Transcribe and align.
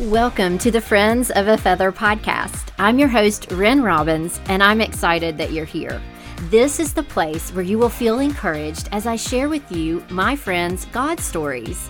Welcome 0.00 0.58
to 0.58 0.72
the 0.72 0.80
Friends 0.80 1.30
of 1.30 1.46
a 1.46 1.56
Feather 1.56 1.92
podcast. 1.92 2.70
I'm 2.80 2.98
your 2.98 3.06
host, 3.06 3.52
Ren 3.52 3.80
Robbins, 3.80 4.40
and 4.46 4.60
I'm 4.60 4.80
excited 4.80 5.38
that 5.38 5.52
you're 5.52 5.64
here. 5.64 6.02
This 6.50 6.80
is 6.80 6.92
the 6.92 7.04
place 7.04 7.52
where 7.52 7.62
you 7.62 7.78
will 7.78 7.88
feel 7.88 8.18
encouraged 8.18 8.88
as 8.90 9.06
I 9.06 9.14
share 9.14 9.48
with 9.48 9.70
you 9.70 10.04
my 10.10 10.34
friends' 10.34 10.86
God 10.86 11.20
stories. 11.20 11.86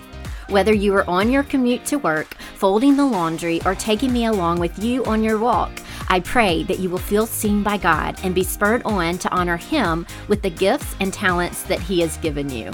Whether 0.49 0.71
you 0.71 0.93
are 0.93 1.09
on 1.09 1.31
your 1.31 1.41
commute 1.41 1.83
to 1.85 1.97
work, 1.97 2.35
folding 2.57 2.95
the 2.95 3.03
laundry, 3.03 3.59
or 3.65 3.73
taking 3.73 4.13
me 4.13 4.25
along 4.25 4.59
with 4.59 4.77
you 4.77 5.03
on 5.05 5.23
your 5.23 5.39
walk, 5.39 5.71
I 6.07 6.19
pray 6.19 6.61
that 6.65 6.77
you 6.77 6.91
will 6.91 6.99
feel 6.99 7.25
seen 7.25 7.63
by 7.63 7.77
God 7.77 8.19
and 8.23 8.35
be 8.35 8.43
spurred 8.43 8.83
on 8.83 9.17
to 9.17 9.33
honor 9.33 9.57
Him 9.57 10.05
with 10.27 10.43
the 10.43 10.51
gifts 10.51 10.95
and 10.99 11.11
talents 11.11 11.63
that 11.63 11.79
He 11.79 12.01
has 12.01 12.17
given 12.17 12.51
you. 12.51 12.69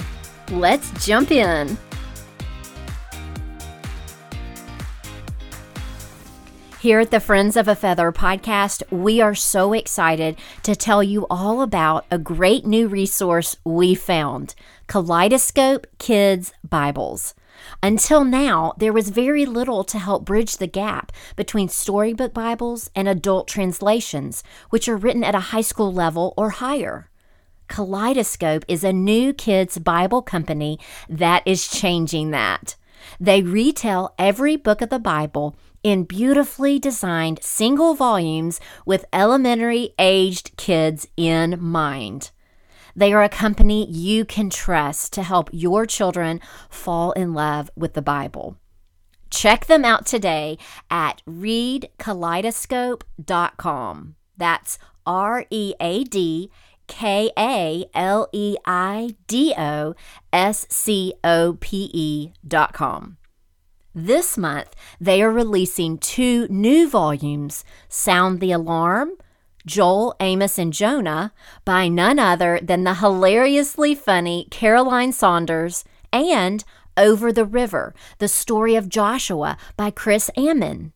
Let's 0.50 1.06
jump 1.06 1.30
in. 1.30 1.78
Here 6.82 6.98
at 6.98 7.12
the 7.12 7.20
Friends 7.20 7.56
of 7.56 7.68
a 7.68 7.76
Feather 7.76 8.10
podcast, 8.10 8.82
we 8.90 9.20
are 9.20 9.36
so 9.36 9.72
excited 9.72 10.36
to 10.64 10.74
tell 10.74 11.00
you 11.00 11.28
all 11.30 11.62
about 11.62 12.06
a 12.10 12.18
great 12.18 12.66
new 12.66 12.88
resource 12.88 13.56
we 13.62 13.94
found 13.94 14.56
Kaleidoscope 14.88 15.86
Kids 15.98 16.52
Bibles. 16.68 17.36
Until 17.84 18.24
now, 18.24 18.72
there 18.78 18.92
was 18.92 19.10
very 19.10 19.46
little 19.46 19.84
to 19.84 19.96
help 19.96 20.24
bridge 20.24 20.56
the 20.56 20.66
gap 20.66 21.12
between 21.36 21.68
storybook 21.68 22.34
Bibles 22.34 22.90
and 22.96 23.06
adult 23.06 23.46
translations, 23.46 24.42
which 24.70 24.88
are 24.88 24.96
written 24.96 25.22
at 25.22 25.36
a 25.36 25.50
high 25.54 25.60
school 25.60 25.92
level 25.92 26.34
or 26.36 26.50
higher. 26.50 27.08
Kaleidoscope 27.68 28.64
is 28.66 28.82
a 28.82 28.92
new 28.92 29.32
kids 29.32 29.78
Bible 29.78 30.20
company 30.20 30.80
that 31.08 31.44
is 31.46 31.68
changing 31.68 32.32
that. 32.32 32.74
They 33.20 33.42
retail 33.42 34.14
every 34.18 34.56
book 34.56 34.80
of 34.80 34.90
the 34.90 34.98
Bible 34.98 35.56
in 35.82 36.04
beautifully 36.04 36.78
designed 36.78 37.42
single 37.42 37.94
volumes 37.94 38.60
with 38.86 39.04
elementary 39.12 39.94
aged 39.98 40.56
kids 40.56 41.08
in 41.16 41.60
mind. 41.60 42.30
They 42.94 43.12
are 43.12 43.22
a 43.22 43.28
company 43.28 43.90
you 43.90 44.24
can 44.24 44.48
trust 44.50 45.12
to 45.14 45.22
help 45.22 45.48
your 45.52 45.86
children 45.86 46.40
fall 46.68 47.12
in 47.12 47.32
love 47.32 47.70
with 47.74 47.94
the 47.94 48.02
Bible. 48.02 48.58
Check 49.30 49.66
them 49.66 49.84
out 49.84 50.04
today 50.04 50.58
at 50.90 51.22
readkaleidoscope.com. 51.26 54.16
That's 54.36 54.78
R 55.06 55.46
E 55.50 55.74
A 55.80 56.04
D 56.04 56.50
K 56.86 57.30
A 57.38 57.86
L 57.94 58.28
E 58.32 58.56
I 58.66 59.16
D 59.26 59.54
O 59.56 59.94
S 60.32 60.66
C 60.68 61.14
O 61.24 61.56
P 61.60 61.90
E 61.94 62.32
dot 62.46 62.74
com. 62.74 63.16
This 63.94 64.38
month, 64.38 64.74
they 64.98 65.22
are 65.22 65.30
releasing 65.30 65.98
two 65.98 66.46
new 66.48 66.88
volumes 66.88 67.62
Sound 67.90 68.40
the 68.40 68.50
Alarm, 68.50 69.12
Joel, 69.66 70.16
Amos, 70.18 70.58
and 70.58 70.72
Jonah, 70.72 71.32
by 71.66 71.88
none 71.88 72.18
other 72.18 72.58
than 72.62 72.84
the 72.84 72.94
hilariously 72.94 73.94
funny 73.94 74.48
Caroline 74.50 75.12
Saunders, 75.12 75.84
and 76.10 76.64
Over 76.96 77.32
the 77.32 77.44
River, 77.44 77.94
the 78.16 78.28
story 78.28 78.76
of 78.76 78.88
Joshua 78.88 79.58
by 79.76 79.90
Chris 79.90 80.30
Ammon. 80.38 80.94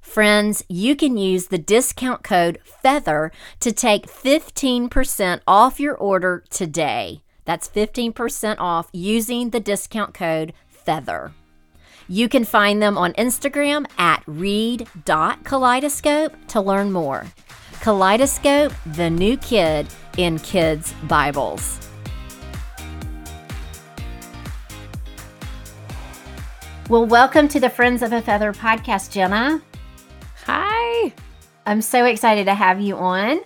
Friends, 0.00 0.64
you 0.68 0.94
can 0.94 1.16
use 1.16 1.48
the 1.48 1.58
discount 1.58 2.22
code 2.22 2.60
FEATHER 2.62 3.32
to 3.58 3.72
take 3.72 4.06
15% 4.06 5.40
off 5.46 5.80
your 5.80 5.96
order 5.96 6.44
today. 6.50 7.22
That's 7.44 7.68
15% 7.68 8.56
off 8.58 8.88
using 8.92 9.50
the 9.50 9.60
discount 9.60 10.14
code 10.14 10.52
FEATHER. 10.68 11.32
You 12.10 12.26
can 12.26 12.44
find 12.44 12.80
them 12.80 12.96
on 12.96 13.12
Instagram 13.12 13.84
at 13.98 14.22
read.kaleidoscope 14.26 16.32
to 16.48 16.60
learn 16.62 16.90
more. 16.90 17.26
Kaleidoscope, 17.82 18.72
the 18.86 19.10
new 19.10 19.36
kid 19.36 19.86
in 20.16 20.38
kids' 20.38 20.94
Bibles. 21.02 21.78
Well, 26.88 27.04
welcome 27.04 27.46
to 27.48 27.60
the 27.60 27.68
Friends 27.68 28.00
of 28.00 28.14
a 28.14 28.22
Feather 28.22 28.54
podcast, 28.54 29.10
Jenna. 29.10 29.60
Hi. 30.46 31.12
I'm 31.66 31.82
so 31.82 32.06
excited 32.06 32.46
to 32.46 32.54
have 32.54 32.80
you 32.80 32.96
on. 32.96 33.42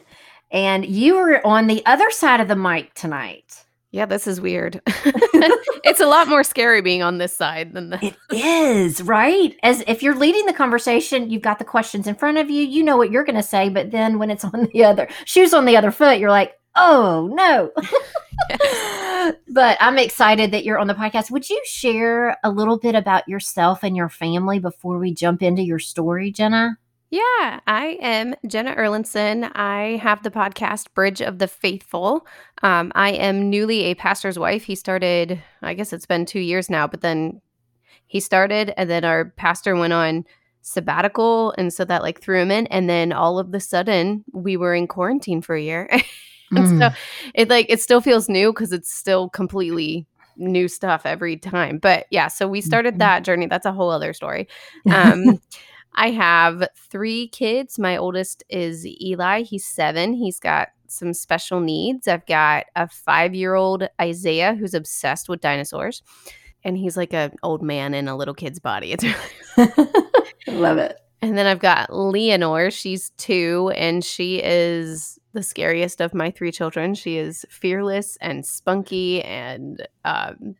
And 0.53 0.87
you 0.87 1.17
were 1.17 1.45
on 1.45 1.67
the 1.67 1.85
other 1.85 2.13
side 2.13 2.39
of 2.39 2.47
the 2.47 2.55
mic 2.55 2.95
tonight. 2.95 3.62
Yeah, 3.93 4.07
this 4.07 4.27
is 4.27 4.41
weird. 4.41 4.81
it's 5.85 6.01
a 6.01 6.07
lot 6.07 6.27
more 6.27 6.43
scary 6.43 6.81
being 6.81 7.03
on 7.03 7.19
this 7.19 7.37
side 7.37 7.75
than 7.75 7.91
the 7.91 7.99
It 8.07 8.17
is, 8.33 9.03
right? 9.03 9.55
As 9.63 9.85
if 9.87 10.03
you're 10.03 10.15
leading 10.17 10.47
the 10.47 10.55
conversation, 10.55 11.31
you've 11.31 11.43
got 11.43 11.59
the 11.59 11.65
questions 11.65 12.07
in 12.07 12.15
front 12.15 12.39
of 12.39 12.49
you, 12.49 12.63
you 12.65 12.83
know 12.83 12.97
what 12.97 13.11
you're 13.11 13.25
going 13.25 13.37
to 13.37 13.43
say, 13.43 13.69
but 13.69 13.91
then 13.91 14.19
when 14.19 14.31
it's 14.31 14.45
on 14.45 14.69
the 14.73 14.85
other 14.85 15.09
shoes 15.27 15.53
on 15.53 15.67
the 15.67 15.77
other 15.77 15.91
foot, 15.91 16.19
you're 16.19 16.31
like, 16.31 16.55
"Oh, 16.75 17.29
no." 17.35 17.71
but 19.49 19.77
I'm 19.79 19.99
excited 19.99 20.53
that 20.53 20.65
you're 20.65 20.79
on 20.79 20.87
the 20.87 20.95
podcast. 20.95 21.31
Would 21.31 21.51
you 21.51 21.61
share 21.67 22.39
a 22.43 22.51
little 22.51 22.79
bit 22.79 22.95
about 22.95 23.29
yourself 23.29 23.83
and 23.83 23.95
your 23.95 24.09
family 24.09 24.59
before 24.59 24.99
we 24.99 25.13
jump 25.13 25.43
into 25.43 25.63
your 25.63 25.79
story, 25.79 26.33
Jenna? 26.33 26.79
Yeah, 27.13 27.61
I 27.67 27.99
am 28.01 28.35
Jenna 28.47 28.75
Erlinson. 28.75 29.51
I 29.55 30.01
have 30.03 30.23
the 30.23 30.31
podcast 30.31 30.95
Bridge 30.95 31.21
of 31.21 31.39
the 31.39 31.47
Faithful. 31.47 32.27
Um, 32.63 32.91
I 32.95 33.11
am 33.11 33.51
newly 33.51 33.81
a 33.85 33.95
pastor's 33.95 34.39
wife. 34.39 34.63
He 34.65 34.75
started, 34.75 35.39
I 35.61 35.75
guess 35.75 35.93
it's 35.93 36.07
been 36.07 36.25
two 36.25 36.41
years 36.41 36.71
now, 36.71 36.87
but 36.87 37.03
then 37.03 37.43
he 38.07 38.19
started, 38.19 38.73
and 38.79 38.89
then 38.89 39.05
our 39.05 39.27
pastor 39.37 39.77
went 39.77 39.93
on 39.93 40.25
sabbatical, 40.63 41.53
and 41.59 41.71
so 41.71 41.85
that 41.85 42.01
like 42.01 42.19
threw 42.23 42.41
him 42.41 42.51
in. 42.51 42.67
And 42.69 42.89
then 42.89 43.13
all 43.13 43.39
of 43.39 43.53
the 43.53 43.61
sudden, 43.61 44.25
we 44.33 44.57
were 44.57 44.75
in 44.75 44.87
quarantine 44.87 45.43
for 45.43 45.55
a 45.55 45.61
year, 45.63 45.89
and 46.51 46.65
Mm. 46.67 46.79
so 46.79 46.97
it 47.35 47.51
like 47.51 47.67
it 47.69 47.83
still 47.83 48.01
feels 48.01 48.31
new 48.31 48.55
because 48.55 48.73
it's 48.73 48.91
still 48.91 49.29
completely 49.29 50.07
new 50.39 50.67
stuff 50.67 51.05
every 51.05 51.37
time. 51.37 51.77
But 51.77 52.07
yeah, 52.11 52.29
so 52.29 52.49
we 52.49 52.63
started 52.63 52.95
Mhm. 52.95 52.99
that 53.01 53.25
journey. 53.25 53.49
That's 53.49 53.67
a 53.67 53.73
whole 53.73 53.91
other 53.91 54.15
story. 54.15 54.49
Um, 54.91 55.39
I 55.95 56.11
have 56.11 56.69
three 56.77 57.29
kids. 57.29 57.79
My 57.79 57.97
oldest 57.97 58.43
is 58.49 58.87
Eli. 58.87 59.43
He's 59.43 59.67
seven. 59.67 60.15
He's 60.15 60.39
got 60.39 60.69
some 60.87 61.15
special 61.15 61.61
needs. 61.61 62.09
I've 62.09 62.27
got 62.27 62.67
a 62.77 62.89
five 62.89 63.35
year 63.35 63.55
old 63.55 63.89
Isaiah 64.01 64.55
who's 64.55 64.75
obsessed 64.75 65.29
with 65.29 65.41
dinosaurs. 65.41 66.03
And 66.65 66.77
he's 66.77 66.97
like 66.97 67.13
an 67.13 67.33
old 67.43 67.63
man 67.63 67.93
in 67.95 68.09
a 68.09 68.17
little 68.17 68.35
kid's 68.35 68.61
body. 68.61 68.93
It's 68.93 69.05
Love 70.47 70.79
it. 70.79 70.97
and 71.23 71.39
then 71.39 71.47
I've 71.47 71.61
got 71.61 71.95
Leonore. 71.95 72.71
She's 72.71 73.11
two, 73.11 73.73
and 73.77 74.05
she 74.05 74.43
is 74.43 75.19
the 75.33 75.43
scariest 75.43 76.01
of 76.01 76.15
my 76.15 76.31
three 76.31 76.51
children. 76.51 76.95
She 76.95 77.17
is 77.17 77.47
fearless 77.49 78.19
and 78.21 78.45
spunky 78.45 79.23
and 79.23 79.87
um, 80.05 80.57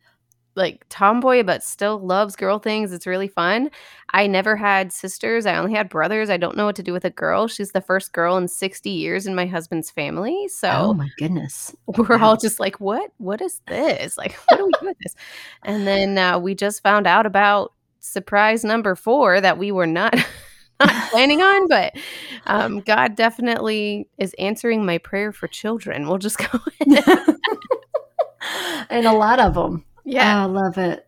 like 0.55 0.85
tomboy, 0.89 1.43
but 1.43 1.63
still 1.63 1.99
loves 1.99 2.35
girl 2.35 2.59
things. 2.59 2.91
It's 2.91 3.07
really 3.07 3.27
fun. 3.27 3.71
I 4.11 4.27
never 4.27 4.55
had 4.55 4.93
sisters. 4.93 5.45
I 5.45 5.57
only 5.57 5.73
had 5.73 5.89
brothers. 5.89 6.29
I 6.29 6.37
don't 6.37 6.55
know 6.55 6.65
what 6.65 6.75
to 6.75 6.83
do 6.83 6.93
with 6.93 7.05
a 7.05 7.09
girl. 7.09 7.47
She's 7.47 7.71
the 7.71 7.81
first 7.81 8.13
girl 8.13 8.37
in 8.37 8.47
60 8.47 8.89
years 8.89 9.25
in 9.25 9.35
my 9.35 9.45
husband's 9.45 9.89
family. 9.89 10.47
So 10.47 10.69
Oh 10.69 10.93
my 10.93 11.09
goodness. 11.17 11.75
we're 11.87 12.17
wow. 12.17 12.29
all 12.29 12.37
just 12.37 12.59
like, 12.59 12.79
what? 12.79 13.11
What 13.17 13.41
is 13.41 13.61
this? 13.67 14.17
Like, 14.17 14.33
what 14.47 14.57
do 14.57 14.65
we 14.65 14.71
do 14.79 14.87
with 14.87 14.97
this? 14.99 15.15
And 15.63 15.87
then 15.87 16.17
uh, 16.17 16.39
we 16.39 16.55
just 16.55 16.83
found 16.83 17.07
out 17.07 17.25
about 17.25 17.73
surprise 17.99 18.63
number 18.63 18.95
four 18.95 19.41
that 19.41 19.57
we 19.57 19.71
were 19.71 19.87
not. 19.87 20.15
Not 20.79 21.11
planning 21.11 21.39
on, 21.39 21.67
but 21.69 21.93
um, 22.47 22.81
God 22.81 23.15
definitely 23.15 24.09
is 24.17 24.33
answering 24.39 24.83
my 24.83 24.97
prayer 24.97 25.31
for 25.31 25.47
children. 25.47 26.07
We'll 26.07 26.17
just 26.17 26.37
go. 26.51 26.59
and 28.89 29.05
a 29.05 29.13
lot 29.13 29.39
of 29.39 29.53
them. 29.53 29.85
Yeah, 30.03 30.39
Oh, 30.39 30.43
I 30.43 30.45
love 30.45 30.77
it. 30.77 31.07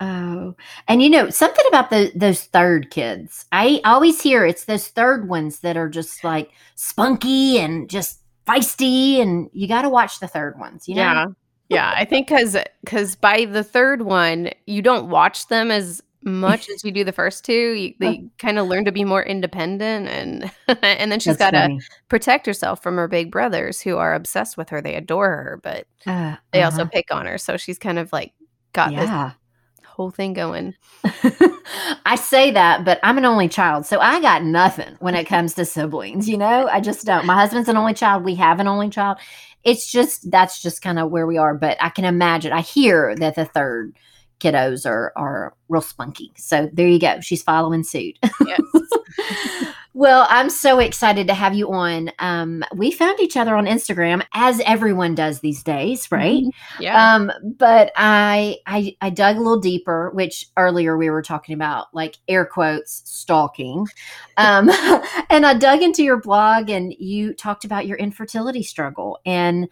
Oh, 0.00 0.54
and 0.88 1.02
you 1.02 1.08
know 1.08 1.30
something 1.30 1.64
about 1.68 1.88
the 1.90 2.12
those 2.14 2.44
third 2.44 2.90
kids. 2.90 3.46
I 3.52 3.80
always 3.84 4.20
hear 4.20 4.44
it's 4.44 4.66
those 4.66 4.88
third 4.88 5.28
ones 5.28 5.60
that 5.60 5.76
are 5.78 5.88
just 5.88 6.22
like 6.22 6.50
spunky 6.74 7.58
and 7.58 7.88
just 7.88 8.20
feisty, 8.46 9.20
and 9.20 9.48
you 9.52 9.66
got 9.66 9.82
to 9.82 9.88
watch 9.90 10.20
the 10.20 10.28
third 10.28 10.58
ones. 10.58 10.86
You 10.86 10.96
know, 10.96 11.02
Yeah. 11.02 11.26
Yeah. 11.68 11.94
I 11.96 12.04
think 12.04 12.28
because 12.28 12.56
because 12.84 13.16
by 13.16 13.46
the 13.46 13.64
third 13.64 14.02
one, 14.02 14.50
you 14.66 14.82
don't 14.82 15.08
watch 15.10 15.48
them 15.48 15.70
as 15.70 16.02
much 16.22 16.68
as 16.68 16.84
you 16.84 16.90
do 16.92 17.04
the 17.04 17.12
first 17.12 17.44
two. 17.44 17.72
You, 17.72 17.94
they 18.00 18.24
kind 18.38 18.58
of 18.58 18.66
learn 18.66 18.84
to 18.84 18.92
be 18.92 19.04
more 19.04 19.22
independent, 19.24 20.08
and 20.08 20.50
and 20.82 21.10
then 21.10 21.20
she's 21.20 21.36
got 21.38 21.52
to 21.52 21.70
protect 22.08 22.46
herself 22.46 22.82
from 22.82 22.96
her 22.96 23.08
big 23.08 23.30
brothers 23.32 23.80
who 23.80 23.96
are 23.96 24.14
obsessed 24.14 24.56
with 24.58 24.68
her. 24.70 24.82
They 24.82 24.94
adore 24.94 25.28
her, 25.30 25.60
but 25.62 25.86
Uh, 26.06 26.36
they 26.52 26.62
also 26.62 26.82
uh-huh. 26.82 26.90
pick 26.92 27.12
on 27.14 27.26
her. 27.26 27.38
So 27.38 27.56
she's 27.56 27.78
kind 27.78 27.98
of 27.98 28.12
like 28.12 28.32
got 28.76 28.90
this 28.90 29.08
yeah. 29.08 29.32
whole 29.84 30.10
thing 30.10 30.32
going. 30.34 30.74
I 32.06 32.14
say 32.14 32.52
that, 32.52 32.84
but 32.84 33.00
I'm 33.02 33.18
an 33.18 33.24
only 33.24 33.48
child, 33.48 33.86
so 33.86 33.98
I 33.98 34.20
got 34.20 34.44
nothing 34.44 34.96
when 35.00 35.16
it 35.16 35.24
comes 35.24 35.54
to 35.54 35.64
siblings. 35.64 36.28
You 36.28 36.38
know, 36.38 36.68
I 36.68 36.80
just 36.80 37.04
don't. 37.04 37.26
My 37.26 37.34
husband's 37.34 37.68
an 37.68 37.76
only 37.76 37.94
child. 37.94 38.22
We 38.24 38.36
have 38.36 38.60
an 38.60 38.68
only 38.68 38.90
child. 38.90 39.18
It's 39.64 39.90
just 39.90 40.30
that's 40.30 40.62
just 40.62 40.82
kind 40.82 40.98
of 40.98 41.10
where 41.10 41.26
we 41.26 41.38
are. 41.38 41.54
But 41.54 41.76
I 41.80 41.88
can 41.88 42.04
imagine. 42.04 42.52
I 42.52 42.60
hear 42.60 43.16
that 43.16 43.34
the 43.34 43.46
third 43.46 43.96
kiddos 44.38 44.86
are 44.88 45.12
are 45.16 45.54
real 45.68 45.82
spunky. 45.82 46.32
So 46.36 46.70
there 46.72 46.86
you 46.86 47.00
go. 47.00 47.20
She's 47.20 47.42
following 47.42 47.82
suit. 47.82 48.18
Yes. 48.46 48.60
well, 49.96 50.26
I'm 50.28 50.50
so 50.50 50.78
excited 50.78 51.26
to 51.28 51.32
have 51.32 51.54
you 51.54 51.72
on. 51.72 52.10
Um, 52.18 52.62
we 52.74 52.90
found 52.90 53.18
each 53.18 53.34
other 53.34 53.56
on 53.56 53.64
Instagram, 53.64 54.22
as 54.34 54.60
everyone 54.66 55.14
does 55.14 55.40
these 55.40 55.62
days, 55.62 56.12
right? 56.12 56.42
Mm-hmm. 56.42 56.82
Yeah. 56.82 57.14
Um, 57.14 57.32
but 57.42 57.92
I, 57.96 58.58
I 58.66 58.94
I 59.00 59.08
dug 59.08 59.36
a 59.36 59.38
little 59.38 59.58
deeper, 59.58 60.10
which 60.10 60.48
earlier 60.58 60.98
we 60.98 61.08
were 61.08 61.22
talking 61.22 61.54
about, 61.54 61.86
like 61.94 62.18
air 62.28 62.44
quotes 62.44 63.00
stalking. 63.06 63.86
Um, 64.36 64.68
and 65.30 65.46
I 65.46 65.54
dug 65.54 65.80
into 65.80 66.04
your 66.04 66.20
blog, 66.20 66.68
and 66.68 66.92
you 66.98 67.32
talked 67.32 67.64
about 67.64 67.86
your 67.86 67.96
infertility 67.96 68.64
struggle 68.64 69.18
and 69.24 69.66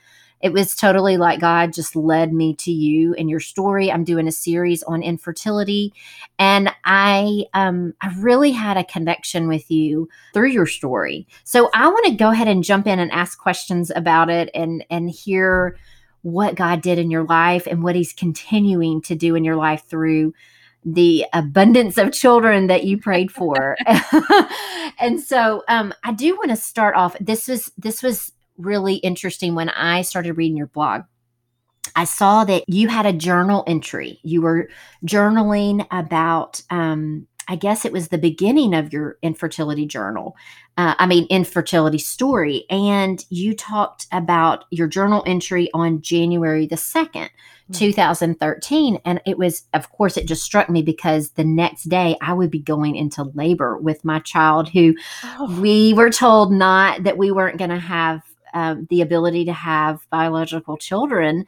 it 0.44 0.52
was 0.52 0.74
totally 0.74 1.16
like 1.16 1.40
God 1.40 1.72
just 1.72 1.96
led 1.96 2.30
me 2.30 2.54
to 2.56 2.70
you 2.70 3.14
and 3.14 3.30
your 3.30 3.40
story. 3.40 3.90
I'm 3.90 4.04
doing 4.04 4.28
a 4.28 4.32
series 4.32 4.82
on 4.82 5.02
infertility, 5.02 5.94
and 6.38 6.70
I 6.84 7.46
um, 7.54 7.94
I 8.02 8.14
really 8.18 8.52
had 8.52 8.76
a 8.76 8.84
connection 8.84 9.48
with 9.48 9.70
you 9.70 10.06
through 10.34 10.50
your 10.50 10.66
story. 10.66 11.26
So 11.44 11.70
I 11.74 11.88
want 11.88 12.04
to 12.08 12.16
go 12.16 12.28
ahead 12.28 12.46
and 12.46 12.62
jump 12.62 12.86
in 12.86 12.98
and 12.98 13.10
ask 13.10 13.38
questions 13.38 13.90
about 13.96 14.28
it 14.28 14.50
and 14.54 14.84
and 14.90 15.08
hear 15.08 15.78
what 16.20 16.56
God 16.56 16.82
did 16.82 16.98
in 16.98 17.10
your 17.10 17.24
life 17.24 17.66
and 17.66 17.82
what 17.82 17.96
He's 17.96 18.12
continuing 18.12 19.00
to 19.02 19.14
do 19.14 19.36
in 19.36 19.44
your 19.44 19.56
life 19.56 19.84
through 19.88 20.34
the 20.84 21.24
abundance 21.32 21.96
of 21.96 22.12
children 22.12 22.66
that 22.66 22.84
you 22.84 22.98
prayed 22.98 23.32
for. 23.32 23.78
and 24.98 25.22
so 25.22 25.64
um, 25.68 25.94
I 26.04 26.12
do 26.12 26.36
want 26.36 26.50
to 26.50 26.56
start 26.56 26.96
off. 26.96 27.16
This 27.18 27.48
was 27.48 27.72
this 27.78 28.02
was 28.02 28.33
really 28.56 28.96
interesting 28.96 29.54
when 29.54 29.68
I 29.70 30.02
started 30.02 30.34
reading 30.34 30.56
your 30.56 30.68
blog. 30.68 31.02
I 31.96 32.04
saw 32.04 32.44
that 32.44 32.64
you 32.68 32.88
had 32.88 33.06
a 33.06 33.12
journal 33.12 33.64
entry. 33.66 34.18
You 34.22 34.42
were 34.42 34.68
journaling 35.06 35.86
about, 35.90 36.62
um, 36.70 37.26
I 37.46 37.56
guess 37.56 37.84
it 37.84 37.92
was 37.92 38.08
the 38.08 38.18
beginning 38.18 38.74
of 38.74 38.92
your 38.92 39.18
infertility 39.22 39.86
journal. 39.86 40.34
Uh, 40.76 40.94
I 40.98 41.06
mean, 41.06 41.26
infertility 41.30 41.98
story. 41.98 42.64
And 42.70 43.24
you 43.28 43.54
talked 43.54 44.06
about 44.10 44.64
your 44.70 44.88
journal 44.88 45.22
entry 45.26 45.68
on 45.74 46.00
January 46.00 46.66
the 46.66 46.76
2nd, 46.76 47.12
mm-hmm. 47.12 47.72
2013. 47.72 48.98
And 49.04 49.20
it 49.26 49.38
was, 49.38 49.64
of 49.74 49.90
course, 49.92 50.16
it 50.16 50.26
just 50.26 50.42
struck 50.42 50.70
me 50.70 50.82
because 50.82 51.30
the 51.30 51.44
next 51.44 51.84
day 51.84 52.16
I 52.20 52.32
would 52.32 52.50
be 52.50 52.60
going 52.60 52.96
into 52.96 53.24
labor 53.34 53.76
with 53.76 54.04
my 54.04 54.20
child 54.20 54.70
who 54.70 54.94
oh. 55.22 55.60
we 55.60 55.92
were 55.92 56.10
told 56.10 56.50
not 56.50 57.04
that 57.04 57.18
we 57.18 57.30
weren't 57.30 57.58
going 57.58 57.70
to 57.70 57.78
have 57.78 58.22
um, 58.54 58.86
the 58.88 59.02
ability 59.02 59.44
to 59.44 59.52
have 59.52 60.08
biological 60.10 60.76
children. 60.76 61.44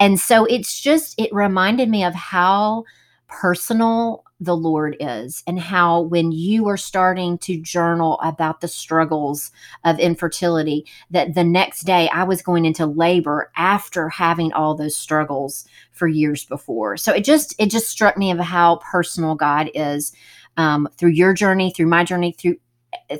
And 0.00 0.18
so 0.18 0.44
it's 0.46 0.80
just, 0.80 1.14
it 1.18 1.32
reminded 1.32 1.88
me 1.88 2.04
of 2.04 2.14
how 2.14 2.84
personal 3.26 4.24
the 4.40 4.56
Lord 4.56 4.96
is 5.00 5.42
and 5.46 5.58
how 5.58 6.02
when 6.02 6.30
you 6.30 6.68
are 6.68 6.76
starting 6.76 7.38
to 7.38 7.60
journal 7.60 8.20
about 8.22 8.60
the 8.60 8.68
struggles 8.68 9.50
of 9.84 9.98
infertility, 9.98 10.86
that 11.10 11.34
the 11.34 11.44
next 11.44 11.82
day 11.82 12.08
I 12.10 12.24
was 12.24 12.42
going 12.42 12.64
into 12.64 12.86
labor 12.86 13.50
after 13.56 14.08
having 14.08 14.52
all 14.52 14.74
those 14.74 14.96
struggles 14.96 15.66
for 15.92 16.06
years 16.06 16.44
before. 16.44 16.96
So 16.96 17.12
it 17.12 17.24
just, 17.24 17.54
it 17.58 17.70
just 17.70 17.88
struck 17.88 18.16
me 18.16 18.30
of 18.30 18.38
how 18.38 18.76
personal 18.76 19.34
God 19.34 19.70
is 19.74 20.12
um, 20.56 20.88
through 20.96 21.10
your 21.10 21.32
journey, 21.32 21.72
through 21.72 21.86
my 21.86 22.04
journey, 22.04 22.32
through 22.32 22.56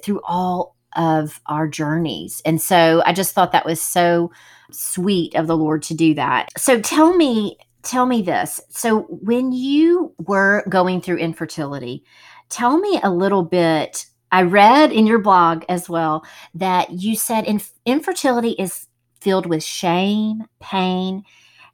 through 0.05 0.21
all 0.23 0.74
of 0.97 1.41
our 1.47 1.69
journeys. 1.69 2.43
And 2.45 2.61
so 2.61 3.03
I 3.05 3.13
just 3.13 3.35
thought 3.35 3.53
that 3.53 3.67
was 3.67 3.81
so 3.81 4.31
sweet 4.71 5.35
of 5.35 5.47
the 5.47 5.57
Lord 5.57 5.83
to 5.85 5.95
do 5.95 6.15
that. 6.15 6.51
So 6.59 6.81
tell 6.81 7.15
me, 7.17 7.59
tell 7.83 8.07
me 8.07 8.23
this. 8.23 8.61
So 8.71 9.03
when 9.09 9.53
you 9.53 10.15
were 10.19 10.65
going 10.69 11.01
through 11.01 11.19
infertility, 11.19 12.05
tell 12.49 12.79
me 12.79 13.01
a 13.03 13.11
little 13.11 13.45
bit. 13.45 14.07
I 14.33 14.43
read 14.43 14.91
in 14.91 15.07
your 15.07 15.21
blog 15.21 15.65
as 15.69 15.89
well 15.89 16.25
that 16.55 16.91
you 16.91 17.15
said 17.15 17.45
inf- 17.45 17.73
infertility 17.87 18.51
is 18.51 18.87
filled 19.21 19.47
with 19.47 19.63
shame, 19.63 20.45
pain, 20.61 21.25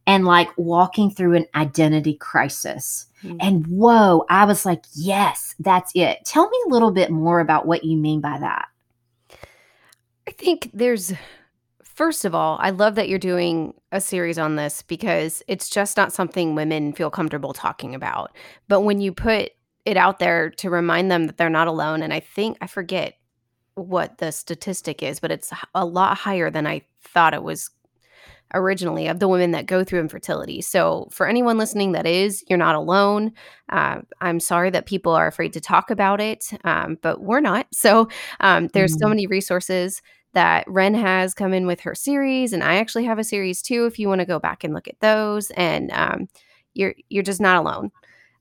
and 0.06 0.25
like 0.25 0.49
walking 0.56 1.11
through 1.11 1.34
an 1.37 1.46
identity 1.55 2.14
crisis. 2.14 3.06
Mm-hmm. 3.23 3.37
And 3.40 3.66
whoa, 3.66 4.25
I 4.28 4.44
was 4.44 4.64
like, 4.64 4.84
yes, 4.94 5.55
that's 5.58 5.93
it. 5.94 6.25
Tell 6.25 6.49
me 6.49 6.58
a 6.66 6.70
little 6.70 6.90
bit 6.90 7.11
more 7.11 7.40
about 7.40 7.66
what 7.66 7.84
you 7.84 7.96
mean 7.96 8.20
by 8.20 8.38
that. 8.38 8.69
I 10.26 10.32
think 10.32 10.70
there's 10.72 11.12
First 12.00 12.25
of 12.25 12.34
all, 12.34 12.56
I 12.62 12.70
love 12.70 12.94
that 12.94 13.11
you're 13.11 13.19
doing 13.19 13.75
a 13.93 14.00
series 14.00 14.38
on 14.38 14.56
this 14.56 14.81
because 14.81 15.43
it's 15.46 15.69
just 15.69 15.99
not 15.99 16.14
something 16.14 16.55
women 16.55 16.94
feel 16.94 17.11
comfortable 17.11 17.52
talking 17.52 17.94
about. 17.94 18.34
But 18.69 18.81
when 18.81 19.02
you 19.02 19.12
put 19.12 19.50
it 19.84 19.99
out 19.99 20.19
there 20.19 20.49
to 20.49 20.70
remind 20.70 21.11
them 21.11 21.26
that 21.26 21.37
they're 21.37 21.50
not 21.50 21.69
alone, 21.69 22.02
and 22.02 22.11
I 22.11 22.20
think 22.20 22.56
I 22.62 22.69
forget 22.69 23.19
what 23.75 24.17
the 24.17 24.32
statistic 24.32 25.02
is, 25.02 25.20
but 25.20 25.31
it's 25.31 25.52
a 25.75 25.84
lot 25.84 26.17
higher 26.17 26.50
than 26.50 26.66
I 26.66 26.82
thought 27.02 27.34
it 27.34 27.43
was 27.43 27.69
originally 28.55 29.06
of 29.06 29.19
the 29.19 29.29
women 29.29 29.52
that 29.52 29.67
go 29.67 29.85
through 29.85 30.00
infertility. 30.00 30.61
So, 30.61 31.08
for 31.11 31.26
anyone 31.26 31.58
listening 31.58 31.93
that 31.93 32.06
is, 32.06 32.44
you're 32.49 32.58
not 32.58 32.75
alone. 32.75 33.32
Uh, 33.69 34.00
I'm 34.20 34.41
sorry 34.41 34.70
that 34.70 34.87
people 34.87 35.12
are 35.12 35.26
afraid 35.26 35.52
to 35.55 35.61
talk 35.61 35.91
about 35.91 36.20
it, 36.20 36.50
um, 36.64 36.99
but 37.02 37.20
we're 37.20 37.41
not. 37.41 37.67
So, 37.81 38.08
um, 38.41 38.69
there's 38.75 38.93
mm-hmm. 38.93 39.05
so 39.05 39.08
many 39.08 39.26
resources 39.26 40.02
that 40.35 40.64
Ren 40.69 40.93
has 40.94 41.32
come 41.32 41.55
in 41.55 41.67
with 41.67 41.81
her 41.81 41.94
series, 41.94 42.52
and 42.52 42.62
I 42.62 42.76
actually 42.76 43.05
have 43.05 43.19
a 43.19 43.25
series 43.25 43.62
too. 43.62 43.87
If 43.87 43.99
you 43.99 44.06
want 44.08 44.20
to 44.20 44.26
go 44.26 44.38
back 44.38 44.64
and 44.64 44.75
look 44.75 44.87
at 44.87 45.00
those, 45.00 45.50
and 45.52 45.91
um, 45.93 46.29
you're 46.75 46.94
you're 47.08 47.23
just 47.23 47.41
not 47.41 47.56
alone. 47.56 47.91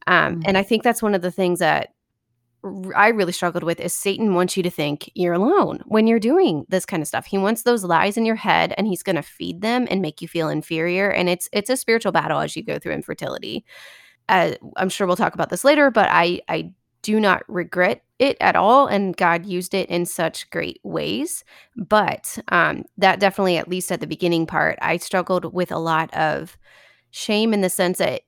Um, 0.07 0.35
mm-hmm. 0.35 0.41
And 0.45 0.57
I 0.57 0.63
think 0.63 0.83
that's 0.83 1.01
one 1.01 1.15
of 1.15 1.21
the 1.21 1.31
things 1.31 1.59
that 1.59 1.93
I 2.95 3.09
really 3.09 3.31
struggled 3.31 3.63
with 3.63 3.79
is 3.79 3.93
Satan 3.93 4.33
wants 4.33 4.57
you 4.57 4.63
to 4.63 4.69
think 4.69 5.09
you're 5.15 5.33
alone 5.33 5.81
when 5.85 6.07
you're 6.07 6.19
doing 6.19 6.65
this 6.67 6.85
kind 6.85 7.01
of 7.01 7.07
stuff. 7.07 7.25
He 7.25 7.37
wants 7.37 7.63
those 7.63 7.83
lies 7.85 8.17
in 8.17 8.25
your 8.25 8.35
head 8.35 8.73
and 8.77 8.85
he's 8.85 9.03
going 9.03 9.15
to 9.15 9.21
feed 9.21 9.61
them 9.61 9.87
and 9.89 10.01
make 10.01 10.21
you 10.21 10.27
feel 10.27 10.49
inferior 10.49 11.09
and 11.09 11.29
it's 11.29 11.47
it's 11.53 11.69
a 11.69 11.77
spiritual 11.77 12.11
battle 12.11 12.39
as 12.39 12.55
you 12.55 12.63
go 12.63 12.77
through 12.77 12.93
infertility. 12.93 13.65
Uh, 14.27 14.51
I'm 14.75 14.89
sure 14.89 15.07
we'll 15.07 15.15
talk 15.15 15.33
about 15.33 15.49
this 15.49 15.63
later, 15.63 15.89
but 15.89 16.09
I 16.11 16.41
I 16.49 16.73
do 17.01 17.19
not 17.19 17.43
regret 17.47 18.03
it 18.19 18.35
at 18.41 18.57
all 18.57 18.87
and 18.87 19.15
God 19.15 19.45
used 19.45 19.73
it 19.73 19.89
in 19.89 20.05
such 20.05 20.49
great 20.49 20.81
ways. 20.83 21.45
But 21.77 22.37
um, 22.49 22.83
that 22.97 23.21
definitely 23.21 23.55
at 23.55 23.69
least 23.69 23.89
at 23.89 24.01
the 24.01 24.07
beginning 24.07 24.45
part, 24.45 24.77
I 24.81 24.97
struggled 24.97 25.53
with 25.53 25.71
a 25.71 25.79
lot 25.79 26.13
of 26.13 26.57
shame 27.11 27.53
in 27.53 27.61
the 27.61 27.69
sense 27.69 27.99
that 27.99 28.23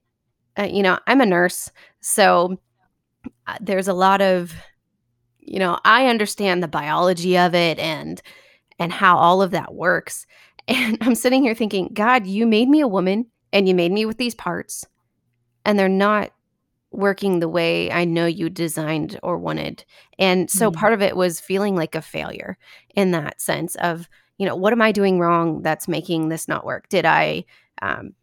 uh, 0.57 0.63
you 0.63 0.83
know, 0.83 0.99
I'm 1.07 1.21
a 1.21 1.25
nurse, 1.25 1.71
so 2.01 2.59
there's 3.61 3.87
a 3.87 3.93
lot 3.93 4.21
of 4.21 4.53
you 5.39 5.59
know 5.59 5.79
i 5.83 6.07
understand 6.07 6.61
the 6.61 6.67
biology 6.67 7.37
of 7.37 7.53
it 7.55 7.79
and 7.79 8.21
and 8.79 8.91
how 8.91 9.17
all 9.17 9.41
of 9.41 9.51
that 9.51 9.73
works. 9.73 10.25
And 10.67 10.97
i'm 11.01 11.15
sitting 11.15 11.41
here 11.41 11.55
thinking 11.55 11.89
god 11.91 12.27
you 12.27 12.45
made 12.45 12.69
me 12.69 12.81
a 12.81 12.87
woman 12.87 13.25
and 13.51 13.67
you 13.67 13.73
made 13.73 13.91
me 13.91 14.05
with 14.05 14.17
these 14.17 14.35
parts 14.35 14.85
and 15.65 15.77
they're 15.77 15.89
not 15.89 16.31
working 16.91 17.39
the 17.39 17.49
way 17.49 17.91
i 17.91 18.05
know 18.05 18.27
you 18.27 18.49
designed 18.49 19.19
or 19.23 19.37
wanted. 19.37 19.83
And 20.19 20.49
so 20.51 20.69
mm-hmm. 20.69 20.79
part 20.79 20.93
of 20.93 21.01
it 21.01 21.17
was 21.17 21.39
feeling 21.39 21.75
like 21.75 21.95
a 21.95 22.01
failure 22.01 22.57
in 22.95 23.11
that 23.11 23.41
sense 23.41 23.75
of 23.75 24.07
you 24.37 24.45
know 24.45 24.55
what 24.55 24.71
am 24.71 24.83
i 24.83 24.91
doing 24.91 25.19
wrong 25.19 25.63
that's 25.63 25.87
making 25.87 26.29
this 26.29 26.47
not 26.47 26.63
work? 26.63 26.87
Did 26.89 27.05
i 27.05 27.43
um, 27.81 28.13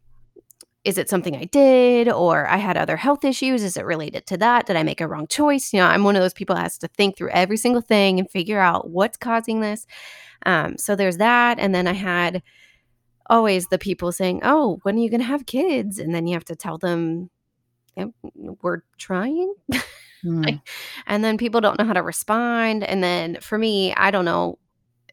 is 0.85 0.97
it 0.97 1.09
something 1.09 1.35
I 1.35 1.43
did 1.45 2.07
or 2.07 2.47
I 2.47 2.57
had 2.57 2.77
other 2.77 2.95
health 2.95 3.25
issues? 3.25 3.63
Is 3.63 3.75
it 3.75 3.85
related 3.85 4.25
to 4.27 4.37
that? 4.37 4.65
Did 4.65 4.77
I 4.77 4.83
make 4.83 5.01
a 5.01 5.07
wrong 5.07 5.27
choice? 5.27 5.73
You 5.73 5.79
know, 5.79 5.87
I'm 5.87 6.03
one 6.03 6.15
of 6.15 6.21
those 6.21 6.33
people 6.33 6.55
that 6.55 6.63
has 6.63 6.77
to 6.79 6.87
think 6.87 7.17
through 7.17 7.29
every 7.31 7.57
single 7.57 7.81
thing 7.81 8.17
and 8.17 8.29
figure 8.29 8.59
out 8.59 8.89
what's 8.89 9.17
causing 9.17 9.59
this. 9.59 9.85
Um, 10.45 10.77
so 10.77 10.95
there's 10.95 11.17
that. 11.17 11.59
And 11.59 11.75
then 11.75 11.85
I 11.85 11.93
had 11.93 12.41
always 13.29 13.67
the 13.67 13.77
people 13.77 14.11
saying, 14.11 14.39
Oh, 14.43 14.79
when 14.83 14.95
are 14.95 14.99
you 14.99 15.09
going 15.09 15.19
to 15.19 15.25
have 15.25 15.45
kids? 15.45 15.99
And 15.99 16.15
then 16.15 16.27
you 16.27 16.33
have 16.33 16.45
to 16.45 16.55
tell 16.55 16.77
them, 16.77 17.29
We're 18.61 18.83
trying. 18.97 19.53
Mm. 20.25 20.61
and 21.07 21.23
then 21.23 21.37
people 21.37 21.61
don't 21.61 21.79
know 21.79 21.85
how 21.85 21.93
to 21.93 22.03
respond. 22.03 22.83
And 22.83 23.01
then 23.01 23.37
for 23.39 23.57
me, 23.57 23.93
I 23.93 24.11
don't 24.11 24.25
know 24.25 24.59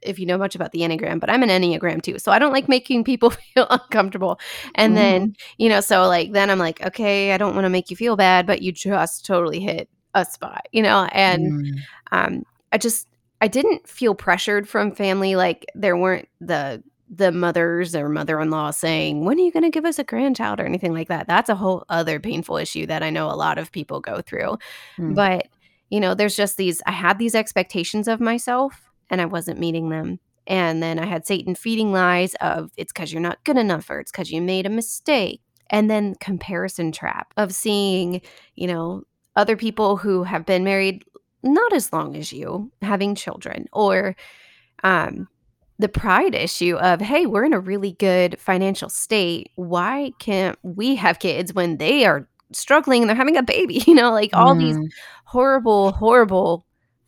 if 0.02 0.18
you 0.18 0.26
know 0.26 0.38
much 0.38 0.54
about 0.54 0.72
the 0.72 0.80
Enneagram, 0.80 1.20
but 1.20 1.30
I'm 1.30 1.42
an 1.42 1.48
Enneagram 1.48 2.02
two. 2.02 2.18
So 2.18 2.32
I 2.32 2.38
don't 2.38 2.52
like 2.52 2.68
making 2.68 3.04
people 3.04 3.30
feel 3.54 3.66
uncomfortable. 3.70 4.40
And 4.74 4.92
mm. 4.92 4.96
then, 4.96 5.36
you 5.58 5.68
know, 5.68 5.80
so 5.80 6.06
like 6.06 6.32
then 6.32 6.50
I'm 6.50 6.58
like, 6.58 6.82
okay, 6.82 7.32
I 7.32 7.38
don't 7.38 7.54
want 7.54 7.64
to 7.64 7.70
make 7.70 7.90
you 7.90 7.96
feel 7.96 8.16
bad, 8.16 8.46
but 8.46 8.62
you 8.62 8.72
just 8.72 9.24
totally 9.24 9.60
hit 9.60 9.88
a 10.14 10.24
spot, 10.24 10.66
you 10.72 10.82
know? 10.82 11.04
And 11.12 11.66
mm. 11.66 11.78
um 12.12 12.42
I 12.72 12.78
just 12.78 13.08
I 13.40 13.48
didn't 13.48 13.88
feel 13.88 14.14
pressured 14.14 14.68
from 14.68 14.92
family 14.92 15.36
like 15.36 15.66
there 15.74 15.96
weren't 15.96 16.28
the 16.40 16.82
the 17.08 17.30
mothers 17.30 17.94
or 17.94 18.08
mother-in-law 18.08 18.70
saying, 18.72 19.24
"When 19.24 19.38
are 19.38 19.42
you 19.42 19.52
going 19.52 19.62
to 19.62 19.70
give 19.70 19.84
us 19.84 19.98
a 19.98 20.04
grandchild?" 20.04 20.60
or 20.60 20.66
anything 20.66 20.92
like 20.92 21.08
that. 21.08 21.28
That's 21.28 21.48
a 21.48 21.54
whole 21.54 21.84
other 21.88 22.18
painful 22.18 22.56
issue 22.56 22.86
that 22.86 23.02
I 23.02 23.10
know 23.10 23.30
a 23.30 23.36
lot 23.36 23.58
of 23.58 23.72
people 23.72 24.00
go 24.00 24.20
through. 24.20 24.58
Mm. 24.98 25.14
But, 25.14 25.48
you 25.90 26.00
know, 26.00 26.14
there's 26.14 26.36
just 26.36 26.56
these 26.56 26.82
I 26.86 26.92
had 26.92 27.18
these 27.18 27.34
expectations 27.34 28.08
of 28.08 28.20
myself 28.20 28.85
and 29.10 29.20
I 29.20 29.26
wasn't 29.26 29.60
meeting 29.60 29.90
them. 29.90 30.18
And 30.46 30.82
then 30.82 30.98
I 30.98 31.06
had 31.06 31.26
Satan 31.26 31.54
feeding 31.54 31.92
lies 31.92 32.34
of 32.40 32.70
it's 32.76 32.92
because 32.92 33.12
you're 33.12 33.22
not 33.22 33.42
good 33.44 33.56
enough 33.56 33.90
or 33.90 33.98
it's 34.00 34.12
because 34.12 34.30
you 34.30 34.40
made 34.40 34.66
a 34.66 34.70
mistake. 34.70 35.40
and 35.68 35.90
then 35.90 36.14
comparison 36.20 36.92
trap 36.92 37.34
of 37.36 37.52
seeing, 37.52 38.20
you 38.54 38.68
know, 38.68 39.02
other 39.34 39.56
people 39.56 39.96
who 39.96 40.22
have 40.22 40.46
been 40.46 40.64
married 40.64 41.04
not 41.42 41.72
as 41.72 41.92
long 41.92 42.16
as 42.16 42.32
you 42.32 42.70
having 42.82 43.14
children 43.14 43.66
or 43.72 44.16
um 44.82 45.28
the 45.78 45.88
pride 45.88 46.34
issue 46.34 46.76
of 46.76 47.00
hey 47.00 47.26
we're 47.26 47.44
in 47.44 47.52
a 47.52 47.60
really 47.60 47.92
good 47.92 48.38
financial 48.40 48.88
state 48.88 49.50
why 49.56 50.10
can't 50.18 50.58
we 50.62 50.96
have 50.96 51.18
kids 51.18 51.54
when 51.54 51.76
they 51.76 52.04
are 52.04 52.26
struggling 52.52 53.02
and 53.02 53.08
they're 53.08 53.16
having 53.16 53.36
a 53.36 53.42
baby 53.42 53.82
you 53.86 53.94
know 53.94 54.10
like 54.10 54.30
all 54.34 54.54
mm. 54.54 54.60
these 54.60 54.94
horrible 55.24 55.92
horrible 55.92 56.66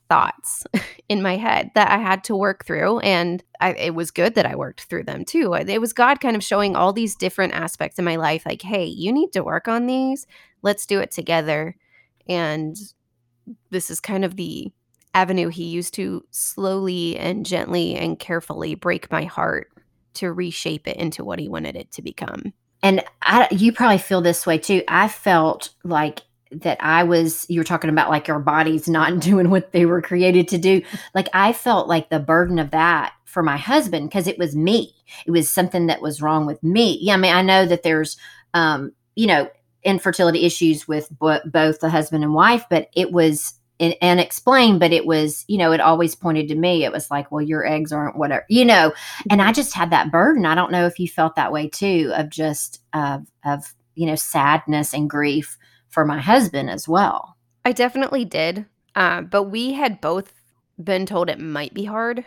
thoughts 0.08 0.64
in 1.08 1.22
my 1.22 1.36
head 1.36 1.70
that 1.74 1.90
I 1.90 1.98
had 1.98 2.24
to 2.24 2.36
work 2.36 2.64
through. 2.64 2.98
And 3.00 3.42
I, 3.60 3.72
it 3.74 3.94
was 3.94 4.10
good 4.10 4.34
that 4.34 4.46
I 4.46 4.56
worked 4.56 4.82
through 4.82 5.04
them 5.04 5.24
too. 5.24 5.54
It 5.54 5.80
was 5.80 5.92
God 5.92 6.20
kind 6.20 6.36
of 6.36 6.44
showing 6.44 6.76
all 6.76 6.92
these 6.92 7.14
different 7.14 7.54
aspects 7.54 7.98
in 7.98 8.04
my 8.04 8.16
life 8.16 8.44
like, 8.46 8.62
hey, 8.62 8.84
you 8.84 9.12
need 9.12 9.32
to 9.32 9.44
work 9.44 9.68
on 9.68 9.86
these. 9.86 10.26
Let's 10.62 10.86
do 10.86 11.00
it 11.00 11.10
together. 11.10 11.76
And 12.28 12.76
this 13.70 13.90
is 13.90 14.00
kind 14.00 14.24
of 14.24 14.36
the 14.36 14.72
avenue 15.14 15.48
he 15.48 15.64
used 15.64 15.94
to 15.94 16.24
slowly 16.30 17.16
and 17.16 17.46
gently 17.46 17.96
and 17.96 18.18
carefully 18.18 18.74
break 18.74 19.10
my 19.10 19.24
heart 19.24 19.68
to 20.14 20.32
reshape 20.32 20.86
it 20.86 20.96
into 20.96 21.24
what 21.24 21.38
he 21.38 21.48
wanted 21.48 21.76
it 21.76 21.90
to 21.92 22.02
become. 22.02 22.52
And 22.82 23.02
I, 23.22 23.48
you 23.50 23.72
probably 23.72 23.98
feel 23.98 24.20
this 24.20 24.46
way 24.46 24.58
too. 24.58 24.82
I 24.86 25.08
felt 25.08 25.70
like 25.82 26.20
that 26.50 26.78
I 26.80 27.04
was, 27.04 27.46
you 27.48 27.60
were 27.60 27.64
talking 27.64 27.90
about 27.90 28.10
like 28.10 28.28
our 28.28 28.40
bodies 28.40 28.88
not 28.88 29.20
doing 29.20 29.50
what 29.50 29.72
they 29.72 29.86
were 29.86 30.02
created 30.02 30.48
to 30.48 30.58
do. 30.58 30.82
Like 31.14 31.28
I 31.32 31.52
felt 31.52 31.88
like 31.88 32.10
the 32.10 32.20
burden 32.20 32.58
of 32.58 32.70
that 32.70 33.12
for 33.24 33.42
my 33.42 33.56
husband 33.56 34.08
because 34.08 34.26
it 34.26 34.38
was 34.38 34.56
me. 34.56 34.94
It 35.26 35.30
was 35.30 35.50
something 35.50 35.86
that 35.86 36.02
was 36.02 36.22
wrong 36.22 36.46
with 36.46 36.62
me. 36.62 36.98
Yeah, 37.00 37.14
I 37.14 37.16
mean, 37.18 37.34
I 37.34 37.42
know 37.42 37.66
that 37.66 37.82
there's, 37.82 38.16
um, 38.54 38.92
you 39.14 39.26
know, 39.26 39.50
infertility 39.84 40.44
issues 40.44 40.88
with 40.88 41.08
bo- 41.18 41.40
both 41.44 41.80
the 41.80 41.90
husband 41.90 42.24
and 42.24 42.34
wife, 42.34 42.64
but 42.68 42.88
it 42.94 43.12
was 43.12 43.54
and 43.80 44.18
explained, 44.18 44.80
but 44.80 44.92
it 44.92 45.06
was, 45.06 45.44
you 45.46 45.56
know, 45.56 45.70
it 45.70 45.80
always 45.80 46.16
pointed 46.16 46.48
to 46.48 46.56
me. 46.56 46.84
It 46.84 46.90
was 46.90 47.12
like, 47.12 47.30
well, 47.30 47.42
your 47.42 47.64
eggs 47.64 47.92
aren't 47.92 48.16
whatever, 48.16 48.44
you 48.48 48.64
know, 48.64 48.92
and 49.30 49.40
I 49.40 49.52
just 49.52 49.72
had 49.72 49.90
that 49.90 50.10
burden. 50.10 50.46
I 50.46 50.56
don't 50.56 50.72
know 50.72 50.86
if 50.86 50.98
you 50.98 51.06
felt 51.06 51.36
that 51.36 51.52
way 51.52 51.68
too, 51.68 52.10
of 52.14 52.28
just 52.28 52.82
of 52.92 53.26
of 53.44 53.72
you 53.94 54.06
know 54.06 54.16
sadness 54.16 54.94
and 54.94 55.08
grief 55.08 55.58
for 55.88 56.04
my 56.04 56.20
husband 56.20 56.70
as 56.70 56.88
well. 56.88 57.36
I 57.64 57.72
definitely 57.72 58.24
did. 58.24 58.66
Uh, 58.94 59.22
but 59.22 59.44
we 59.44 59.72
had 59.74 60.00
both 60.00 60.32
been 60.82 61.06
told 61.06 61.30
it 61.30 61.38
might 61.38 61.74
be 61.74 61.84
hard 61.84 62.24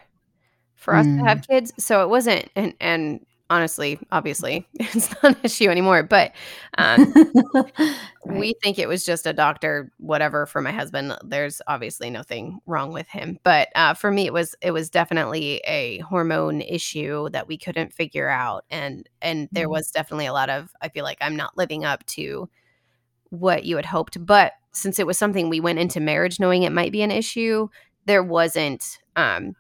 for 0.76 0.96
us 0.96 1.06
mm. 1.06 1.20
to 1.20 1.26
have 1.26 1.40
mm. 1.40 1.48
kids. 1.48 1.74
So 1.78 2.04
it 2.04 2.10
wasn't, 2.10 2.50
and, 2.56 2.74
and 2.80 3.26
honestly, 3.50 4.00
obviously, 4.12 4.66
it's 4.76 5.12
not 5.22 5.36
an 5.36 5.42
issue 5.44 5.70
anymore. 5.70 6.02
But 6.04 6.32
um, 6.78 7.14
right. 7.54 7.94
we 8.26 8.56
think 8.64 8.80
it 8.80 8.88
was 8.88 9.06
just 9.06 9.28
a 9.28 9.34
doctor, 9.34 9.92
whatever, 9.98 10.46
for 10.46 10.62
my 10.62 10.72
husband. 10.72 11.16
There's 11.24 11.62
obviously 11.68 12.10
nothing 12.10 12.60
wrong 12.66 12.94
with 12.94 13.10
him. 13.10 13.38
But 13.44 13.68
uh, 13.76 13.94
for 13.94 14.10
me, 14.10 14.26
it 14.26 14.34
was 14.34 14.56
it 14.62 14.72
was 14.72 14.90
definitely 14.90 15.62
a 15.68 16.00
hormone 16.00 16.62
issue 16.62 17.30
that 17.30 17.48
we 17.48 17.58
couldn't 17.58 17.94
figure 17.94 18.30
out, 18.30 18.64
and 18.72 19.08
and 19.22 19.50
there 19.52 19.68
mm. 19.68 19.72
was 19.72 19.92
definitely 19.92 20.28
a 20.28 20.34
lot 20.34 20.50
of 20.50 20.72
I 20.82 20.90
feel 20.90 21.04
like 21.04 21.18
I'm 21.22 21.36
not 21.36 21.58
living 21.58 21.84
up 21.84 22.06
to 22.08 22.50
what 23.32 23.66
you 23.66 23.76
had 23.76 23.88
hoped. 23.88 24.24
But 24.24 24.54
since 24.72 25.00
it 25.00 25.08
was 25.08 25.18
something 25.18 25.50
we 25.50 25.60
went 25.60 25.80
into 25.80 26.00
marriage 26.00 26.40
knowing 26.40 26.64
it 26.64 26.72
might 26.72 26.92
be 26.92 27.02
an 27.02 27.12
issue, 27.12 27.68
there 28.06 28.24
wasn't 28.24 29.00
um 29.16 29.56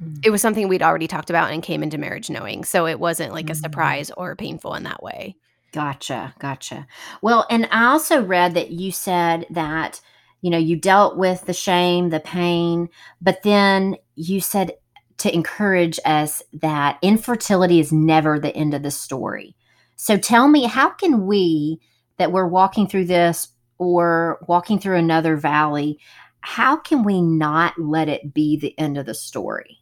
mm. 0.00 0.18
it 0.24 0.30
was 0.30 0.42
something 0.42 0.68
we'd 0.68 0.82
already 0.82 1.06
talked 1.06 1.30
about 1.30 1.50
and 1.50 1.62
came 1.62 1.82
into 1.82 1.98
marriage 1.98 2.30
knowing. 2.30 2.64
So 2.64 2.86
it 2.86 3.00
wasn't 3.00 3.32
like 3.32 3.46
mm. 3.46 3.50
a 3.50 3.54
surprise 3.54 4.10
or 4.16 4.36
painful 4.36 4.74
in 4.74 4.82
that 4.84 5.02
way. 5.02 5.36
Gotcha. 5.72 6.34
Gotcha. 6.38 6.86
Well, 7.22 7.46
and 7.50 7.68
I 7.70 7.86
also 7.86 8.22
read 8.22 8.54
that 8.54 8.70
you 8.70 8.92
said 8.92 9.46
that, 9.50 10.00
you 10.40 10.50
know, 10.50 10.58
you 10.58 10.76
dealt 10.76 11.16
with 11.16 11.44
the 11.44 11.52
shame, 11.52 12.10
the 12.10 12.20
pain, 12.20 12.88
but 13.20 13.42
then 13.42 13.96
you 14.14 14.40
said 14.40 14.72
to 15.18 15.34
encourage 15.34 15.98
us 16.04 16.42
that 16.52 16.98
infertility 17.02 17.80
is 17.80 17.92
never 17.92 18.38
the 18.38 18.54
end 18.56 18.74
of 18.74 18.82
the 18.82 18.90
story. 18.90 19.56
So 19.96 20.16
tell 20.16 20.46
me, 20.48 20.64
how 20.64 20.90
can 20.90 21.26
we 21.26 21.80
that 22.18 22.32
we're 22.32 22.46
walking 22.46 22.86
through 22.86 23.06
this 23.06 23.48
or 23.78 24.38
walking 24.48 24.78
through 24.78 24.96
another 24.96 25.36
valley, 25.36 25.98
how 26.40 26.76
can 26.76 27.02
we 27.02 27.20
not 27.20 27.78
let 27.78 28.08
it 28.08 28.32
be 28.32 28.56
the 28.56 28.78
end 28.78 28.96
of 28.96 29.06
the 29.06 29.14
story? 29.14 29.78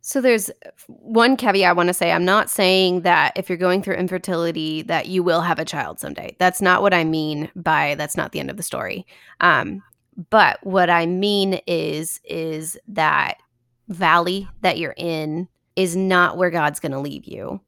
So 0.00 0.22
there's 0.22 0.50
one 0.86 1.36
caveat 1.36 1.68
I 1.68 1.72
want 1.74 1.88
to 1.88 1.94
say. 1.94 2.12
I'm 2.12 2.24
not 2.24 2.48
saying 2.48 3.02
that 3.02 3.32
if 3.36 3.48
you're 3.48 3.58
going 3.58 3.82
through 3.82 3.96
infertility 3.96 4.80
that 4.82 5.06
you 5.06 5.22
will 5.22 5.42
have 5.42 5.58
a 5.58 5.66
child 5.66 6.00
someday. 6.00 6.34
That's 6.38 6.62
not 6.62 6.80
what 6.80 6.94
I 6.94 7.04
mean 7.04 7.50
by 7.54 7.94
that's 7.96 8.16
not 8.16 8.32
the 8.32 8.40
end 8.40 8.48
of 8.48 8.56
the 8.56 8.62
story. 8.62 9.06
Um, 9.40 9.82
but 10.30 10.58
what 10.62 10.88
I 10.88 11.04
mean 11.04 11.60
is 11.66 12.20
is 12.24 12.78
that 12.88 13.36
valley 13.88 14.48
that 14.62 14.78
you're 14.78 14.94
in 14.96 15.46
is 15.76 15.94
not 15.94 16.36
where 16.36 16.50
God's 16.50 16.80
going 16.80 16.92
to 16.92 17.00
leave 17.00 17.24
you. 17.24 17.60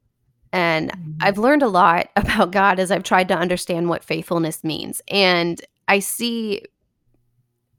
And 0.53 0.91
mm-hmm. 0.91 1.11
I've 1.21 1.37
learned 1.37 1.63
a 1.63 1.67
lot 1.67 2.09
about 2.15 2.51
God 2.51 2.79
as 2.79 2.91
I've 2.91 3.03
tried 3.03 3.27
to 3.29 3.37
understand 3.37 3.89
what 3.89 4.03
faithfulness 4.03 4.63
means. 4.63 5.01
And 5.07 5.61
I 5.87 5.99
see 5.99 6.63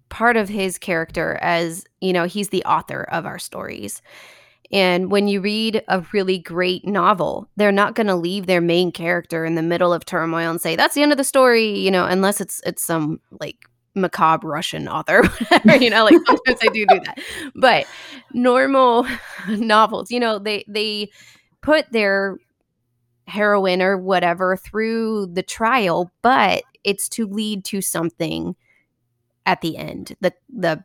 part 0.09 0.37
of 0.37 0.49
his 0.49 0.79
character 0.79 1.39
as, 1.41 1.85
you 2.01 2.13
know, 2.13 2.25
he's 2.25 2.51
the 2.51 2.65
author 2.65 3.03
of 3.11 3.25
our 3.25 3.39
stories. 3.39 4.03
And 4.71 5.11
when 5.11 5.29
you 5.29 5.41
read 5.41 5.83
a 5.89 6.05
really 6.13 6.39
great 6.39 6.87
novel, 6.87 7.49
they're 7.57 7.73
not 7.73 7.95
going 7.95 8.07
to 8.07 8.15
leave 8.15 8.47
their 8.47 8.61
main 8.63 8.91
character 8.91 9.45
in 9.45 9.55
the 9.55 9.63
middle 9.63 9.93
of 9.93 10.05
turmoil 10.05 10.51
and 10.51 10.61
say, 10.61 10.77
that's 10.77 10.95
the 10.95 11.03
end 11.03 11.13
of 11.13 11.19
the 11.19 11.25
story, 11.25 11.79
you 11.79 11.91
know, 11.91 12.07
unless 12.07 12.41
it's 12.41 12.63
it's 12.65 12.83
some 12.83 13.21
like 13.41 13.57
macabre 13.95 14.49
Russian 14.49 14.89
author, 14.89 15.23
you 15.79 15.91
know, 15.91 16.05
like 16.05 16.15
sometimes 16.27 16.59
I 16.63 16.69
do 16.69 16.87
do 16.87 17.01
that. 17.01 17.19
But 17.55 17.87
normal 18.33 19.07
novels, 19.49 20.11
you 20.11 20.21
know, 20.21 20.39
they 20.39 20.65
they 20.67 21.11
put 21.61 21.91
their 21.93 22.39
heroine 23.27 23.83
or 23.83 23.97
whatever 23.97 24.57
through 24.57 25.27
the 25.27 25.43
trial, 25.43 26.11
but 26.23 26.65
it's 26.85 27.09
to 27.11 27.27
lead 27.27 27.65
to 27.67 27.81
something 27.81 28.57
at 29.47 29.61
the 29.61 29.77
end. 29.77 30.17
The 30.21 30.33
the 30.49 30.83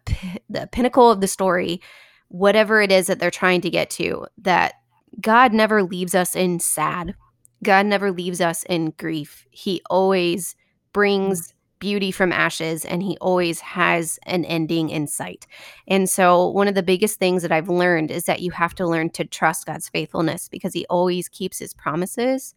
the 0.49 0.67
pinnacle 0.71 1.11
of 1.11 1.21
the 1.21 1.27
story, 1.27 1.81
whatever 2.29 2.81
it 2.81 2.91
is 2.91 3.07
that 3.07 3.19
they're 3.19 3.31
trying 3.31 3.61
to 3.61 3.69
get 3.69 3.89
to, 3.91 4.27
that 4.39 4.73
God 5.21 5.53
never 5.53 5.83
leaves 5.83 6.15
us 6.15 6.35
in 6.35 6.59
sad. 6.59 7.15
God 7.63 7.85
never 7.85 8.11
leaves 8.11 8.41
us 8.41 8.63
in 8.63 8.91
grief. 8.97 9.45
He 9.49 9.81
always 9.89 10.55
brings 10.93 11.53
beauty 11.79 12.11
from 12.11 12.31
ashes 12.31 12.85
and 12.85 13.03
he 13.03 13.17
always 13.19 13.59
has 13.59 14.19
an 14.23 14.45
ending 14.45 14.89
in 14.89 15.07
sight. 15.07 15.47
And 15.87 16.09
so 16.09 16.47
one 16.47 16.67
of 16.67 16.75
the 16.75 16.83
biggest 16.83 17.19
things 17.19 17.41
that 17.41 17.51
I've 17.51 17.69
learned 17.69 18.11
is 18.11 18.25
that 18.25 18.41
you 18.41 18.51
have 18.51 18.75
to 18.75 18.87
learn 18.87 19.09
to 19.11 19.25
trust 19.25 19.65
God's 19.65 19.89
faithfulness 19.89 20.49
because 20.49 20.73
he 20.73 20.85
always 20.89 21.29
keeps 21.29 21.59
his 21.59 21.73
promises 21.73 22.55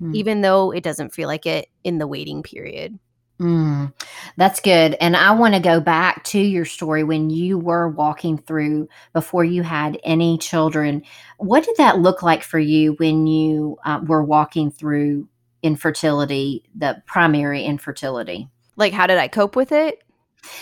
mm. 0.00 0.14
even 0.14 0.40
though 0.40 0.70
it 0.70 0.82
doesn't 0.82 1.14
feel 1.14 1.28
like 1.28 1.46
it 1.46 1.68
in 1.84 1.98
the 1.98 2.06
waiting 2.06 2.42
period. 2.42 2.98
Mm, 3.40 3.92
that's 4.36 4.58
good. 4.58 4.96
And 5.00 5.16
I 5.16 5.30
want 5.30 5.54
to 5.54 5.60
go 5.60 5.80
back 5.80 6.24
to 6.24 6.40
your 6.40 6.64
story 6.64 7.04
when 7.04 7.30
you 7.30 7.56
were 7.56 7.88
walking 7.88 8.36
through 8.36 8.88
before 9.12 9.44
you 9.44 9.62
had 9.62 9.98
any 10.02 10.38
children. 10.38 11.02
What 11.38 11.64
did 11.64 11.76
that 11.76 12.00
look 12.00 12.22
like 12.22 12.42
for 12.42 12.58
you 12.58 12.94
when 12.94 13.28
you 13.28 13.78
uh, 13.84 14.00
were 14.04 14.24
walking 14.24 14.72
through 14.72 15.28
infertility, 15.62 16.64
the 16.74 17.00
primary 17.06 17.62
infertility? 17.62 18.48
Like, 18.78 18.92
how 18.92 19.06
did 19.06 19.18
I 19.18 19.28
cope 19.28 19.56
with 19.56 19.72
it? 19.72 20.02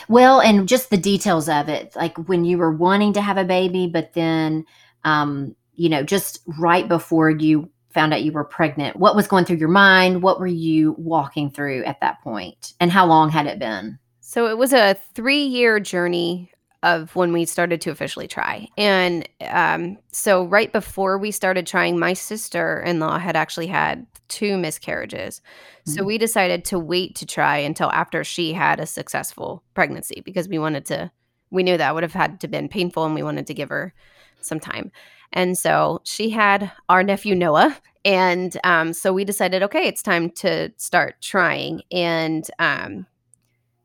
Well, 0.08 0.40
and 0.40 0.68
just 0.68 0.90
the 0.90 0.96
details 0.96 1.48
of 1.48 1.68
it, 1.68 1.94
like 1.94 2.16
when 2.28 2.44
you 2.44 2.58
were 2.58 2.72
wanting 2.72 3.12
to 3.12 3.20
have 3.20 3.36
a 3.36 3.44
baby, 3.44 3.86
but 3.86 4.14
then, 4.14 4.64
um, 5.04 5.54
you 5.74 5.88
know, 5.88 6.02
just 6.02 6.40
right 6.58 6.88
before 6.88 7.30
you 7.30 7.70
found 7.90 8.12
out 8.12 8.24
you 8.24 8.32
were 8.32 8.44
pregnant, 8.44 8.96
what 8.96 9.14
was 9.14 9.28
going 9.28 9.44
through 9.44 9.58
your 9.58 9.68
mind? 9.68 10.22
What 10.22 10.40
were 10.40 10.46
you 10.46 10.94
walking 10.98 11.50
through 11.50 11.84
at 11.84 12.00
that 12.00 12.20
point? 12.22 12.72
And 12.80 12.90
how 12.90 13.06
long 13.06 13.30
had 13.30 13.46
it 13.46 13.58
been? 13.58 13.98
So 14.20 14.48
it 14.48 14.58
was 14.58 14.72
a 14.72 14.96
three 15.14 15.44
year 15.44 15.78
journey 15.78 16.50
of 16.82 17.14
when 17.16 17.32
we 17.32 17.44
started 17.44 17.80
to 17.82 17.90
officially 17.90 18.28
try. 18.28 18.68
And 18.76 19.28
um, 19.42 19.98
so, 20.12 20.44
right 20.44 20.72
before 20.72 21.18
we 21.18 21.30
started 21.30 21.66
trying, 21.66 21.98
my 21.98 22.12
sister 22.12 22.80
in 22.80 23.00
law 23.00 23.18
had 23.18 23.34
actually 23.34 23.66
had 23.66 24.06
two 24.28 24.56
miscarriages. 24.56 25.40
Mm-hmm. 25.40 25.92
So, 25.92 26.04
we 26.04 26.18
decided 26.18 26.64
to 26.66 26.78
wait 26.78 27.14
to 27.16 27.26
try 27.26 27.58
until 27.58 27.90
after 27.90 28.24
she 28.24 28.52
had 28.52 28.80
a 28.80 28.86
successful 28.86 29.62
pregnancy 29.74 30.22
because 30.24 30.48
we 30.48 30.58
wanted 30.58 30.86
to, 30.86 31.10
we 31.50 31.62
knew 31.62 31.76
that 31.76 31.94
would 31.94 32.02
have 32.02 32.12
had 32.12 32.40
to 32.40 32.48
been 32.48 32.68
painful 32.68 33.04
and 33.04 33.14
we 33.14 33.22
wanted 33.22 33.46
to 33.46 33.54
give 33.54 33.68
her 33.68 33.94
some 34.40 34.60
time. 34.60 34.90
And 35.32 35.58
so 35.58 36.00
she 36.04 36.30
had 36.30 36.72
our 36.88 37.02
nephew 37.02 37.34
Noah. 37.34 37.76
And 38.04 38.56
um, 38.62 38.92
so 38.92 39.12
we 39.12 39.24
decided, 39.24 39.62
okay, 39.64 39.88
it's 39.88 40.02
time 40.02 40.30
to 40.30 40.72
start 40.76 41.20
trying. 41.20 41.82
And 41.90 42.48
um, 42.58 43.06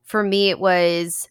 for 0.03 0.24
me, 0.24 0.50
it 0.50 0.60
was 0.60 1.27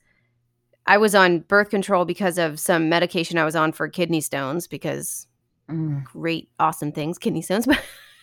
I 0.87 0.99
was 0.99 1.15
on 1.15 1.41
birth 1.41 1.71
control 1.71 2.05
because 2.05 2.37
of 2.37 2.59
some 2.59 2.89
medication 2.89 3.39
I 3.39 3.45
was 3.45 3.55
on 3.55 3.73
for 3.73 3.89
kidney 3.89 4.21
stones 4.21 4.67
because 4.67 5.29
mm. 5.71 6.03
great, 6.03 6.49
awesome 6.59 6.91
things, 6.91 7.17
kidney 7.19 7.43
stones. 7.43 7.69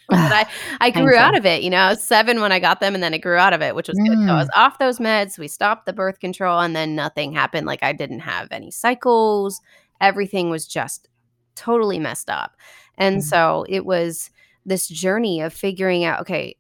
but 0.30 0.32
I, 0.32 0.48
I 0.80 0.92
grew 0.92 1.16
Painful. 1.16 1.26
out 1.26 1.38
of 1.38 1.46
it. 1.46 1.64
You 1.64 1.70
know, 1.70 1.78
I 1.78 1.90
was 1.90 2.04
seven 2.04 2.40
when 2.42 2.52
I 2.52 2.60
got 2.60 2.80
them, 2.80 2.94
and 2.96 3.04
then 3.04 3.14
I 3.14 3.18
grew 3.18 3.36
out 3.38 3.54
of 3.54 3.62
it, 3.62 3.76
which 3.76 3.88
was 3.90 4.00
good. 4.00 4.18
So 4.26 4.34
I 4.34 4.36
Mm. 4.36 4.40
was 4.40 4.50
off 4.56 4.80
those 4.80 5.00
meds. 5.00 5.38
We 5.38 5.48
stopped 5.48 5.86
the 5.86 5.94
birth 5.94 6.20
control, 6.20 6.60
and 6.60 6.76
then 6.76 6.96
nothing 6.96 7.34
happened. 7.34 7.68
Like 7.68 7.84
I 7.84 7.94
didn't 7.94 8.20
have 8.22 8.48
any 8.52 8.72
cycles. 8.72 9.62
Everything 10.02 10.50
was 10.50 10.68
just 10.68 11.10
totally 11.56 12.00
messed 12.00 12.30
up. 12.30 12.56
And 12.98 13.18
Mm. 13.20 13.24
so 13.24 13.66
it 13.68 13.86
was 13.86 14.30
this 14.66 14.88
journey 14.88 15.42
of 15.42 15.54
figuring 15.54 16.04
out, 16.04 16.22
okay, 16.22 16.56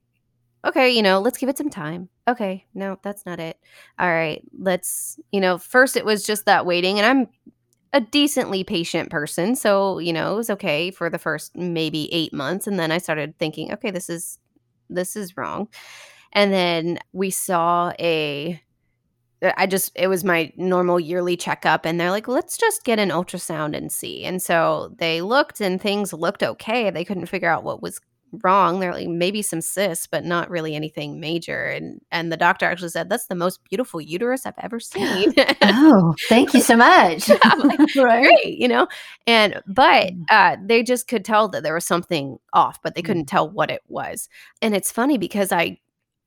okay, 0.65 0.89
you 0.89 1.01
know, 1.01 1.19
let's 1.19 1.37
give 1.37 1.49
it 1.49 1.57
some 1.57 1.69
time. 1.69 2.09
Okay, 2.27 2.65
no, 2.73 2.97
that's 3.03 3.25
not 3.25 3.39
it. 3.39 3.57
All 3.99 4.09
right, 4.09 4.41
let's, 4.57 5.19
you 5.31 5.39
know, 5.39 5.57
first 5.57 5.95
it 5.95 6.05
was 6.05 6.23
just 6.23 6.45
that 6.45 6.65
waiting, 6.65 6.99
and 6.99 7.05
I'm 7.05 7.27
a 7.97 8.01
decently 8.01 8.63
patient 8.63 9.09
person. 9.09 9.55
So, 9.55 9.97
you 9.97 10.13
know, 10.13 10.33
it 10.33 10.35
was 10.35 10.51
okay 10.51 10.91
for 10.91 11.09
the 11.09 11.17
first 11.17 11.55
maybe 11.55 12.13
eight 12.13 12.31
months. 12.31 12.67
And 12.67 12.79
then 12.79 12.91
I 12.91 12.99
started 12.99 13.35
thinking, 13.39 13.73
okay, 13.73 13.89
this 13.89 14.07
is 14.07 14.37
this 14.87 15.15
is 15.15 15.35
wrong. 15.35 15.67
And 16.31 16.53
then 16.53 16.99
we 17.11 17.31
saw 17.31 17.91
a 17.99 18.61
uh, 19.41 19.51
I 19.57 19.65
just 19.65 19.93
it 19.95 20.07
was 20.09 20.23
my 20.23 20.53
normal 20.57 20.99
yearly 20.99 21.35
checkup 21.37 21.85
and 21.85 21.99
they're 21.99 22.11
like, 22.11 22.27
let's 22.27 22.55
just 22.55 22.83
get 22.83 22.99
an 22.99 23.09
ultrasound 23.09 23.75
and 23.75 23.91
see. 23.91 24.23
And 24.23 24.43
so 24.43 24.93
they 24.99 25.21
looked 25.21 25.59
and 25.59 25.81
things 25.81 26.13
looked 26.13 26.43
okay. 26.43 26.91
They 26.91 27.03
couldn't 27.03 27.25
figure 27.25 27.49
out 27.49 27.63
what 27.63 27.81
was 27.81 27.99
wrong. 28.43 28.79
They're 28.79 28.93
like 28.93 29.07
maybe 29.07 29.41
some 29.41 29.61
cysts, 29.61 30.07
but 30.07 30.25
not 30.25 30.49
really 30.49 30.75
anything 30.75 31.19
major. 31.19 31.65
And 31.65 32.01
and 32.11 32.31
the 32.31 32.37
doctor 32.37 32.65
actually 32.65 32.89
said, 32.89 33.09
That's 33.09 33.27
the 33.27 33.35
most 33.35 33.63
beautiful 33.63 34.01
uterus 34.01 34.45
I've 34.45 34.53
ever 34.59 34.79
seen. 34.79 35.33
Oh, 35.61 36.15
thank 36.29 36.53
you 36.53 36.61
so 36.61 36.75
much. 36.77 37.29
Like, 37.57 37.79
right. 37.95 38.23
great, 38.23 38.57
you 38.57 38.67
know? 38.67 38.87
And 39.25 39.61
but 39.67 40.13
Mm. 40.13 40.25
uh 40.29 40.57
they 40.63 40.83
just 40.83 41.07
could 41.07 41.25
tell 41.25 41.47
that 41.49 41.63
there 41.63 41.73
was 41.73 41.85
something 41.85 42.37
off, 42.53 42.81
but 42.83 42.95
they 42.95 43.01
Mm. 43.01 43.05
couldn't 43.05 43.25
tell 43.25 43.49
what 43.49 43.71
it 43.71 43.81
was. 43.87 44.29
And 44.61 44.75
it's 44.75 44.91
funny 44.91 45.17
because 45.17 45.51
I 45.51 45.79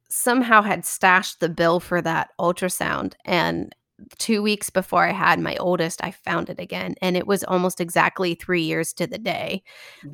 somehow 0.08 0.62
had 0.62 0.84
stashed 0.84 1.40
the 1.40 1.48
bill 1.48 1.80
for 1.80 2.02
that 2.02 2.30
ultrasound 2.40 3.14
and 3.24 3.74
2 4.18 4.42
weeks 4.42 4.70
before 4.70 5.06
I 5.06 5.12
had 5.12 5.38
my 5.40 5.56
oldest, 5.56 6.02
I 6.02 6.10
found 6.10 6.50
it 6.50 6.58
again 6.60 6.94
and 7.02 7.16
it 7.16 7.26
was 7.26 7.44
almost 7.44 7.80
exactly 7.80 8.34
3 8.34 8.62
years 8.62 8.92
to 8.94 9.06
the 9.06 9.18
day. 9.18 9.62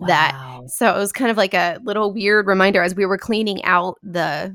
That- 0.07 0.35
So 0.69 0.95
it 0.95 0.99
was 0.99 1.13
kind 1.13 1.31
of 1.31 1.37
like 1.37 1.55
a 1.55 1.79
little 1.83 2.13
weird 2.13 2.47
reminder 2.47 2.83
as 2.83 2.95
we 2.95 3.07
were 3.07 3.19
cleaning 3.19 3.63
out 3.65 3.97
the 4.03 4.55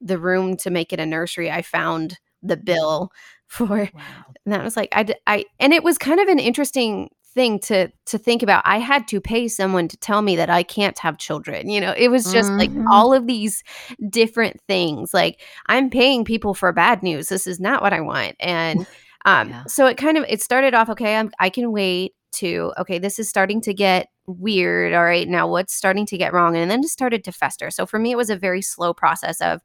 the 0.00 0.18
room 0.18 0.56
to 0.58 0.70
make 0.70 0.92
it 0.92 1.00
a 1.00 1.06
nursery, 1.06 1.50
I 1.50 1.62
found 1.62 2.18
the 2.42 2.56
mm-hmm. 2.56 2.64
bill 2.64 3.10
for 3.46 3.88
Wow. 3.94 4.24
and 4.44 4.52
that 4.54 4.64
was 4.64 4.76
like 4.76 4.88
I, 4.92 5.14
I 5.26 5.44
and 5.60 5.72
it 5.72 5.84
was 5.84 5.98
kind 5.98 6.20
of 6.20 6.28
an 6.28 6.38
interesting 6.38 7.10
thing 7.34 7.58
to 7.60 7.88
to 8.06 8.18
think 8.18 8.42
about. 8.42 8.62
I 8.64 8.78
had 8.78 9.08
to 9.08 9.20
pay 9.20 9.48
someone 9.48 9.88
to 9.88 9.96
tell 9.96 10.22
me 10.22 10.36
that 10.36 10.50
i 10.50 10.62
can't 10.62 10.98
have 11.00 11.18
children 11.18 11.68
you 11.68 11.80
know? 11.80 11.92
It 11.96 12.08
was 12.08 12.30
just 12.32 12.52
like 12.58 12.70
Mhm. 12.70 12.84
all 12.92 13.12
of 13.12 13.26
these 13.26 13.62
different 14.10 14.60
things 14.68 15.12
like 15.12 15.40
i'm 15.66 15.90
paying 15.90 16.24
people 16.24 16.54
for 16.54 16.72
bad 16.72 17.02
news. 17.02 17.28
This 17.28 17.46
is 17.46 17.58
not 17.60 17.82
what 17.82 17.92
i 17.92 18.00
want. 18.00 18.36
And 18.40 18.86
um 19.24 19.48
Yeah. 19.50 19.64
so 19.66 19.86
it 19.86 19.96
kind 19.96 20.16
of 20.18 20.24
it 20.28 20.42
started 20.42 20.74
off 20.74 20.88
okay 20.90 21.16
I'm, 21.16 21.30
i 21.40 21.50
can 21.50 21.72
wait 21.72 22.14
to 22.32 22.72
okay 22.78 22.98
this 22.98 23.18
is 23.18 23.28
starting 23.28 23.60
to 23.62 23.74
get 23.74 24.08
weird. 24.26 24.92
All 24.94 25.04
right 25.04 25.28
now 25.28 25.46
what's 25.48 25.74
starting 25.74 26.06
to 26.06 26.16
get 26.18 26.32
wrong? 26.32 26.56
And 26.56 26.70
then 26.70 26.80
it 26.80 26.88
started 26.88 27.24
to 27.24 27.32
fester. 27.32 27.70
So 27.70 27.84
for 27.86 27.98
me 27.98 28.10
it 28.12 28.16
was 28.16 28.30
a 28.30 28.36
very 28.36 28.62
slow 28.62 28.94
process 28.94 29.40
of 29.40 29.60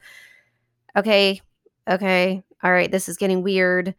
okay 0.95 1.41
okay 1.89 2.43
all 2.63 2.71
right 2.71 2.91
this 2.91 3.07
is 3.09 3.17
getting 3.17 3.41
weird 3.43 3.95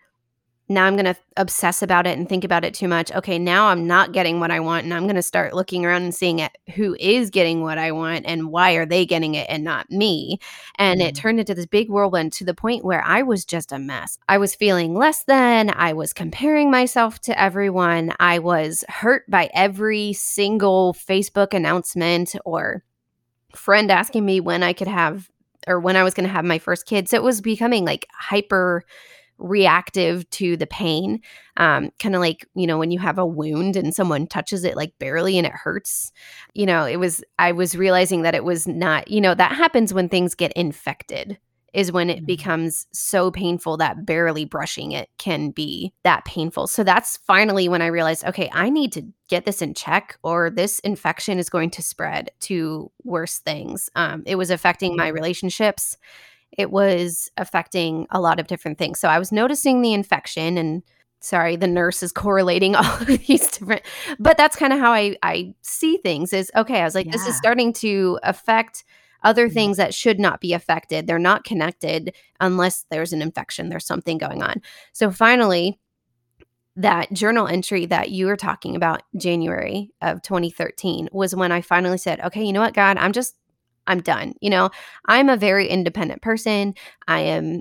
now 0.70 0.86
i'm 0.86 0.94
going 0.94 1.04
to 1.04 1.16
obsess 1.36 1.82
about 1.82 2.06
it 2.06 2.16
and 2.16 2.28
think 2.28 2.44
about 2.44 2.64
it 2.64 2.72
too 2.72 2.88
much. 2.88 3.12
Okay 3.12 3.38
now 3.38 3.66
i'm 3.68 3.86
not 3.86 4.12
getting 4.12 4.40
what 4.40 4.50
i 4.50 4.60
want 4.60 4.84
and 4.84 4.94
i'm 4.94 5.02
going 5.02 5.16
to 5.16 5.22
start 5.22 5.52
looking 5.52 5.84
around 5.84 6.02
and 6.02 6.14
seeing 6.14 6.38
it 6.38 6.56
who 6.74 6.96
is 6.98 7.28
getting 7.28 7.60
what 7.60 7.76
i 7.76 7.92
want 7.92 8.24
and 8.26 8.50
why 8.50 8.72
are 8.72 8.86
they 8.86 9.04
getting 9.04 9.34
it 9.34 9.46
and 9.50 9.64
not 9.64 9.90
me. 9.90 10.38
And 10.76 11.02
it 11.02 11.14
Mm. 11.14 11.18
turned 11.18 11.40
into 11.40 11.54
this 11.54 11.66
big 11.66 11.90
whirlwind 11.90 12.32
to 12.34 12.44
the 12.44 12.54
point 12.54 12.84
where 12.84 13.02
i 13.02 13.22
was 13.22 13.44
just 13.44 13.72
a 13.72 13.78
mess. 13.78 14.18
I 14.28 14.38
was 14.38 14.54
feeling 14.54 14.94
less 14.94 15.24
than 15.24 15.70
i 15.70 15.92
was 15.92 16.12
comparing 16.12 16.70
myself 16.70 17.20
to 17.22 17.38
everyone 17.40 18.14
i 18.20 18.38
was 18.38 18.84
hurt 18.88 19.28
by 19.28 19.50
every 19.52 20.12
single 20.12 20.94
facebook 20.94 21.52
announcement 21.52 22.36
or 22.44 22.84
friend 23.54 23.90
asking 23.90 24.24
me 24.24 24.38
when 24.40 24.62
i 24.62 24.72
could 24.72 24.88
have 24.88 25.28
or 25.66 25.80
when 25.80 25.96
i 25.96 26.04
was 26.04 26.14
going 26.14 26.26
to 26.26 26.32
have 26.32 26.44
my 26.44 26.58
first 26.58 26.86
kid. 26.86 27.08
So 27.08 27.16
it 27.16 27.22
was 27.22 27.40
becoming 27.40 27.84
like 27.84 28.06
hyper 28.12 28.84
reactive 29.40 30.28
to 30.30 30.56
the 30.56 30.66
pain 30.66 31.20
um 31.56 31.90
kind 31.98 32.14
of 32.14 32.20
like 32.20 32.46
you 32.54 32.66
know 32.66 32.78
when 32.78 32.90
you 32.90 32.98
have 32.98 33.18
a 33.18 33.26
wound 33.26 33.76
and 33.76 33.94
someone 33.94 34.26
touches 34.26 34.64
it 34.64 34.76
like 34.76 34.92
barely 34.98 35.38
and 35.38 35.46
it 35.46 35.52
hurts 35.52 36.12
you 36.54 36.66
know 36.66 36.84
it 36.84 36.96
was 36.96 37.24
i 37.38 37.50
was 37.52 37.76
realizing 37.76 38.22
that 38.22 38.34
it 38.34 38.44
was 38.44 38.68
not 38.68 39.08
you 39.10 39.20
know 39.20 39.34
that 39.34 39.52
happens 39.52 39.94
when 39.94 40.08
things 40.08 40.34
get 40.34 40.52
infected 40.52 41.38
is 41.72 41.92
when 41.92 42.10
it 42.10 42.22
Mhm. 42.22 42.26
becomes 42.26 42.86
so 42.92 43.30
painful 43.30 43.76
that 43.76 44.04
barely 44.04 44.44
brushing 44.44 44.90
it 44.92 45.08
can 45.18 45.50
be 45.50 45.92
that 46.02 46.24
painful. 46.24 46.66
So 46.66 46.82
that's 46.82 47.16
finally 47.18 47.68
when 47.68 47.80
I 47.80 47.86
realized, 47.86 48.24
okay, 48.24 48.50
I 48.52 48.70
need 48.70 48.92
to 48.94 49.02
get 49.28 49.44
this 49.44 49.62
in 49.62 49.74
check 49.74 50.18
or 50.24 50.50
this 50.50 50.80
infection 50.80 51.38
is 51.38 51.48
going 51.48 51.70
to 51.70 51.82
spread 51.82 52.30
to 52.40 52.90
worse 53.04 53.38
things. 53.38 53.88
Um, 53.94 54.24
it 54.26 54.34
was 54.34 54.50
affecting 54.50 54.96
my 54.96 55.06
relationships. 55.08 55.96
It 56.56 56.70
was 56.70 57.30
affecting 57.36 58.06
a 58.10 58.20
lot 58.20 58.40
of 58.40 58.46
different 58.46 58.78
things. 58.78 58.98
So 59.00 59.08
I 59.08 59.18
was 59.18 59.32
noticing 59.32 59.82
the 59.82 59.92
infection 59.92 60.58
and 60.58 60.82
sorry, 61.20 61.56
the 61.56 61.66
nurse 61.66 62.02
is 62.02 62.12
correlating 62.24 62.74
all 62.74 62.84
of 62.84 63.06
these 63.06 63.50
different, 63.50 63.82
but 64.18 64.36
that's 64.36 64.56
kind 64.56 64.72
of 64.72 64.78
how 64.78 64.92
I, 64.92 65.16
I 65.22 65.54
see 65.62 65.98
things 65.98 66.32
is 66.32 66.50
okay. 66.56 66.80
I 66.80 66.84
was 66.84 66.94
like, 66.94 67.10
this 67.10 67.26
is 67.26 67.36
starting 67.36 67.72
to 67.74 68.18
affect 68.22 68.84
other 69.22 69.48
Mhm. 69.48 69.52
things 69.52 69.76
that 69.76 69.92
should 69.92 70.18
not 70.18 70.40
be 70.40 70.54
affected. 70.54 71.06
They're 71.06 71.18
not 71.18 71.44
connected 71.44 72.14
unless 72.40 72.86
there's 72.90 73.12
an 73.12 73.20
infection, 73.20 73.68
there's 73.68 73.86
something 73.86 74.16
going 74.16 74.42
on. 74.42 74.62
So 74.92 75.10
finally, 75.10 75.78
that 76.76 77.12
journal 77.12 77.46
entry 77.46 77.84
that 77.86 78.10
you 78.10 78.26
were 78.26 78.36
talking 78.36 78.76
about, 78.76 79.02
January 79.16 79.90
of 80.00 80.22
2013, 80.22 81.08
was 81.12 81.34
when 81.34 81.52
I 81.52 81.60
finally 81.60 81.98
said, 81.98 82.20
okay, 82.20 82.42
you 82.42 82.52
know 82.52 82.60
what, 82.60 82.74
God, 82.74 82.96
I'm 82.96 83.12
just, 83.12 83.36
I'm 83.90 84.00
done. 84.00 84.34
You 84.40 84.50
know, 84.50 84.70
I'm 85.06 85.28
a 85.28 85.36
very 85.36 85.66
independent 85.66 86.22
person. 86.22 86.74
I 87.08 87.20
am, 87.20 87.60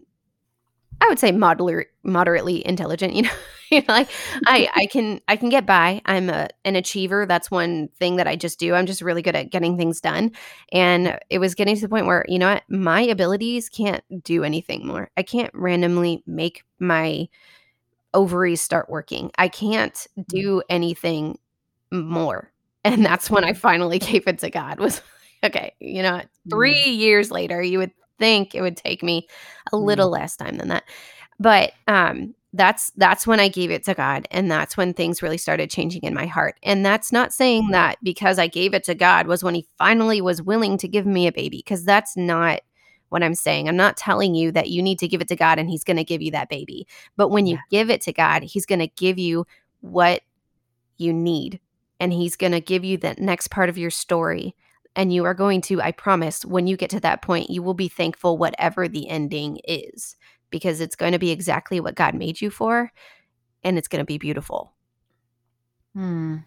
I 1.02 1.08
would 1.08 1.20
say 1.20 1.32
moderate, 1.32 1.88
moderately 2.04 2.66
intelligent, 2.66 3.14
you 3.16 3.24
know, 3.24 3.32
you 3.72 3.80
know, 3.80 3.86
like 3.90 4.10
I, 4.46 4.70
I 4.76 4.86
can, 4.86 5.22
I 5.28 5.36
can 5.36 5.50
get 5.50 5.66
by. 5.66 6.02
I'm 6.06 6.30
a, 6.30 6.50
an 6.66 6.76
achiever. 6.76 7.26
That's 7.26 7.50
one 7.50 7.90
thing 8.00 8.18
that 8.18 8.28
I 8.28 8.36
just 8.36 8.60
do. 8.60 8.74
I'm 8.76 8.86
just 8.86 9.02
really 9.02 9.22
good 9.22 9.36
at 9.36 9.50
getting 9.50 9.78
things 9.78 10.02
done. 10.02 10.32
And 10.72 11.20
it 11.30 11.40
was 11.40 11.56
getting 11.56 11.76
to 11.76 11.82
the 11.82 11.90
point 11.90 12.06
where, 12.06 12.26
you 12.28 12.40
know 12.40 12.54
what, 12.54 12.64
my 12.70 13.02
abilities 13.02 13.70
can't 13.70 14.04
do 14.24 14.44
anything 14.44 14.86
more. 14.86 15.10
I 15.18 15.24
can't 15.24 15.54
randomly 15.54 16.24
make 16.28 16.64
my 16.80 17.28
ovaries 18.14 18.62
start 18.62 18.90
working. 18.90 19.32
I 19.38 19.48
can't 19.48 19.94
mm. 19.94 20.26
do 20.28 20.62
anything 20.70 21.40
more. 21.92 22.52
And 22.84 23.06
that's 23.06 23.30
when 23.30 23.44
I 23.44 23.54
finally 23.54 24.00
gave 24.00 24.28
it 24.28 24.40
to 24.40 24.50
God. 24.50 24.80
Was 24.80 25.02
okay, 25.44 25.74
you 25.80 26.04
know, 26.04 26.18
what, 26.18 26.30
3 26.50 26.74
years 26.90 27.32
later, 27.32 27.62
you 27.62 27.80
would 27.80 27.92
think 28.18 28.54
it 28.54 28.62
would 28.62 28.78
take 28.78 29.02
me 29.04 29.28
a 29.72 29.76
Mm. 29.76 29.86
little 29.86 30.10
less 30.10 30.36
time 30.36 30.58
than 30.58 30.68
that. 30.70 30.84
But 31.40 31.74
um 31.88 32.36
that's 32.52 32.92
that's 32.98 33.28
when 33.28 33.40
I 33.40 33.48
gave 33.48 33.70
it 33.70 33.84
to 33.86 33.94
God 33.94 34.28
and 34.32 34.50
that's 34.50 34.76
when 34.76 34.94
things 34.94 35.22
really 35.22 35.38
started 35.38 35.70
changing 35.70 36.02
in 36.04 36.16
my 36.16 36.26
heart. 36.26 36.56
And 36.64 36.84
that's 36.84 37.12
not 37.12 37.32
saying 37.32 37.70
that 37.72 37.98
because 38.04 38.40
I 38.40 38.48
gave 38.48 38.74
it 38.74 38.84
to 38.86 38.96
God 38.96 39.28
was 39.28 39.44
when 39.44 39.54
he 39.54 39.68
finally 39.78 40.20
was 40.20 40.42
willing 40.42 40.78
to 40.80 40.88
give 40.88 41.06
me 41.06 41.28
a 41.28 41.32
baby 41.32 41.60
because 41.60 41.86
that's 41.86 42.18
not 42.18 42.62
what 43.10 43.22
I'm 43.24 43.36
saying. 43.36 43.68
I'm 43.70 43.78
not 43.78 43.98
telling 43.98 44.34
you 44.36 44.52
that 44.52 44.70
you 44.70 44.82
need 44.82 44.98
to 45.00 45.08
give 45.08 45.22
it 45.22 45.28
to 45.30 45.36
God 45.36 45.60
and 45.60 45.70
he's 45.70 45.84
going 45.84 45.98
to 45.98 46.04
give 46.04 46.22
you 46.24 46.32
that 46.32 46.50
baby. 46.50 46.88
But 47.18 47.30
when 47.30 47.46
you 47.46 47.56
Yeah. 47.56 47.62
give 47.70 47.90
it 47.92 48.02
to 48.02 48.14
God, 48.14 48.44
he's 48.44 48.66
going 48.66 48.80
to 48.80 48.88
give 48.88 49.20
you 49.20 49.46
what 49.82 50.22
you 50.98 51.14
need 51.14 51.60
and 52.00 52.12
he's 52.12 52.36
going 52.36 52.52
to 52.54 52.62
give 52.62 52.84
you 52.84 52.98
the 52.98 53.16
next 53.20 53.50
part 53.50 53.70
of 53.70 53.78
your 53.78 53.92
story. 53.92 54.56
And 54.96 55.14
you 55.14 55.24
are 55.26 55.34
going 55.34 55.62
to, 55.62 55.82
I 55.82 55.92
promise, 55.92 56.44
when 56.44 56.68
you 56.68 56.76
get 56.76 56.90
to 56.92 57.00
that 57.02 57.22
point, 57.22 57.50
you 57.50 57.62
will 57.64 57.74
be 57.74 57.88
thankful 57.88 58.38
whatever 58.38 58.88
the 58.88 59.08
ending 59.08 59.60
is 59.64 60.16
because 60.50 60.82
it's 60.82 60.96
going 60.96 61.14
to 61.14 61.20
be 61.20 61.32
exactly 61.32 61.80
what 61.80 61.96
God 61.96 62.16
made 62.16 62.42
you 62.42 62.50
for 62.50 62.92
and 63.64 63.78
it's 63.78 63.88
going 63.88 64.02
to 64.02 64.06
be 64.06 64.18
beautiful. 64.18 64.74
Hmm. 65.94 66.38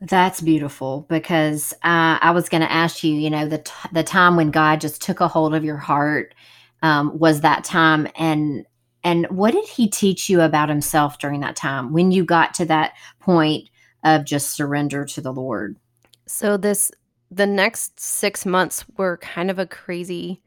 That's 0.00 0.40
beautiful 0.40 1.06
because 1.08 1.72
uh, 1.82 2.18
I 2.20 2.30
was 2.32 2.48
going 2.48 2.60
to 2.60 2.70
ask 2.70 3.02
you, 3.02 3.14
you 3.14 3.30
know, 3.30 3.48
the 3.48 3.58
t- 3.58 3.72
the 3.92 4.02
time 4.02 4.36
when 4.36 4.50
God 4.50 4.80
just 4.80 5.00
took 5.00 5.20
a 5.20 5.28
hold 5.28 5.54
of 5.54 5.64
your 5.64 5.78
heart 5.78 6.34
um, 6.82 7.18
was 7.18 7.40
that 7.40 7.64
time, 7.64 8.06
and 8.14 8.66
and 9.02 9.26
what 9.30 9.52
did 9.52 9.64
He 9.66 9.88
teach 9.88 10.28
you 10.28 10.42
about 10.42 10.68
Himself 10.68 11.18
during 11.18 11.40
that 11.40 11.56
time 11.56 11.94
when 11.94 12.12
you 12.12 12.26
got 12.26 12.52
to 12.54 12.66
that 12.66 12.92
point 13.20 13.70
of 14.04 14.26
just 14.26 14.50
surrender 14.50 15.06
to 15.06 15.22
the 15.22 15.32
Lord? 15.32 15.76
So 16.26 16.58
this 16.58 16.92
the 17.30 17.46
next 17.46 17.98
6 18.00 18.46
months 18.46 18.84
were 18.96 19.18
kind 19.18 19.50
of 19.50 19.58
a 19.58 19.66
crazy 19.66 20.42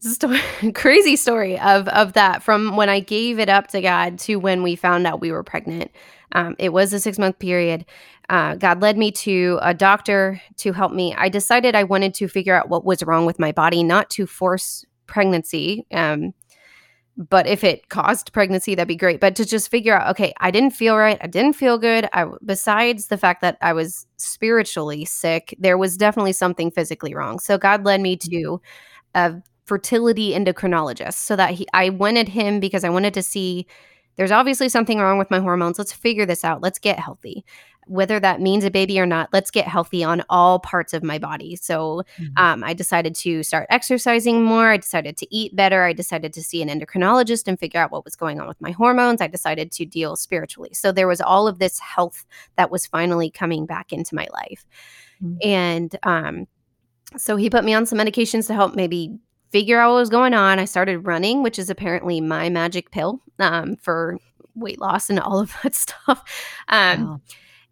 story, 0.00 0.40
crazy 0.74 1.16
story 1.16 1.58
of 1.58 1.88
of 1.88 2.12
that 2.14 2.42
from 2.42 2.76
when 2.76 2.88
I 2.88 3.00
gave 3.00 3.38
it 3.38 3.48
up 3.48 3.68
to 3.68 3.80
God 3.80 4.18
to 4.20 4.36
when 4.36 4.62
we 4.62 4.76
found 4.76 5.06
out 5.06 5.20
we 5.20 5.32
were 5.32 5.42
pregnant. 5.42 5.90
Um, 6.32 6.56
it 6.58 6.72
was 6.72 6.92
a 6.92 7.00
six 7.00 7.18
month 7.18 7.38
period. 7.38 7.86
Uh, 8.28 8.56
God 8.56 8.80
led 8.80 8.96
me 8.96 9.12
to 9.12 9.58
a 9.62 9.74
doctor 9.74 10.40
to 10.56 10.72
help 10.72 10.92
me. 10.92 11.14
I 11.14 11.28
decided 11.28 11.74
I 11.74 11.84
wanted 11.84 12.14
to 12.14 12.28
figure 12.28 12.54
out 12.54 12.68
what 12.68 12.84
was 12.84 13.02
wrong 13.02 13.26
with 13.26 13.38
my 13.38 13.52
body, 13.52 13.82
not 13.82 14.10
to 14.10 14.26
force 14.26 14.84
pregnancy. 15.06 15.86
Um, 15.92 16.32
but 17.16 17.46
if 17.46 17.62
it 17.62 17.88
caused 17.88 18.32
pregnancy, 18.32 18.74
that'd 18.74 18.88
be 18.88 18.96
great. 18.96 19.20
But 19.20 19.36
to 19.36 19.44
just 19.44 19.70
figure 19.70 19.96
out, 19.96 20.10
okay, 20.10 20.32
I 20.40 20.50
didn't 20.50 20.72
feel 20.72 20.96
right. 20.96 21.18
I 21.20 21.28
didn't 21.28 21.52
feel 21.52 21.78
good. 21.78 22.08
I, 22.12 22.26
besides 22.44 23.06
the 23.06 23.16
fact 23.16 23.40
that 23.42 23.56
I 23.60 23.72
was 23.72 24.06
spiritually 24.16 25.04
sick, 25.04 25.54
there 25.58 25.78
was 25.78 25.96
definitely 25.96 26.32
something 26.32 26.70
physically 26.70 27.14
wrong. 27.14 27.38
So 27.38 27.56
God 27.56 27.84
led 27.84 28.00
me 28.00 28.16
to 28.16 28.28
mm-hmm. 28.30 29.36
a 29.36 29.42
fertility 29.64 30.32
endocrinologist 30.32 31.14
so 31.14 31.36
that 31.36 31.52
he, 31.52 31.66
I 31.72 31.90
wanted 31.90 32.28
him 32.28 32.58
because 32.58 32.84
I 32.84 32.90
wanted 32.90 33.14
to 33.14 33.22
see 33.22 33.66
there's 34.16 34.32
obviously 34.32 34.68
something 34.68 34.98
wrong 34.98 35.18
with 35.18 35.30
my 35.30 35.40
hormones. 35.40 35.78
Let's 35.78 35.92
figure 35.92 36.26
this 36.26 36.44
out. 36.44 36.62
Let's 36.62 36.78
get 36.78 36.98
healthy 36.98 37.44
whether 37.86 38.18
that 38.20 38.40
means 38.40 38.64
a 38.64 38.70
baby 38.70 38.98
or 38.98 39.06
not, 39.06 39.28
let's 39.32 39.50
get 39.50 39.66
healthy 39.66 40.02
on 40.04 40.22
all 40.30 40.58
parts 40.58 40.92
of 40.92 41.02
my 41.02 41.18
body. 41.18 41.56
So 41.56 42.02
mm-hmm. 42.18 42.32
um, 42.36 42.64
I 42.64 42.74
decided 42.74 43.14
to 43.16 43.42
start 43.42 43.66
exercising 43.70 44.42
more. 44.42 44.70
I 44.70 44.76
decided 44.76 45.16
to 45.18 45.34
eat 45.34 45.54
better. 45.54 45.84
I 45.84 45.92
decided 45.92 46.32
to 46.34 46.42
see 46.42 46.62
an 46.62 46.68
endocrinologist 46.68 47.46
and 47.46 47.58
figure 47.58 47.80
out 47.80 47.90
what 47.90 48.04
was 48.04 48.16
going 48.16 48.40
on 48.40 48.48
with 48.48 48.60
my 48.60 48.70
hormones. 48.70 49.20
I 49.20 49.26
decided 49.26 49.72
to 49.72 49.84
deal 49.84 50.16
spiritually. 50.16 50.70
So 50.72 50.92
there 50.92 51.08
was 51.08 51.20
all 51.20 51.46
of 51.46 51.58
this 51.58 51.78
health 51.78 52.24
that 52.56 52.70
was 52.70 52.86
finally 52.86 53.30
coming 53.30 53.66
back 53.66 53.92
into 53.92 54.14
my 54.14 54.26
life. 54.32 54.64
Mm-hmm. 55.22 55.48
And 55.48 55.96
um, 56.02 56.46
so 57.16 57.36
he 57.36 57.50
put 57.50 57.64
me 57.64 57.74
on 57.74 57.86
some 57.86 57.98
medications 57.98 58.46
to 58.48 58.54
help 58.54 58.74
maybe 58.74 59.18
figure 59.50 59.78
out 59.78 59.92
what 59.92 60.00
was 60.00 60.10
going 60.10 60.34
on. 60.34 60.58
I 60.58 60.64
started 60.64 61.06
running, 61.06 61.42
which 61.42 61.58
is 61.58 61.70
apparently 61.70 62.20
my 62.20 62.48
magic 62.48 62.90
pill 62.90 63.20
um, 63.38 63.76
for 63.76 64.18
weight 64.54 64.80
loss 64.80 65.10
and 65.10 65.20
all 65.20 65.38
of 65.38 65.54
that 65.62 65.74
stuff. 65.76 66.24
Um, 66.68 67.04
wow. 67.04 67.20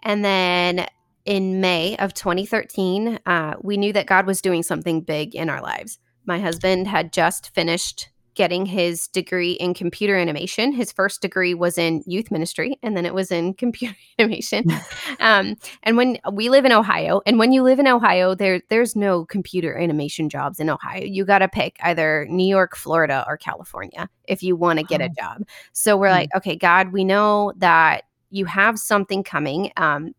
And 0.02 0.24
then 0.24 0.86
in 1.24 1.60
May 1.60 1.96
of 1.98 2.14
2013, 2.14 3.20
uh, 3.26 3.54
we 3.60 3.76
knew 3.76 3.92
that 3.92 4.06
God 4.06 4.26
was 4.26 4.42
doing 4.42 4.62
something 4.62 5.00
big 5.00 5.34
in 5.34 5.48
our 5.48 5.62
lives. 5.62 5.98
My 6.26 6.38
husband 6.38 6.86
had 6.88 7.12
just 7.12 7.54
finished 7.54 8.08
getting 8.34 8.64
his 8.64 9.08
degree 9.08 9.52
in 9.52 9.74
computer 9.74 10.16
animation. 10.16 10.72
His 10.72 10.90
first 10.90 11.20
degree 11.20 11.52
was 11.54 11.76
in 11.76 12.02
youth 12.06 12.30
ministry, 12.30 12.78
and 12.82 12.96
then 12.96 13.04
it 13.04 13.14
was 13.14 13.30
in 13.30 13.54
computer 13.58 13.94
animation. 14.18 14.64
um, 15.20 15.56
and 15.82 15.96
when 15.96 16.18
we 16.32 16.48
live 16.48 16.64
in 16.64 16.72
Ohio, 16.72 17.20
and 17.26 17.38
when 17.38 17.52
you 17.52 17.62
live 17.62 17.78
in 17.78 17.86
Ohio, 17.86 18.34
there 18.34 18.60
there's 18.70 18.96
no 18.96 19.24
computer 19.24 19.76
animation 19.76 20.28
jobs 20.28 20.60
in 20.60 20.70
Ohio. 20.70 21.04
You 21.04 21.24
got 21.24 21.40
to 21.40 21.48
pick 21.48 21.76
either 21.82 22.26
New 22.30 22.46
York, 22.46 22.76
Florida, 22.76 23.24
or 23.26 23.36
California 23.36 24.08
if 24.24 24.42
you 24.42 24.56
want 24.56 24.78
to 24.78 24.84
get 24.84 25.00
a 25.00 25.08
job. 25.08 25.42
So 25.72 25.96
we're 25.96 26.06
mm-hmm. 26.06 26.14
like, 26.14 26.30
okay, 26.36 26.56
God, 26.56 26.92
we 26.92 27.04
know 27.04 27.52
that 27.56 28.04
you 28.32 28.46
have 28.46 28.78
something 28.78 29.22
coming, 29.22 29.70
um, 29.76 30.14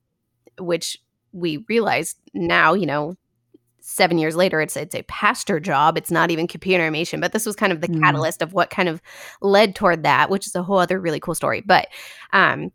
which 0.59 0.99
we 1.33 1.65
realize 1.67 2.15
now, 2.33 2.73
you 2.73 2.85
know, 2.85 3.15
seven 3.81 4.17
years 4.17 4.35
later, 4.35 4.61
it's 4.61 4.77
it's 4.77 4.95
a 4.95 5.03
pastor 5.03 5.59
job. 5.59 5.97
It's 5.97 6.11
not 6.11 6.31
even 6.31 6.47
computer 6.47 6.81
animation, 6.81 7.19
but 7.19 7.33
this 7.33 7.45
was 7.45 7.55
kind 7.55 7.73
of 7.73 7.81
the 7.81 7.87
mm. 7.87 7.99
catalyst 7.99 8.41
of 8.41 8.53
what 8.53 8.69
kind 8.69 8.87
of 8.87 9.01
led 9.41 9.75
toward 9.75 10.03
that, 10.03 10.29
which 10.29 10.47
is 10.47 10.55
a 10.55 10.63
whole 10.63 10.77
other 10.77 10.99
really 10.99 11.19
cool 11.19 11.35
story. 11.35 11.61
But 11.61 11.87
um, 12.31 12.71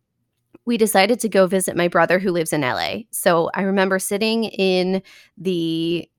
we 0.66 0.76
decided 0.76 1.20
to 1.20 1.28
go 1.28 1.46
visit 1.46 1.76
my 1.76 1.88
brother 1.88 2.18
who 2.18 2.32
lives 2.32 2.52
in 2.52 2.60
LA. 2.60 3.02
So 3.10 3.50
I 3.54 3.62
remember 3.62 3.98
sitting 3.98 4.44
in 4.44 5.02
the 5.38 6.10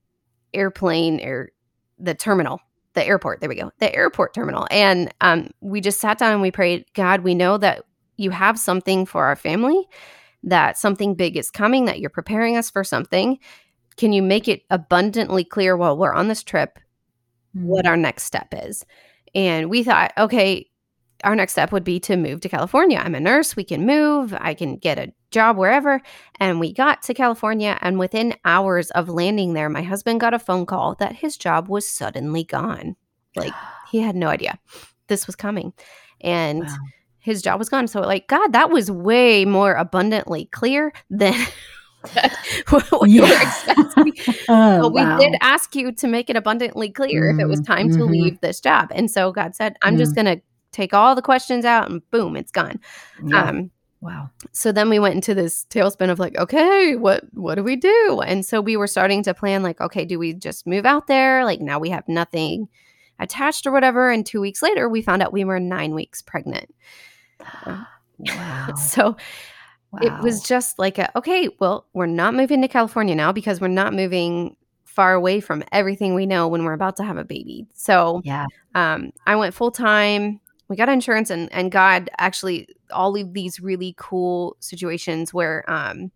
airplane 0.53 1.19
or 1.21 1.51
the 1.99 2.15
terminal 2.15 2.62
the 2.93 3.05
airport. 3.05 3.39
There 3.39 3.49
we 3.49 3.55
go. 3.55 3.71
The 3.79 3.93
airport 3.95 4.34
terminal. 4.34 4.67
And 4.71 5.13
um, 5.21 5.51
we 5.62 5.82
just 5.82 5.99
sat 5.99 6.17
down 6.17 6.34
and 6.34 6.41
we 6.41 6.51
prayed, 6.51 6.86
God, 6.93 7.21
we 7.21 7.36
know 7.36 7.58
that 7.58 7.84
you 8.19 8.32
have 8.32 8.60
something 8.60 9.05
for 9.05 9.25
our 9.25 9.36
family, 9.36 9.88
that 10.43 10.77
something 10.77 11.15
big 11.15 11.38
is 11.38 11.51
coming, 11.51 11.86
that 11.86 11.99
you're 11.99 12.10
preparing 12.10 12.58
us 12.58 12.69
for 12.69 12.84
something. 12.84 13.39
Can 13.97 14.13
you 14.13 14.21
make 14.21 14.47
it 14.47 14.63
abundantly 14.69 15.43
clear 15.43 15.75
while 15.75 15.97
we're 15.97 16.13
on 16.13 16.27
this 16.27 16.43
trip 16.43 16.79
what 17.53 17.86
mm. 17.86 17.89
our 17.89 17.97
next 17.97 18.23
step 18.23 18.47
is? 18.53 18.86
And 19.36 19.69
we 19.69 19.84
thought, 19.84 20.13
okay, 20.17 20.67
our 21.23 21.36
next 21.36 21.51
step 21.51 21.71
would 21.71 21.84
be 21.84 21.99
to 21.99 22.15
move 22.15 22.39
to 22.41 22.49
California. 22.49 23.01
I'm 23.03 23.15
a 23.15 23.19
nurse. 23.19 23.55
We 23.55 23.65
can 23.65 23.86
move. 23.86 24.34
I 24.39 24.53
can 24.53 24.77
get 24.77 24.97
a 24.97 25.12
job 25.32 25.58
wherever. 25.58 26.01
And 26.39 26.60
we 26.60 26.73
got 26.73 27.01
to 27.03 27.13
California. 27.13 27.77
And 27.82 27.99
within 27.99 28.36
hours 28.45 28.89
of 28.91 29.10
landing 29.10 29.53
there, 29.53 29.69
my 29.69 29.82
husband 29.82 30.21
got 30.21 30.34
a 30.34 30.39
phone 30.39 30.65
call 30.65 30.95
that 30.95 31.17
his 31.17 31.36
job 31.36 31.67
was 31.67 31.88
suddenly 31.88 32.45
gone. 32.45 32.95
Like 33.36 33.53
he 33.91 33.99
had 33.99 34.15
no 34.15 34.27
idea 34.27 34.58
this 35.08 35.27
was 35.27 35.36
coming. 35.36 35.73
And 36.21 36.62
wow 36.62 36.77
his 37.29 37.41
job 37.41 37.59
was 37.59 37.69
gone. 37.69 37.87
So 37.87 38.01
like, 38.01 38.27
God, 38.27 38.53
that 38.53 38.69
was 38.69 38.89
way 38.89 39.45
more 39.45 39.73
abundantly 39.73 40.45
clear 40.45 40.91
than 41.09 41.33
what 42.69 43.09
you 43.09 43.21
were 43.21 43.27
expecting. 43.27 44.13
oh, 44.49 44.81
but 44.81 44.93
we 44.93 45.01
wow. 45.01 45.17
did 45.17 45.35
ask 45.41 45.75
you 45.75 45.91
to 45.91 46.07
make 46.07 46.29
it 46.29 46.35
abundantly 46.35 46.89
clear 46.89 47.29
mm-hmm. 47.29 47.39
if 47.39 47.43
it 47.43 47.47
was 47.47 47.61
mm-hmm. 47.61 47.73
time 47.73 47.89
mm-hmm. 47.89 47.99
to 47.99 48.05
leave 48.05 48.41
this 48.41 48.59
job. 48.59 48.91
And 48.93 49.09
so 49.09 49.31
God 49.31 49.55
said, 49.55 49.77
I'm 49.81 49.93
mm-hmm. 49.93 49.99
just 49.99 50.15
gonna 50.15 50.41
take 50.71 50.93
all 50.93 51.15
the 51.15 51.21
questions 51.21 51.65
out 51.65 51.89
and 51.89 52.01
boom, 52.11 52.35
it's 52.35 52.51
gone. 52.51 52.79
Yeah. 53.23 53.49
Um 53.49 53.71
Wow. 54.01 54.29
So 54.53 54.71
then 54.71 54.89
we 54.89 54.97
went 54.97 55.15
into 55.15 55.35
this 55.35 55.65
tailspin 55.69 56.09
of 56.09 56.19
like, 56.19 56.37
okay, 56.37 56.95
what 56.95 57.25
what 57.33 57.55
do 57.55 57.63
we 57.63 57.75
do? 57.75 58.21
And 58.25 58.45
so 58.45 58.61
we 58.61 58.77
were 58.77 58.87
starting 58.87 59.23
to 59.23 59.33
plan 59.33 59.61
like, 59.61 59.81
okay, 59.81 60.05
do 60.05 60.17
we 60.17 60.33
just 60.33 60.65
move 60.65 60.85
out 60.85 61.07
there? 61.07 61.43
Like 61.43 61.59
now 61.59 61.79
we 61.79 61.89
have 61.89 62.07
nothing 62.07 62.69
attached 63.19 63.67
or 63.67 63.71
whatever. 63.71 64.09
And 64.09 64.25
two 64.25 64.39
weeks 64.39 64.61
later, 64.61 64.87
we 64.87 65.01
found 65.01 65.21
out 65.21 65.33
we 65.33 65.43
were 65.43 65.59
nine 65.59 65.93
weeks 65.93 66.21
pregnant. 66.21 66.73
Wow. 68.21 68.73
so 68.75 69.15
wow. 69.91 69.99
it 70.02 70.12
was 70.21 70.43
just 70.43 70.78
like, 70.78 70.97
a, 70.97 71.10
okay, 71.17 71.47
well, 71.62 71.86
we're 71.93 72.06
not 72.06 72.34
moving 72.34 72.62
to 72.62 72.67
California 72.67 73.15
now 73.15 73.32
because 73.32 73.62
we're 73.62 73.69
not 73.69 73.93
moving 73.93 74.58
far 74.99 75.13
away 75.13 75.39
from 75.39 75.63
everything 75.71 76.13
we 76.13 76.25
know 76.25 76.45
when 76.45 76.65
we're 76.65 76.73
about 76.73 76.97
to 76.97 77.04
have 77.06 77.17
a 77.17 77.23
baby. 77.23 77.65
So 77.73 78.21
yeah, 78.25 78.47
um, 78.75 79.13
I 79.25 79.38
went 79.38 79.54
full 79.54 79.71
time. 79.71 80.41
We 80.67 80.75
got 80.75 80.89
insurance, 80.89 81.30
and 81.30 81.49
and 81.54 81.71
God 81.71 82.10
actually 82.17 82.67
all 82.91 83.15
of 83.15 83.34
these 83.34 83.62
really 83.62 83.95
cool 83.97 84.58
situations 84.60 85.34
where 85.34 85.63
um, 85.71 86.12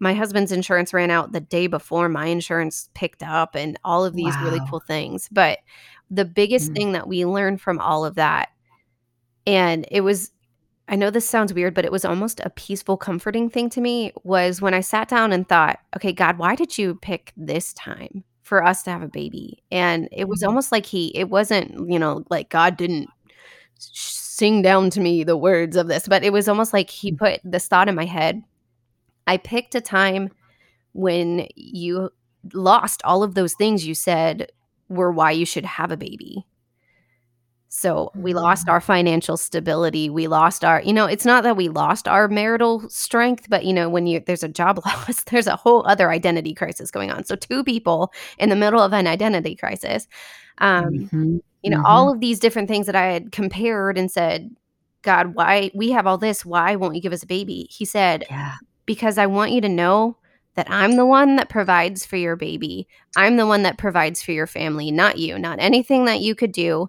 my 0.00 0.14
husband's 0.14 0.52
insurance 0.52 0.94
ran 0.94 1.10
out 1.10 1.32
the 1.32 1.40
day 1.40 1.66
before 1.66 2.08
my 2.08 2.24
insurance 2.26 2.88
picked 2.94 3.22
up, 3.22 3.54
and 3.54 3.78
all 3.84 4.06
of 4.06 4.14
these 4.14 4.34
wow. 4.36 4.44
really 4.44 4.60
cool 4.70 4.80
things. 4.80 5.28
But 5.30 5.58
the 6.10 6.24
biggest 6.24 6.70
mm. 6.70 6.76
thing 6.76 6.92
that 6.92 7.06
we 7.06 7.26
learned 7.26 7.60
from 7.60 7.78
all 7.78 8.06
of 8.06 8.14
that, 8.14 8.48
and 9.46 9.86
it 9.90 10.00
was 10.00 10.30
I 10.86 10.96
know 10.96 11.10
this 11.10 11.28
sounds 11.28 11.54
weird, 11.54 11.74
but 11.74 11.84
it 11.84 11.92
was 11.92 12.04
almost 12.04 12.40
a 12.40 12.50
peaceful, 12.50 12.96
comforting 12.96 13.48
thing 13.48 13.70
to 13.70 13.80
me 13.80 14.12
was 14.22 14.60
when 14.60 14.74
I 14.74 14.80
sat 14.80 15.08
down 15.08 15.32
and 15.32 15.48
thought, 15.48 15.78
okay, 15.96 16.12
God, 16.12 16.36
why 16.36 16.54
did 16.54 16.76
you 16.76 16.96
pick 16.96 17.32
this 17.36 17.72
time 17.72 18.22
for 18.42 18.62
us 18.62 18.82
to 18.82 18.90
have 18.90 19.02
a 19.02 19.08
baby? 19.08 19.62
And 19.70 20.08
it 20.12 20.28
was 20.28 20.40
mm-hmm. 20.40 20.48
almost 20.48 20.72
like 20.72 20.84
he, 20.84 21.16
it 21.16 21.30
wasn't, 21.30 21.90
you 21.90 21.98
know, 21.98 22.24
like 22.28 22.50
God 22.50 22.76
didn't 22.76 23.08
sing 23.78 24.62
down 24.62 24.90
to 24.90 25.00
me 25.00 25.24
the 25.24 25.36
words 25.36 25.76
of 25.76 25.88
this, 25.88 26.06
but 26.06 26.24
it 26.24 26.32
was 26.32 26.48
almost 26.48 26.72
like 26.72 26.90
he 26.90 27.12
mm. 27.12 27.18
put 27.18 27.40
this 27.44 27.66
thought 27.66 27.88
in 27.88 27.94
my 27.94 28.04
head. 28.04 28.42
I 29.26 29.36
picked 29.36 29.74
a 29.74 29.80
time 29.80 30.30
when 30.92 31.46
you 31.54 32.10
lost 32.52 33.00
all 33.04 33.22
of 33.22 33.34
those 33.34 33.54
things 33.54 33.86
you 33.86 33.94
said 33.94 34.50
were 34.88 35.12
why 35.12 35.30
you 35.30 35.46
should 35.46 35.64
have 35.64 35.90
a 35.90 35.96
baby. 35.96 36.44
So 37.76 38.12
we 38.14 38.34
lost 38.34 38.68
mm. 38.68 38.70
our 38.70 38.80
financial 38.80 39.36
stability. 39.36 40.08
We 40.08 40.28
lost 40.28 40.64
our, 40.64 40.80
you 40.82 40.92
know, 40.92 41.06
it's 41.06 41.24
not 41.24 41.42
that 41.42 41.56
we 41.56 41.68
lost 41.68 42.06
our 42.06 42.28
marital 42.28 42.88
strength, 42.88 43.46
but 43.48 43.64
you 43.64 43.72
know, 43.72 43.88
when 43.88 44.06
you 44.06 44.20
there's 44.24 44.44
a 44.44 44.48
job 44.48 44.78
loss, 44.86 45.24
there's 45.24 45.48
a 45.48 45.56
whole 45.56 45.84
other 45.84 46.08
identity 46.12 46.54
crisis 46.54 46.92
going 46.92 47.10
on. 47.10 47.24
So 47.24 47.34
two 47.34 47.64
people 47.64 48.12
in 48.38 48.48
the 48.48 48.54
middle 48.54 48.80
of 48.80 48.92
an 48.92 49.08
identity 49.08 49.56
crisis. 49.56 50.06
Um, 50.58 50.84
mm-hmm. 50.84 51.36
you 51.64 51.70
know, 51.70 51.78
mm-hmm. 51.78 51.86
all 51.86 52.12
of 52.12 52.20
these 52.20 52.38
different 52.38 52.68
things 52.68 52.86
that 52.86 52.94
I 52.94 53.06
had 53.06 53.32
compared 53.32 53.98
and 53.98 54.08
said, 54.08 54.54
God, 55.02 55.34
why 55.34 55.72
we 55.74 55.90
have 55.90 56.06
all 56.06 56.16
this? 56.16 56.44
Why 56.44 56.76
won't 56.76 56.94
you 56.94 57.02
give 57.02 57.12
us 57.12 57.24
a 57.24 57.26
baby? 57.26 57.66
He 57.70 57.84
said, 57.84 58.24
yeah. 58.30 58.54
because 58.86 59.18
I 59.18 59.26
want 59.26 59.50
you 59.50 59.60
to 59.60 59.68
know 59.68 60.16
that 60.54 60.70
I'm 60.70 60.94
the 60.94 61.06
one 61.06 61.34
that 61.36 61.48
provides 61.48 62.06
for 62.06 62.16
your 62.16 62.36
baby. 62.36 62.86
I'm 63.16 63.36
the 63.36 63.48
one 63.48 63.64
that 63.64 63.78
provides 63.78 64.22
for 64.22 64.30
your 64.30 64.46
family, 64.46 64.92
not 64.92 65.18
you, 65.18 65.40
not 65.40 65.58
anything 65.58 66.04
that 66.04 66.20
you 66.20 66.36
could 66.36 66.52
do. 66.52 66.88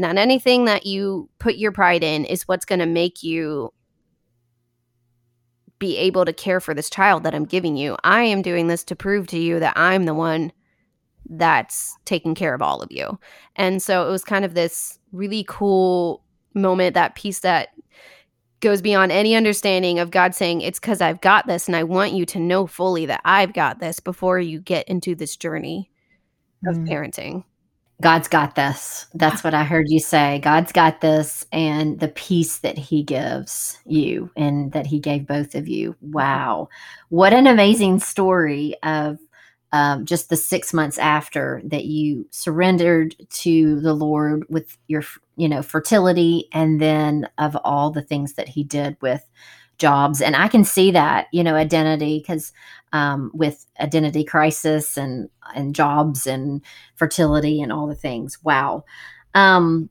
Not 0.00 0.16
anything 0.16 0.64
that 0.64 0.86
you 0.86 1.28
put 1.38 1.56
your 1.56 1.72
pride 1.72 2.02
in 2.02 2.24
is 2.24 2.48
what's 2.48 2.64
going 2.64 2.78
to 2.78 2.86
make 2.86 3.22
you 3.22 3.72
be 5.78 5.96
able 5.96 6.24
to 6.24 6.32
care 6.32 6.60
for 6.60 6.74
this 6.74 6.90
child 6.90 7.22
that 7.24 7.34
I'm 7.34 7.44
giving 7.44 7.76
you. 7.76 7.96
I 8.02 8.22
am 8.22 8.42
doing 8.42 8.68
this 8.68 8.84
to 8.84 8.96
prove 8.96 9.26
to 9.28 9.38
you 9.38 9.60
that 9.60 9.76
I'm 9.76 10.04
the 10.04 10.14
one 10.14 10.52
that's 11.28 11.96
taking 12.04 12.34
care 12.34 12.54
of 12.54 12.62
all 12.62 12.82
of 12.82 12.90
you. 12.90 13.18
And 13.56 13.82
so 13.82 14.06
it 14.06 14.10
was 14.10 14.24
kind 14.24 14.44
of 14.44 14.54
this 14.54 14.98
really 15.12 15.44
cool 15.48 16.22
moment, 16.54 16.94
that 16.94 17.14
piece 17.14 17.40
that 17.40 17.68
goes 18.60 18.82
beyond 18.82 19.12
any 19.12 19.34
understanding 19.34 19.98
of 19.98 20.10
God 20.10 20.34
saying, 20.34 20.60
It's 20.60 20.78
because 20.78 21.00
I've 21.00 21.20
got 21.20 21.46
this, 21.46 21.66
and 21.66 21.76
I 21.76 21.82
want 21.84 22.12
you 22.12 22.26
to 22.26 22.38
know 22.38 22.66
fully 22.66 23.06
that 23.06 23.20
I've 23.24 23.52
got 23.52 23.80
this 23.80 24.00
before 24.00 24.38
you 24.38 24.60
get 24.60 24.88
into 24.88 25.14
this 25.14 25.36
journey 25.36 25.90
of 26.66 26.76
mm. 26.76 26.88
parenting. 26.88 27.44
God's 28.00 28.28
got 28.28 28.54
this. 28.54 29.06
That's 29.14 29.44
what 29.44 29.52
I 29.52 29.62
heard 29.64 29.86
you 29.88 30.00
say. 30.00 30.40
God's 30.42 30.72
got 30.72 31.00
this 31.02 31.44
and 31.52 32.00
the 32.00 32.08
peace 32.08 32.58
that 32.58 32.78
he 32.78 33.02
gives 33.02 33.78
you 33.84 34.30
and 34.36 34.72
that 34.72 34.86
he 34.86 34.98
gave 34.98 35.26
both 35.26 35.54
of 35.54 35.68
you. 35.68 35.94
Wow. 36.00 36.68
What 37.10 37.34
an 37.34 37.46
amazing 37.46 38.00
story 38.00 38.74
of 38.82 39.18
um, 39.72 40.06
just 40.06 40.30
the 40.30 40.36
six 40.36 40.72
months 40.72 40.98
after 40.98 41.60
that 41.64 41.84
you 41.84 42.26
surrendered 42.30 43.14
to 43.30 43.80
the 43.80 43.94
Lord 43.94 44.44
with 44.48 44.76
your, 44.88 45.04
you 45.36 45.48
know, 45.48 45.62
fertility 45.62 46.48
and 46.52 46.80
then 46.80 47.28
of 47.38 47.56
all 47.64 47.90
the 47.90 48.02
things 48.02 48.34
that 48.34 48.48
he 48.48 48.64
did 48.64 48.96
with 49.02 49.28
jobs. 49.78 50.20
And 50.20 50.36
I 50.36 50.48
can 50.48 50.64
see 50.64 50.90
that, 50.92 51.26
you 51.32 51.44
know, 51.44 51.54
identity 51.54 52.18
because 52.18 52.52
um, 52.92 53.30
with 53.34 53.66
identity 53.80 54.24
crisis 54.24 54.96
and 54.96 55.28
and 55.54 55.74
jobs 55.74 56.26
and 56.26 56.62
fertility 56.96 57.60
and 57.60 57.72
all 57.72 57.86
the 57.86 57.94
things. 57.94 58.42
Wow. 58.42 58.84
Um, 59.34 59.90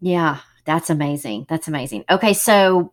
yeah, 0.00 0.40
that's 0.64 0.90
amazing. 0.90 1.46
That's 1.48 1.68
amazing. 1.68 2.04
Okay, 2.10 2.32
so 2.32 2.92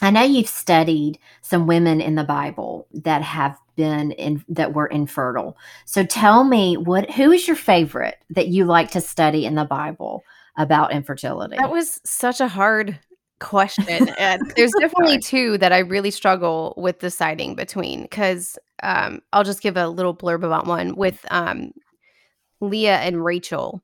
I 0.00 0.10
know 0.10 0.22
you've 0.22 0.48
studied 0.48 1.18
some 1.42 1.66
women 1.66 2.00
in 2.00 2.14
the 2.14 2.24
Bible 2.24 2.86
that 2.92 3.22
have 3.22 3.58
been 3.76 4.12
in 4.12 4.44
that 4.48 4.74
were 4.74 4.86
infertile. 4.86 5.56
So 5.84 6.04
tell 6.04 6.44
me 6.44 6.76
what 6.76 7.10
who 7.10 7.32
is 7.32 7.46
your 7.46 7.56
favorite 7.56 8.16
that 8.30 8.48
you 8.48 8.64
like 8.64 8.90
to 8.92 9.00
study 9.00 9.46
in 9.46 9.54
the 9.54 9.64
Bible 9.64 10.22
about 10.56 10.92
infertility? 10.92 11.56
That 11.56 11.70
was 11.70 12.00
such 12.04 12.40
a 12.40 12.48
hard 12.48 12.98
question. 13.44 14.08
And 14.18 14.42
there's 14.56 14.72
definitely 14.80 15.18
two 15.18 15.58
that 15.58 15.72
I 15.72 15.78
really 15.78 16.10
struggle 16.10 16.74
with 16.76 16.98
deciding 16.98 17.54
between 17.54 18.02
because 18.02 18.58
um, 18.82 19.20
I'll 19.32 19.44
just 19.44 19.62
give 19.62 19.76
a 19.76 19.88
little 19.88 20.16
blurb 20.16 20.44
about 20.44 20.66
one 20.66 20.96
with 20.96 21.24
um, 21.30 21.72
Leah 22.60 22.98
and 22.98 23.24
Rachel 23.24 23.82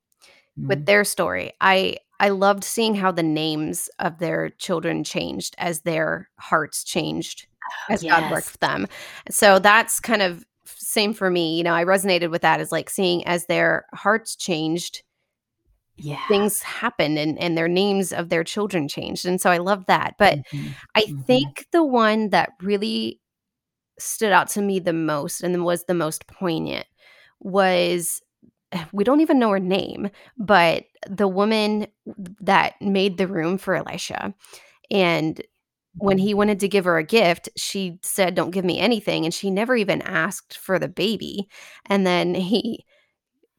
mm-hmm. 0.58 0.68
with 0.68 0.86
their 0.86 1.04
story. 1.04 1.52
I 1.60 1.96
I 2.18 2.28
loved 2.28 2.64
seeing 2.64 2.94
how 2.94 3.12
the 3.12 3.22
names 3.22 3.88
of 3.98 4.18
their 4.18 4.50
children 4.50 5.04
changed 5.04 5.54
as 5.56 5.80
their 5.80 6.28
hearts 6.38 6.84
changed 6.84 7.46
as 7.88 8.02
yes. 8.02 8.20
God 8.20 8.30
worked 8.30 8.52
with 8.52 8.60
them. 8.60 8.86
So 9.30 9.58
that's 9.58 10.00
kind 10.00 10.22
of 10.22 10.44
same 10.66 11.14
for 11.14 11.30
me. 11.30 11.56
You 11.56 11.64
know, 11.64 11.74
I 11.74 11.84
resonated 11.84 12.30
with 12.30 12.42
that 12.42 12.60
as 12.60 12.72
like 12.72 12.90
seeing 12.90 13.26
as 13.26 13.46
their 13.46 13.86
hearts 13.94 14.36
changed, 14.36 15.02
yeah. 16.00 16.26
things 16.28 16.62
happened 16.62 17.18
and, 17.18 17.38
and 17.38 17.56
their 17.56 17.68
names 17.68 18.12
of 18.12 18.28
their 18.28 18.44
children 18.44 18.88
changed. 18.88 19.26
And 19.26 19.40
so 19.40 19.50
I 19.50 19.58
love 19.58 19.86
that. 19.86 20.14
But 20.18 20.38
mm-hmm. 20.52 20.68
I 20.94 21.02
mm-hmm. 21.02 21.22
think 21.22 21.66
the 21.72 21.84
one 21.84 22.30
that 22.30 22.50
really 22.62 23.20
stood 23.98 24.32
out 24.32 24.48
to 24.48 24.62
me 24.62 24.78
the 24.78 24.92
most 24.92 25.42
and 25.42 25.64
was 25.64 25.84
the 25.84 25.94
most 25.94 26.26
poignant 26.26 26.86
was 27.40 28.22
we 28.92 29.04
don't 29.04 29.20
even 29.20 29.38
know 29.38 29.50
her 29.50 29.60
name, 29.60 30.10
but 30.38 30.84
the 31.08 31.28
woman 31.28 31.86
that 32.40 32.80
made 32.80 33.18
the 33.18 33.26
room 33.26 33.58
for 33.58 33.74
Elisha. 33.74 34.32
And 34.90 35.40
when 35.94 36.18
he 36.18 36.34
wanted 36.34 36.60
to 36.60 36.68
give 36.68 36.84
her 36.84 36.98
a 36.98 37.04
gift, 37.04 37.48
she 37.56 37.98
said, 38.02 38.34
Don't 38.34 38.52
give 38.52 38.64
me 38.64 38.78
anything. 38.78 39.24
And 39.24 39.34
she 39.34 39.50
never 39.50 39.74
even 39.74 40.02
asked 40.02 40.56
for 40.56 40.78
the 40.78 40.88
baby. 40.88 41.48
And 41.86 42.06
then 42.06 42.34
he 42.34 42.84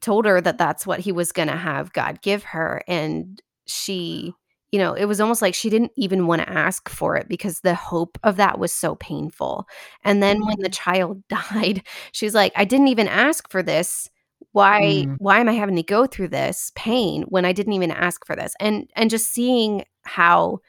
told 0.02 0.26
her 0.26 0.42
that 0.42 0.58
that's 0.58 0.86
what 0.86 1.00
he 1.00 1.12
was 1.12 1.32
going 1.32 1.48
to 1.48 1.56
have 1.56 1.94
God 1.94 2.22
give 2.22 2.44
her. 2.44 2.84
And 2.88 3.42
she, 3.68 4.34
you 4.72 4.80
know, 4.80 4.94
it 4.94 5.06
was 5.06 5.22
almost 5.22 5.42
like 5.42 5.54
she 5.54 5.70
didn't 5.70 5.92
even 5.96 6.28
want 6.28 6.42
to 6.42 6.50
ask 6.50 6.90
for 6.90 7.16
it 7.16 7.28
because 7.30 7.62
the 7.62 7.76
hope 7.76 8.18
of 8.24 8.38
that 8.38 8.60
was 8.60 8.74
so 8.74 8.96
painful. 8.96 9.68
And 10.04 10.22
then 10.22 10.44
when 10.46 10.60
the 10.60 10.70
mm. 10.70 10.74
child 10.74 11.24
died, 11.30 11.84
she's 12.12 12.36
like, 12.36 12.52
I 12.56 12.66
didn't 12.66 12.88
even 12.88 13.08
ask 13.08 13.50
for 13.50 13.64
this. 13.64 14.10
Why 14.54 15.06
mm. 15.08 15.16
why 15.20 15.40
am 15.40 15.48
I 15.48 15.54
having 15.54 15.76
to 15.76 15.84
go 15.84 16.06
through 16.08 16.30
this 16.30 16.72
pain 16.76 17.24
when 17.30 17.46
I 17.46 17.54
didn't 17.54 17.74
even 17.74 17.92
ask 17.92 18.26
for 18.26 18.36
this? 18.36 18.54
And 18.60 18.90
and 18.96 19.10
just 19.10 19.32
seeing 19.32 19.86
how 20.04 20.60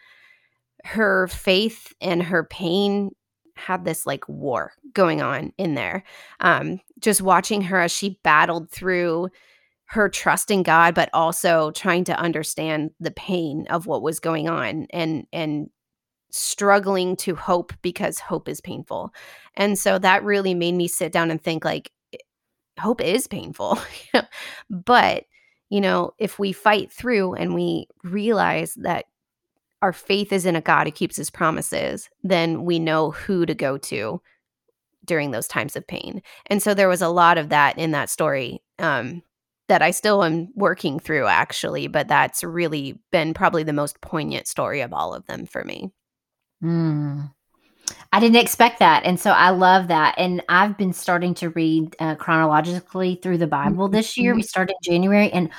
her 0.85 1.27
faith 1.29 1.93
and 2.01 2.23
her 2.23 2.45
pain 2.45 3.13
had 3.67 3.85
this 3.85 4.07
like 4.07 4.29
war 4.29 4.73
going 4.93 5.23
on 5.23 5.53
in 5.59 5.75
there. 5.75 6.05
Um, 6.41 6.81
just 7.01 7.23
watching 7.23 7.63
her 7.63 7.81
as 7.81 7.93
she 7.93 8.19
battled 8.23 8.71
through 8.71 9.29
her 9.87 10.09
trusting 10.09 10.63
God, 10.63 10.95
but 10.95 11.11
also 11.13 11.71
trying 11.73 12.05
to 12.05 12.19
understand 12.19 12.91
the 12.99 13.11
pain 13.11 13.67
of 13.69 13.87
what 13.87 14.03
was 14.03 14.21
going 14.21 14.49
on 14.49 14.87
and 14.91 15.27
and 15.33 15.69
struggling 16.31 17.15
to 17.15 17.35
hope 17.35 17.73
because 17.83 18.19
hope 18.19 18.49
is 18.49 18.61
painful. 18.61 19.13
And 19.55 19.79
so 19.79 19.99
that 19.99 20.25
really 20.25 20.55
made 20.55 20.75
me 20.75 20.89
sit 20.89 21.13
down 21.13 21.31
and 21.31 21.43
think 21.43 21.65
like 21.65 21.93
hope 22.81 23.01
is 23.01 23.27
painful. 23.27 23.79
but, 24.71 25.25
you 25.69 25.81
know, 25.81 26.13
if 26.19 26.39
we 26.39 26.53
fight 26.53 26.91
through 26.91 27.35
and 27.35 27.55
we 27.55 27.87
realize 28.03 28.75
that 28.75 29.05
our 29.83 29.93
faith 29.93 30.33
is 30.33 30.47
in 30.47 30.57
a 30.57 30.61
God 30.61 30.87
who 30.87 30.93
keeps 30.93 31.17
his 31.17 31.31
promises, 31.31 32.09
then 32.23 32.65
we 32.65 32.79
know 32.79 33.11
who 33.11 33.45
to 33.45 33.55
go 33.55 33.77
to 33.79 34.23
during 35.05 35.33
those 35.33 35.49
times 35.49 35.75
of 35.75 35.87
pain. 35.87 36.23
And 36.47 36.63
so 36.63 36.73
there 36.73 36.89
was 36.89 37.03
a 37.03 37.09
lot 37.09 37.37
of 37.37 37.49
that 37.49 37.77
in 37.77 37.91
that 37.91 38.09
story 38.09 38.63
um, 38.79 39.23
that 39.69 39.83
I 39.83 39.91
still 39.91 40.23
am 40.23 40.49
working 40.55 41.01
through, 41.01 41.27
actually, 41.27 41.89
but 41.89 42.07
that's 42.07 42.45
really 42.45 42.99
been 43.11 43.35
probably 43.35 43.65
the 43.65 43.73
most 43.73 44.01
poignant 44.01 44.47
story 44.47 44.81
of 44.81 44.93
all 44.93 45.13
of 45.13 45.27
them 45.27 45.45
for 45.45 45.65
me. 45.65 45.91
Mm. 46.63 47.33
I 48.13 48.21
didn't 48.21 48.37
expect 48.37 48.79
that. 48.79 49.05
And 49.05 49.19
so 49.19 49.33
I 49.33 49.51
love 49.51 49.89
that. 49.89 50.15
And 50.17 50.43
I've 50.49 50.79
been 50.79 50.93
starting 50.93 51.35
to 51.35 51.51
read 51.51 51.97
uh, 51.99 52.15
chronologically 52.15 53.19
through 53.23 53.39
the 53.39 53.47
Bible 53.47 53.89
this 53.89 54.17
year. 54.17 54.35
We 54.35 54.43
mm-hmm. 54.43 54.47
started 54.47 54.77
January. 54.85 55.31
And 55.33 55.51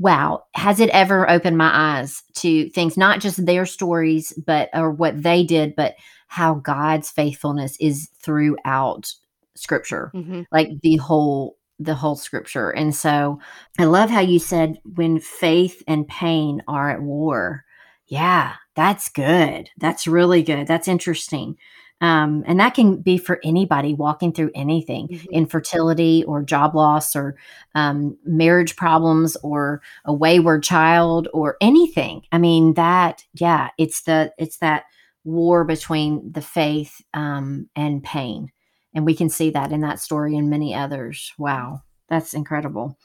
wow, 0.00 0.42
has 0.54 0.80
it 0.80 0.88
ever 0.90 1.28
opened 1.30 1.58
my 1.58 1.70
eyes 1.72 2.22
to 2.32 2.70
things, 2.70 2.96
not 2.96 3.20
just 3.20 3.44
their 3.44 3.66
stories, 3.66 4.32
but 4.46 4.70
or 4.72 4.90
what 4.90 5.22
they 5.22 5.44
did, 5.44 5.76
but 5.76 5.94
how 6.26 6.54
God's 6.54 7.10
faithfulness 7.10 7.76
is 7.78 8.08
throughout 8.22 9.12
scripture, 9.54 10.10
mm-hmm. 10.14 10.42
like 10.50 10.70
the 10.82 10.96
whole 10.96 11.58
the 11.78 11.94
whole 11.94 12.16
scripture. 12.16 12.70
And 12.70 12.94
so 12.94 13.40
I 13.78 13.84
love 13.84 14.10
how 14.10 14.20
you 14.20 14.38
said 14.38 14.78
when 14.84 15.20
faith 15.20 15.82
and 15.86 16.08
pain 16.08 16.62
are 16.66 16.90
at 16.90 17.02
war. 17.02 17.64
Yeah, 18.06 18.54
that's 18.74 19.08
good. 19.08 19.70
That's 19.78 20.06
really 20.06 20.42
good. 20.42 20.66
That's 20.66 20.88
interesting. 20.88 21.56
Um, 22.00 22.44
and 22.46 22.58
that 22.60 22.74
can 22.74 23.02
be 23.02 23.18
for 23.18 23.40
anybody 23.44 23.92
walking 23.92 24.32
through 24.32 24.50
anything 24.54 25.08
mm-hmm. 25.08 25.30
infertility 25.32 26.24
or 26.24 26.42
job 26.42 26.74
loss 26.74 27.14
or 27.14 27.36
um, 27.74 28.16
marriage 28.24 28.76
problems 28.76 29.36
or 29.42 29.82
a 30.04 30.12
wayward 30.12 30.62
child 30.62 31.28
or 31.34 31.56
anything. 31.60 32.22
I 32.32 32.38
mean 32.38 32.74
that 32.74 33.24
yeah 33.34 33.68
it's 33.76 34.02
the 34.02 34.32
it's 34.38 34.58
that 34.58 34.84
war 35.24 35.64
between 35.64 36.32
the 36.32 36.42
faith 36.42 37.02
um, 37.12 37.68
and 37.76 38.02
pain. 38.02 38.50
And 38.94 39.04
we 39.04 39.14
can 39.14 39.28
see 39.28 39.50
that 39.50 39.70
in 39.70 39.82
that 39.82 40.00
story 40.00 40.36
and 40.36 40.50
many 40.50 40.74
others. 40.74 41.32
Wow. 41.38 41.82
That's 42.08 42.34
incredible 42.34 42.98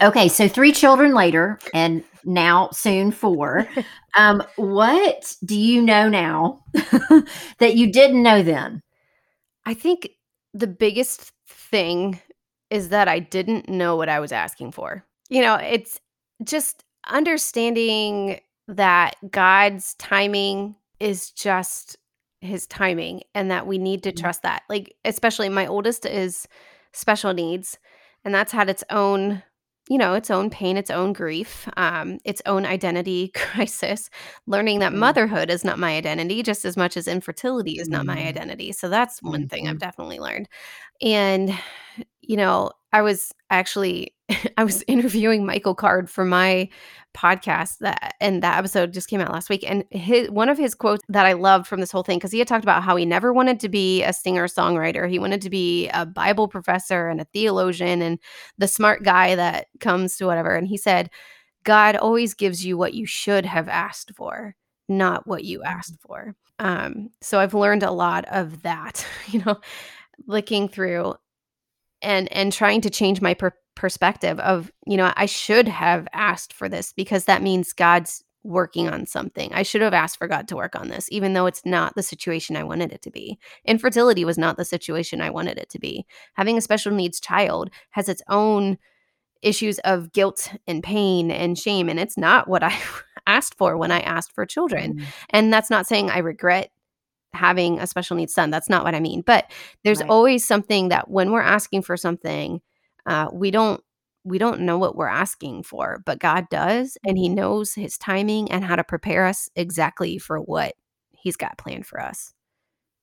Okay, 0.00 0.28
so 0.28 0.48
three 0.48 0.72
children 0.72 1.14
later, 1.14 1.58
and 1.74 2.04
now 2.24 2.70
soon 2.70 3.10
four. 3.10 3.68
Um, 4.14 4.42
what 4.56 5.34
do 5.42 5.58
you 5.58 5.80
know 5.80 6.06
now 6.06 6.64
that 6.74 7.76
you 7.76 7.90
didn't 7.90 8.22
know 8.22 8.42
then? 8.42 8.82
I 9.64 9.72
think 9.72 10.10
the 10.52 10.66
biggest 10.66 11.32
thing 11.48 12.20
is 12.68 12.90
that 12.90 13.08
I 13.08 13.20
didn't 13.20 13.70
know 13.70 13.96
what 13.96 14.10
I 14.10 14.20
was 14.20 14.30
asking 14.30 14.72
for. 14.72 15.02
You 15.30 15.40
know, 15.40 15.54
it's 15.54 15.98
just 16.44 16.84
understanding 17.08 18.40
that 18.68 19.16
God's 19.30 19.94
timing 19.94 20.76
is 21.00 21.30
just 21.30 21.96
his 22.40 22.66
timing 22.66 23.22
and 23.34 23.50
that 23.50 23.66
we 23.66 23.78
need 23.78 24.02
to 24.02 24.10
mm-hmm. 24.10 24.22
trust 24.22 24.42
that. 24.42 24.62
Like, 24.68 24.94
especially 25.04 25.48
my 25.48 25.66
oldest 25.66 26.04
is 26.04 26.46
special 26.92 27.32
needs, 27.32 27.78
and 28.24 28.34
that's 28.34 28.52
had 28.52 28.68
its 28.68 28.84
own 28.90 29.42
you 29.88 29.98
know, 29.98 30.14
its 30.14 30.30
own 30.30 30.48
pain, 30.48 30.76
its 30.76 30.90
own 30.90 31.12
grief, 31.12 31.68
um, 31.76 32.18
its 32.24 32.40
own 32.46 32.64
identity 32.64 33.28
crisis, 33.34 34.10
learning 34.46 34.78
that 34.78 34.92
mm-hmm. 34.92 35.00
motherhood 35.00 35.50
is 35.50 35.64
not 35.64 35.78
my 35.78 35.96
identity 35.96 36.42
just 36.42 36.64
as 36.64 36.76
much 36.76 36.96
as 36.96 37.08
infertility 37.08 37.78
is 37.78 37.88
not 37.88 38.06
my 38.06 38.16
mm-hmm. 38.16 38.28
identity. 38.28 38.72
So 38.72 38.88
that's 38.88 39.22
one 39.22 39.48
thing 39.48 39.66
I've 39.66 39.72
mm-hmm. 39.72 39.78
definitely 39.78 40.20
learned. 40.20 40.48
And, 41.00 41.52
you 42.20 42.36
know, 42.36 42.70
I 42.92 43.02
was 43.02 43.32
actually 43.50 44.14
I 44.56 44.64
was 44.64 44.84
interviewing 44.88 45.44
Michael 45.46 45.74
Card 45.74 46.10
for 46.10 46.24
my 46.24 46.68
podcast 47.14 47.78
that 47.80 48.14
and 48.20 48.42
that 48.42 48.56
episode 48.56 48.92
just 48.92 49.08
came 49.08 49.20
out 49.20 49.32
last 49.32 49.50
week 49.50 49.68
and 49.68 49.84
his 49.90 50.30
one 50.30 50.48
of 50.48 50.56
his 50.56 50.74
quotes 50.74 51.02
that 51.08 51.26
I 51.26 51.34
loved 51.34 51.66
from 51.66 51.80
this 51.80 51.92
whole 51.92 52.02
thing 52.02 52.18
cuz 52.20 52.32
he 52.32 52.38
had 52.38 52.48
talked 52.48 52.64
about 52.64 52.82
how 52.82 52.96
he 52.96 53.04
never 53.04 53.32
wanted 53.32 53.60
to 53.60 53.68
be 53.68 54.02
a 54.02 54.12
singer-songwriter. 54.12 55.08
He 55.10 55.18
wanted 55.18 55.42
to 55.42 55.50
be 55.50 55.88
a 55.90 56.06
bible 56.06 56.48
professor 56.48 57.08
and 57.08 57.20
a 57.20 57.24
theologian 57.26 58.00
and 58.00 58.18
the 58.58 58.68
smart 58.68 59.02
guy 59.02 59.34
that 59.34 59.66
comes 59.80 60.16
to 60.16 60.26
whatever 60.26 60.54
and 60.54 60.66
he 60.66 60.76
said 60.78 61.10
God 61.64 61.96
always 61.96 62.34
gives 62.34 62.64
you 62.64 62.76
what 62.76 62.94
you 62.94 63.06
should 63.06 63.46
have 63.46 63.68
asked 63.68 64.12
for 64.16 64.56
not 64.88 65.26
what 65.26 65.44
you 65.44 65.62
asked 65.62 65.96
for. 66.00 66.34
Um 66.58 67.10
so 67.20 67.40
I've 67.40 67.54
learned 67.54 67.82
a 67.82 67.90
lot 67.90 68.24
of 68.30 68.62
that 68.62 69.06
you 69.28 69.42
know 69.44 69.60
looking 70.26 70.68
through 70.68 71.14
and 72.02 72.30
and 72.32 72.52
trying 72.52 72.80
to 72.82 72.90
change 72.90 73.20
my 73.20 73.34
per- 73.34 73.56
perspective 73.74 74.38
of, 74.40 74.70
you 74.86 74.96
know, 74.96 75.12
I 75.16 75.26
should 75.26 75.68
have 75.68 76.06
asked 76.12 76.52
for 76.52 76.68
this 76.68 76.92
because 76.92 77.24
that 77.24 77.42
means 77.42 77.72
God's 77.72 78.22
working 78.44 78.88
on 78.88 79.06
something. 79.06 79.52
I 79.52 79.62
should 79.62 79.82
have 79.82 79.94
asked 79.94 80.18
for 80.18 80.26
God 80.26 80.48
to 80.48 80.56
work 80.56 80.74
on 80.74 80.88
this, 80.88 81.06
even 81.10 81.32
though 81.32 81.46
it's 81.46 81.64
not 81.64 81.94
the 81.94 82.02
situation 82.02 82.56
I 82.56 82.64
wanted 82.64 82.92
it 82.92 83.02
to 83.02 83.10
be. 83.10 83.38
Infertility 83.64 84.24
was 84.24 84.36
not 84.36 84.56
the 84.56 84.64
situation 84.64 85.20
I 85.20 85.30
wanted 85.30 85.58
it 85.58 85.70
to 85.70 85.78
be. 85.78 86.04
Having 86.34 86.58
a 86.58 86.62
special 86.62 86.92
needs 86.92 87.20
child 87.20 87.70
has 87.90 88.08
its 88.08 88.22
own 88.28 88.78
issues 89.42 89.78
of 89.80 90.12
guilt 90.12 90.52
and 90.66 90.82
pain 90.82 91.30
and 91.30 91.58
shame. 91.58 91.88
And 91.88 92.00
it's 92.00 92.16
not 92.16 92.48
what 92.48 92.62
I 92.62 92.76
asked 93.26 93.56
for 93.56 93.76
when 93.76 93.90
I 93.90 94.00
asked 94.00 94.32
for 94.32 94.46
children. 94.46 94.98
Mm. 94.98 95.04
And 95.30 95.52
that's 95.52 95.70
not 95.70 95.86
saying 95.86 96.10
I 96.10 96.18
regret 96.18 96.70
having 97.34 97.78
a 97.78 97.86
special 97.86 98.16
needs 98.16 98.34
son. 98.34 98.50
That's 98.50 98.68
not 98.68 98.84
what 98.84 98.94
I 98.94 99.00
mean. 99.00 99.22
But 99.22 99.50
there's 99.84 100.00
right. 100.00 100.10
always 100.10 100.44
something 100.44 100.88
that 100.88 101.10
when 101.10 101.32
we're 101.32 101.40
asking 101.42 101.82
for 101.82 101.96
something, 101.96 102.60
uh, 103.06 103.28
we 103.32 103.50
don't 103.50 103.82
we 104.24 104.38
don't 104.38 104.60
know 104.60 104.78
what 104.78 104.94
we're 104.94 105.08
asking 105.08 105.64
for, 105.64 106.00
but 106.06 106.20
God 106.20 106.48
does, 106.48 106.96
and 107.04 107.18
He 107.18 107.28
knows 107.28 107.74
His 107.74 107.98
timing 107.98 108.50
and 108.50 108.64
how 108.64 108.76
to 108.76 108.84
prepare 108.84 109.26
us 109.26 109.48
exactly 109.56 110.18
for 110.18 110.38
what 110.38 110.74
He's 111.10 111.36
got 111.36 111.58
planned 111.58 111.86
for 111.86 112.00
us. 112.00 112.32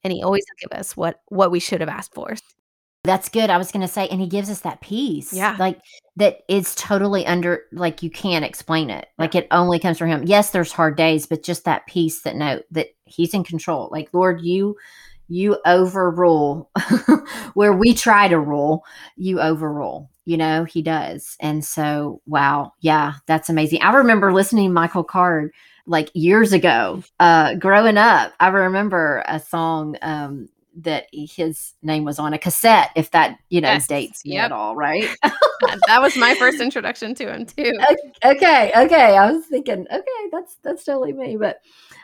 And 0.03 0.13
He 0.13 0.23
always 0.23 0.45
give 0.61 0.77
us 0.77 0.95
what 0.95 1.21
what 1.27 1.51
we 1.51 1.59
should 1.59 1.81
have 1.81 1.89
asked 1.89 2.13
for. 2.13 2.35
That's 3.03 3.29
good. 3.29 3.49
I 3.49 3.57
was 3.57 3.71
going 3.71 3.81
to 3.81 3.87
say, 3.87 4.07
and 4.07 4.19
he 4.19 4.27
gives 4.27 4.49
us 4.49 4.61
that 4.61 4.81
peace. 4.81 5.31
Yeah. 5.31 5.55
Like 5.57 5.79
that 6.17 6.41
is 6.49 6.75
totally 6.75 7.25
under, 7.25 7.63
like 7.71 8.03
you 8.03 8.09
can't 8.09 8.43
explain 8.43 8.89
it. 8.89 9.07
Like 9.17 9.35
it 9.35 9.47
only 9.51 9.79
comes 9.79 9.97
from 9.97 10.09
him. 10.09 10.23
Yes, 10.25 10.49
there's 10.49 10.71
hard 10.71 10.97
days, 10.97 11.25
but 11.25 11.43
just 11.43 11.63
that 11.65 11.87
peace 11.87 12.21
that 12.23 12.35
know 12.35 12.61
that 12.71 12.87
he's 13.05 13.33
in 13.33 13.43
control. 13.43 13.89
Like, 13.91 14.09
Lord, 14.13 14.41
you, 14.41 14.75
you 15.29 15.57
overrule 15.65 16.69
where 17.53 17.71
we 17.71 17.93
try 17.93 18.27
to 18.27 18.39
rule, 18.39 18.83
you 19.15 19.39
overrule. 19.39 20.09
You 20.25 20.37
know, 20.37 20.65
he 20.65 20.81
does. 20.81 21.37
And 21.39 21.63
so, 21.63 22.21
wow. 22.25 22.73
Yeah, 22.81 23.13
that's 23.27 23.49
amazing. 23.49 23.81
I 23.81 23.95
remember 23.95 24.33
listening 24.33 24.69
to 24.69 24.73
Michael 24.73 25.03
Card 25.03 25.53
like 25.85 26.11
years 26.13 26.53
ago, 26.53 27.03
uh, 27.19 27.55
growing 27.55 27.97
up. 27.97 28.33
I 28.39 28.49
remember 28.49 29.23
a 29.27 29.39
song, 29.39 29.95
um, 30.01 30.49
that 30.83 31.07
his 31.11 31.73
name 31.81 32.03
was 32.03 32.19
on 32.19 32.33
a 32.33 32.37
cassette, 32.37 32.91
if 32.95 33.11
that, 33.11 33.39
you 33.49 33.61
know, 33.61 33.71
yes. 33.71 33.87
dates 33.87 34.25
me 34.25 34.33
yep. 34.33 34.45
at 34.45 34.51
all, 34.51 34.75
right? 34.75 35.07
that 35.87 36.01
was 36.01 36.15
my 36.17 36.35
first 36.35 36.59
introduction 36.59 37.13
to 37.15 37.33
him 37.33 37.45
too. 37.45 37.73
Okay, 38.25 38.71
okay. 38.75 39.17
I 39.17 39.31
was 39.31 39.45
thinking, 39.45 39.87
okay, 39.91 40.29
that's 40.31 40.57
that's 40.61 40.83
totally 40.83 41.13
me. 41.13 41.37
But 41.37 41.61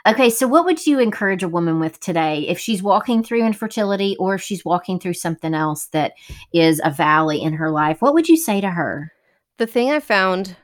okay, 0.08 0.30
so 0.30 0.48
what 0.48 0.66
would 0.66 0.86
you 0.86 1.00
encourage 1.00 1.44
a 1.44 1.50
woman 1.50 1.80
with 1.80 2.00
today 2.00 2.48
if 2.48 2.58
she's 2.58 2.82
walking 2.82 3.24
through 3.24 3.46
infertility 3.46 4.16
or 4.18 4.36
if 4.36 4.42
she's 4.42 4.64
walking 4.64 5.00
through 5.00 5.16
something 5.16 5.54
else 5.54 5.88
that 5.88 6.14
is 6.54 6.80
a 6.84 6.92
valley 6.92 7.42
in 7.42 7.54
her 7.54 7.70
life? 7.70 8.02
What 8.02 8.14
would 8.14 8.30
you 8.30 8.38
say 8.38 8.62
to 8.62 8.70
her? 8.70 9.12
The 9.58 9.68
thing 9.68 9.92
I 9.92 10.00
found 10.00 10.56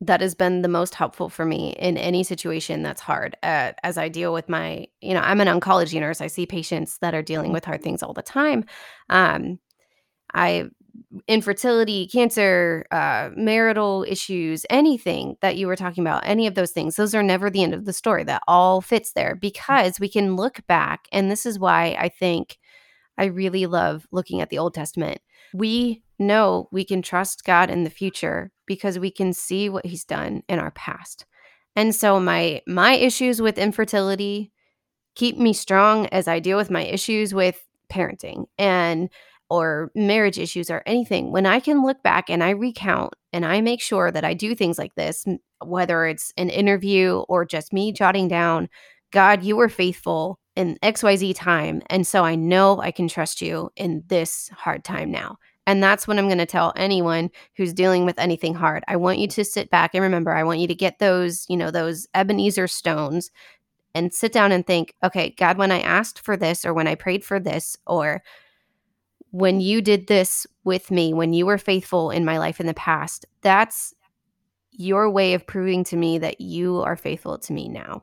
that 0.00 0.20
has 0.20 0.34
been 0.34 0.62
the 0.62 0.68
most 0.68 0.94
helpful 0.94 1.28
for 1.28 1.44
me 1.44 1.74
in 1.78 1.98
any 1.98 2.24
situation 2.24 2.82
that's 2.82 3.02
hard 3.02 3.36
uh, 3.42 3.72
as 3.82 3.98
I 3.98 4.08
deal 4.08 4.32
with 4.32 4.48
my, 4.48 4.86
you 5.00 5.12
know, 5.12 5.20
I'm 5.20 5.40
an 5.40 5.48
oncology 5.48 6.00
nurse. 6.00 6.20
I 6.22 6.26
see 6.26 6.46
patients 6.46 6.98
that 6.98 7.14
are 7.14 7.22
dealing 7.22 7.52
with 7.52 7.66
hard 7.66 7.82
things 7.82 8.02
all 8.02 8.14
the 8.14 8.22
time. 8.22 8.64
Um, 9.10 9.58
I, 10.32 10.70
infertility, 11.28 12.06
cancer, 12.06 12.86
uh, 12.90 13.30
marital 13.36 14.06
issues, 14.08 14.64
anything 14.70 15.36
that 15.42 15.56
you 15.56 15.66
were 15.66 15.76
talking 15.76 16.02
about, 16.02 16.26
any 16.26 16.46
of 16.46 16.54
those 16.54 16.70
things, 16.70 16.96
those 16.96 17.14
are 17.14 17.22
never 17.22 17.50
the 17.50 17.62
end 17.62 17.74
of 17.74 17.84
the 17.84 17.92
story. 17.92 18.24
That 18.24 18.42
all 18.48 18.80
fits 18.80 19.12
there 19.12 19.34
because 19.34 20.00
we 20.00 20.08
can 20.08 20.36
look 20.36 20.66
back. 20.66 21.08
And 21.12 21.30
this 21.30 21.44
is 21.44 21.58
why 21.58 21.96
I 21.98 22.08
think 22.08 22.58
I 23.18 23.26
really 23.26 23.66
love 23.66 24.06
looking 24.12 24.40
at 24.40 24.48
the 24.48 24.58
Old 24.58 24.72
Testament. 24.72 25.20
We 25.52 26.02
know 26.18 26.68
we 26.70 26.84
can 26.84 27.02
trust 27.02 27.44
God 27.44 27.70
in 27.70 27.84
the 27.84 27.90
future 27.90 28.52
because 28.70 29.00
we 29.00 29.10
can 29.10 29.32
see 29.32 29.68
what 29.68 29.84
he's 29.84 30.04
done 30.04 30.44
in 30.48 30.60
our 30.60 30.70
past. 30.70 31.26
And 31.74 31.92
so 31.92 32.20
my 32.20 32.62
my 32.68 32.92
issues 32.92 33.42
with 33.42 33.58
infertility 33.58 34.52
keep 35.16 35.36
me 35.36 35.52
strong 35.52 36.06
as 36.12 36.28
I 36.28 36.38
deal 36.38 36.56
with 36.56 36.70
my 36.70 36.82
issues 36.82 37.34
with 37.34 37.60
parenting 37.92 38.44
and 38.58 39.08
or 39.48 39.90
marriage 39.96 40.38
issues 40.38 40.70
or 40.70 40.84
anything. 40.86 41.32
When 41.32 41.46
I 41.46 41.58
can 41.58 41.84
look 41.84 42.00
back 42.04 42.30
and 42.30 42.44
I 42.44 42.50
recount 42.50 43.14
and 43.32 43.44
I 43.44 43.60
make 43.60 43.82
sure 43.82 44.12
that 44.12 44.24
I 44.24 44.34
do 44.34 44.54
things 44.54 44.78
like 44.78 44.94
this, 44.94 45.26
whether 45.64 46.06
it's 46.06 46.32
an 46.36 46.48
interview 46.48 47.24
or 47.28 47.44
just 47.44 47.72
me 47.72 47.90
jotting 47.90 48.28
down, 48.28 48.68
God, 49.10 49.42
you 49.42 49.56
were 49.56 49.68
faithful 49.68 50.38
in 50.54 50.78
XYZ 50.80 51.34
time. 51.34 51.82
And 51.90 52.06
so 52.06 52.24
I 52.24 52.36
know 52.36 52.80
I 52.80 52.92
can 52.92 53.08
trust 53.08 53.42
you 53.42 53.70
in 53.74 54.04
this 54.06 54.48
hard 54.54 54.84
time 54.84 55.10
now. 55.10 55.38
And 55.66 55.82
that's 55.82 56.08
what 56.08 56.18
I'm 56.18 56.26
going 56.26 56.38
to 56.38 56.46
tell 56.46 56.72
anyone 56.76 57.30
who's 57.56 57.72
dealing 57.72 58.04
with 58.04 58.18
anything 58.18 58.54
hard. 58.54 58.82
I 58.88 58.96
want 58.96 59.18
you 59.18 59.28
to 59.28 59.44
sit 59.44 59.70
back 59.70 59.94
and 59.94 60.02
remember, 60.02 60.32
I 60.32 60.42
want 60.42 60.58
you 60.58 60.66
to 60.66 60.74
get 60.74 60.98
those, 60.98 61.46
you 61.48 61.56
know, 61.56 61.70
those 61.70 62.08
Ebenezer 62.14 62.66
stones 62.66 63.30
and 63.94 64.12
sit 64.12 64.32
down 64.32 64.52
and 64.52 64.66
think, 64.66 64.94
okay, 65.02 65.30
God, 65.30 65.58
when 65.58 65.72
I 65.72 65.80
asked 65.80 66.20
for 66.20 66.36
this 66.36 66.64
or 66.64 66.72
when 66.74 66.86
I 66.86 66.94
prayed 66.94 67.24
for 67.24 67.38
this 67.38 67.76
or 67.86 68.22
when 69.32 69.60
you 69.60 69.80
did 69.80 70.06
this 70.06 70.46
with 70.64 70.90
me, 70.90 71.12
when 71.12 71.32
you 71.32 71.46
were 71.46 71.58
faithful 71.58 72.10
in 72.10 72.24
my 72.24 72.38
life 72.38 72.60
in 72.60 72.66
the 72.66 72.74
past, 72.74 73.26
that's 73.42 73.94
your 74.72 75.10
way 75.10 75.34
of 75.34 75.46
proving 75.46 75.84
to 75.84 75.96
me 75.96 76.18
that 76.18 76.40
you 76.40 76.80
are 76.82 76.96
faithful 76.96 77.38
to 77.38 77.52
me 77.52 77.68
now. 77.68 78.02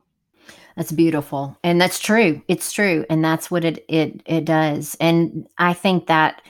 That's 0.75 0.91
beautiful. 0.91 1.57
And 1.63 1.81
that's 1.81 1.99
true. 1.99 2.41
It's 2.47 2.71
true. 2.71 3.03
And 3.09 3.25
that's 3.25 3.49
what 3.49 3.65
it 3.65 3.83
it 3.89 4.21
it 4.25 4.45
does. 4.45 4.95
And 4.99 5.47
I 5.57 5.73
think 5.73 6.05
that 6.07 6.41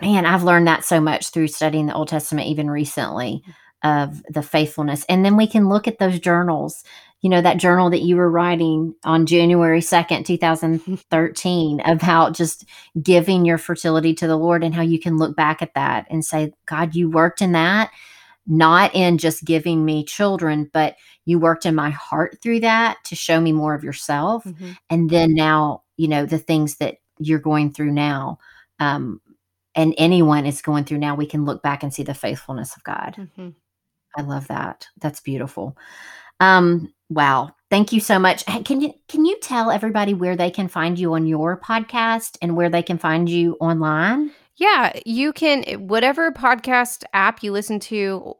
man, 0.00 0.26
I've 0.26 0.44
learned 0.44 0.66
that 0.66 0.84
so 0.84 1.00
much 1.00 1.30
through 1.30 1.48
studying 1.48 1.86
the 1.86 1.94
Old 1.94 2.08
Testament, 2.08 2.48
even 2.48 2.70
recently, 2.70 3.42
of 3.82 4.22
the 4.28 4.42
faithfulness. 4.42 5.04
And 5.08 5.24
then 5.24 5.36
we 5.36 5.46
can 5.46 5.68
look 5.68 5.86
at 5.86 5.98
those 5.98 6.18
journals, 6.18 6.82
you 7.20 7.30
know, 7.30 7.40
that 7.40 7.58
journal 7.58 7.90
that 7.90 8.02
you 8.02 8.16
were 8.16 8.30
writing 8.30 8.94
on 9.04 9.26
January 9.26 9.80
2nd, 9.80 10.24
2013, 10.26 11.80
about 11.80 12.34
just 12.34 12.64
giving 13.02 13.44
your 13.44 13.58
fertility 13.58 14.14
to 14.14 14.26
the 14.26 14.36
Lord 14.36 14.64
and 14.64 14.74
how 14.74 14.82
you 14.82 14.98
can 14.98 15.16
look 15.16 15.36
back 15.36 15.62
at 15.62 15.74
that 15.74 16.06
and 16.10 16.24
say, 16.24 16.52
God, 16.66 16.94
you 16.94 17.10
worked 17.10 17.40
in 17.40 17.52
that, 17.52 17.90
not 18.46 18.94
in 18.94 19.18
just 19.18 19.44
giving 19.44 19.84
me 19.84 20.04
children, 20.04 20.70
but 20.72 20.96
you 21.24 21.38
worked 21.38 21.66
in 21.66 21.74
my 21.74 21.90
heart 21.90 22.38
through 22.42 22.60
that 22.60 22.98
to 23.04 23.14
show 23.14 23.40
me 23.40 23.52
more 23.52 23.74
of 23.74 23.84
yourself. 23.84 24.44
Mm-hmm. 24.44 24.70
And 24.90 25.10
then 25.10 25.34
now, 25.34 25.82
you 25.96 26.08
know, 26.08 26.24
the 26.24 26.38
things 26.38 26.76
that 26.76 26.96
you're 27.18 27.38
going 27.38 27.72
through 27.72 27.92
now. 27.92 28.38
Um, 28.80 29.20
and 29.74 29.94
anyone 29.98 30.46
is 30.46 30.62
going 30.62 30.84
through 30.84 30.98
now, 30.98 31.14
we 31.14 31.26
can 31.26 31.44
look 31.44 31.62
back 31.62 31.82
and 31.82 31.92
see 31.92 32.02
the 32.02 32.14
faithfulness 32.14 32.76
of 32.76 32.84
God. 32.84 33.14
Mm-hmm. 33.16 33.48
I 34.16 34.22
love 34.22 34.48
that. 34.48 34.86
That's 35.00 35.20
beautiful. 35.20 35.76
Um, 36.40 36.92
wow. 37.08 37.50
Thank 37.70 37.92
you 37.92 38.00
so 38.00 38.18
much. 38.18 38.44
Can 38.64 38.80
you 38.80 38.94
can 39.08 39.24
you 39.24 39.38
tell 39.40 39.70
everybody 39.70 40.14
where 40.14 40.36
they 40.36 40.50
can 40.50 40.68
find 40.68 40.98
you 40.98 41.14
on 41.14 41.26
your 41.26 41.60
podcast 41.60 42.38
and 42.40 42.56
where 42.56 42.70
they 42.70 42.82
can 42.82 42.98
find 42.98 43.28
you 43.28 43.56
online? 43.60 44.30
Yeah, 44.56 44.92
you 45.04 45.32
can 45.32 45.64
whatever 45.86 46.32
podcast 46.32 47.04
app 47.12 47.42
you 47.42 47.52
listen 47.52 47.78
to, 47.80 48.34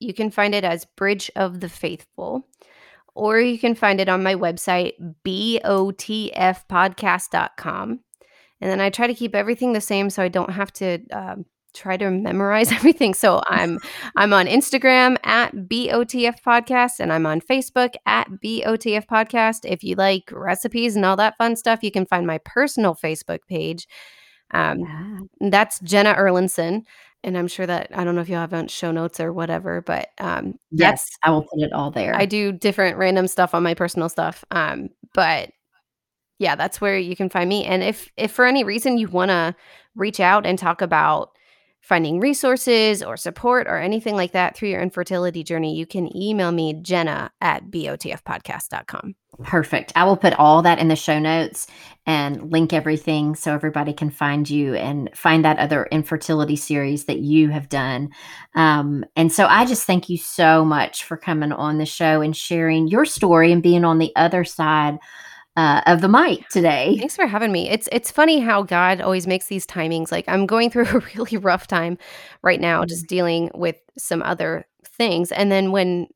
you 0.00 0.12
can 0.12 0.30
find 0.30 0.54
it 0.54 0.64
as 0.64 0.84
Bridge 0.84 1.30
of 1.36 1.60
the 1.60 1.68
Faithful. 1.68 2.46
Or 3.14 3.38
you 3.38 3.58
can 3.58 3.74
find 3.74 4.00
it 4.00 4.08
on 4.08 4.22
my 4.22 4.34
website, 4.34 4.94
botfpodcast.com. 5.24 8.00
And 8.62 8.70
then 8.70 8.80
I 8.80 8.90
try 8.90 9.08
to 9.08 9.14
keep 9.14 9.34
everything 9.34 9.72
the 9.72 9.80
same 9.80 10.08
so 10.08 10.22
I 10.22 10.28
don't 10.28 10.52
have 10.52 10.72
to 10.74 11.00
um, 11.10 11.44
try 11.74 11.96
to 11.96 12.10
memorize 12.10 12.70
everything. 12.72 13.12
So 13.12 13.42
I'm 13.48 13.80
I'm 14.16 14.32
on 14.32 14.46
Instagram 14.46 15.16
at 15.24 15.52
BOTF 15.52 16.36
Podcast 16.46 17.00
and 17.00 17.12
I'm 17.12 17.26
on 17.26 17.40
Facebook 17.40 17.94
at 18.06 18.28
BOTF 18.30 19.06
Podcast. 19.06 19.64
If 19.64 19.82
you 19.82 19.96
like 19.96 20.30
recipes 20.30 20.94
and 20.94 21.04
all 21.04 21.16
that 21.16 21.36
fun 21.38 21.56
stuff, 21.56 21.82
you 21.82 21.90
can 21.90 22.06
find 22.06 22.24
my 22.24 22.38
personal 22.44 22.94
Facebook 22.94 23.40
page. 23.48 23.88
Um, 24.52 24.80
yeah. 24.80 25.50
That's 25.50 25.80
Jenna 25.80 26.14
Erlinson. 26.14 26.82
And 27.24 27.36
I'm 27.36 27.48
sure 27.48 27.66
that 27.66 27.90
I 27.94 28.04
don't 28.04 28.14
know 28.14 28.20
if 28.20 28.28
you 28.28 28.36
have 28.36 28.52
on 28.52 28.68
show 28.68 28.92
notes 28.92 29.18
or 29.18 29.32
whatever, 29.32 29.80
but 29.80 30.10
um, 30.18 30.54
yes, 30.70 31.08
I 31.24 31.30
will 31.30 31.42
put 31.42 31.60
it 31.60 31.72
all 31.72 31.90
there. 31.90 32.14
I 32.16 32.26
do 32.26 32.52
different 32.52 32.96
random 32.96 33.26
stuff 33.28 33.54
on 33.54 33.62
my 33.62 33.74
personal 33.74 34.08
stuff. 34.08 34.44
Um, 34.50 34.90
but 35.14 35.50
yeah, 36.42 36.56
that's 36.56 36.80
where 36.80 36.98
you 36.98 37.14
can 37.14 37.28
find 37.28 37.48
me. 37.48 37.64
And 37.64 37.84
if 37.84 38.10
if 38.16 38.32
for 38.32 38.44
any 38.44 38.64
reason 38.64 38.98
you 38.98 39.06
want 39.06 39.30
to 39.30 39.54
reach 39.94 40.18
out 40.18 40.44
and 40.44 40.58
talk 40.58 40.82
about 40.82 41.30
finding 41.80 42.18
resources 42.18 43.02
or 43.02 43.16
support 43.16 43.66
or 43.66 43.76
anything 43.76 44.16
like 44.16 44.32
that 44.32 44.56
through 44.56 44.68
your 44.70 44.80
infertility 44.80 45.44
journey, 45.44 45.76
you 45.76 45.86
can 45.86 46.16
email 46.16 46.50
me, 46.50 46.74
Jenna 46.74 47.30
at 47.40 47.70
botfpodcast.com. 47.70 49.14
Perfect. 49.44 49.92
I 49.96 50.04
will 50.04 50.16
put 50.16 50.34
all 50.34 50.62
that 50.62 50.78
in 50.78 50.88
the 50.88 50.96
show 50.96 51.18
notes 51.18 51.66
and 52.06 52.52
link 52.52 52.72
everything 52.72 53.34
so 53.34 53.52
everybody 53.52 53.92
can 53.92 54.10
find 54.10 54.48
you 54.48 54.74
and 54.74 55.10
find 55.14 55.44
that 55.44 55.58
other 55.58 55.86
infertility 55.90 56.56
series 56.56 57.06
that 57.06 57.18
you 57.20 57.50
have 57.50 57.68
done. 57.68 58.10
Um, 58.54 59.04
and 59.16 59.32
so 59.32 59.46
I 59.46 59.64
just 59.64 59.86
thank 59.86 60.08
you 60.08 60.18
so 60.18 60.64
much 60.64 61.04
for 61.04 61.16
coming 61.16 61.52
on 61.52 61.78
the 61.78 61.86
show 61.86 62.20
and 62.20 62.36
sharing 62.36 62.88
your 62.88 63.04
story 63.04 63.52
and 63.52 63.62
being 63.62 63.84
on 63.84 63.98
the 63.98 64.12
other 64.16 64.44
side 64.44 64.98
uh, 65.56 65.82
of 65.86 66.00
the 66.00 66.08
mic 66.08 66.48
today. 66.48 66.96
Thanks 66.98 67.16
for 67.16 67.26
having 67.26 67.52
me. 67.52 67.68
It's 67.68 67.88
it's 67.92 68.10
funny 68.10 68.40
how 68.40 68.62
God 68.62 69.00
always 69.00 69.26
makes 69.26 69.46
these 69.46 69.66
timings. 69.66 70.10
Like 70.10 70.24
I'm 70.28 70.46
going 70.46 70.70
through 70.70 70.86
a 70.94 71.02
really 71.14 71.36
rough 71.36 71.66
time 71.66 71.98
right 72.42 72.60
now, 72.60 72.84
just 72.84 73.04
mm-hmm. 73.04 73.14
dealing 73.14 73.50
with 73.54 73.76
some 73.98 74.22
other 74.22 74.66
things, 74.84 75.32
and 75.32 75.52
then 75.52 75.72
when 75.72 76.08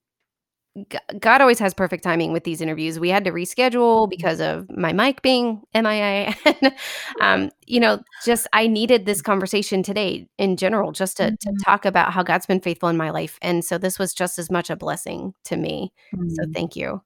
God 1.21 1.41
always 1.41 1.59
has 1.59 1.73
perfect 1.73 2.05
timing 2.05 2.33
with 2.33 2.45
these 2.45 2.61
interviews. 2.61 3.01
We 3.01 3.09
had 3.09 3.25
to 3.25 3.33
reschedule 3.33 4.03
mm-hmm. 4.03 4.11
because 4.11 4.41
of 4.41 4.71
my 4.71 4.93
mic 4.93 5.23
being 5.23 5.63
MIA. 5.75 6.35
and, 6.45 6.57
um, 6.65 6.73
mm-hmm. 7.21 7.47
you 7.67 7.81
know, 7.81 8.01
just 8.27 8.47
I 8.53 8.67
needed 8.67 9.07
this 9.07 9.23
conversation 9.23 9.83
today 9.83 10.29
in 10.37 10.57
general, 10.57 10.93
just 10.93 11.17
to, 11.17 11.31
to 11.31 11.53
talk 11.65 11.87
about 11.87 12.13
how 12.13 12.23
God's 12.23 12.45
been 12.45 12.61
faithful 12.61 12.91
in 12.91 12.97
my 12.99 13.09
life. 13.09 13.39
And 13.41 13.65
so 13.65 13.79
this 13.79 13.99
was 13.99 14.13
just 14.13 14.39
as 14.39 14.51
much 14.51 14.69
a 14.69 14.77
blessing 14.77 15.33
to 15.45 15.57
me. 15.57 15.93
So 16.35 16.45
thank 16.53 16.77
you. 16.77 17.01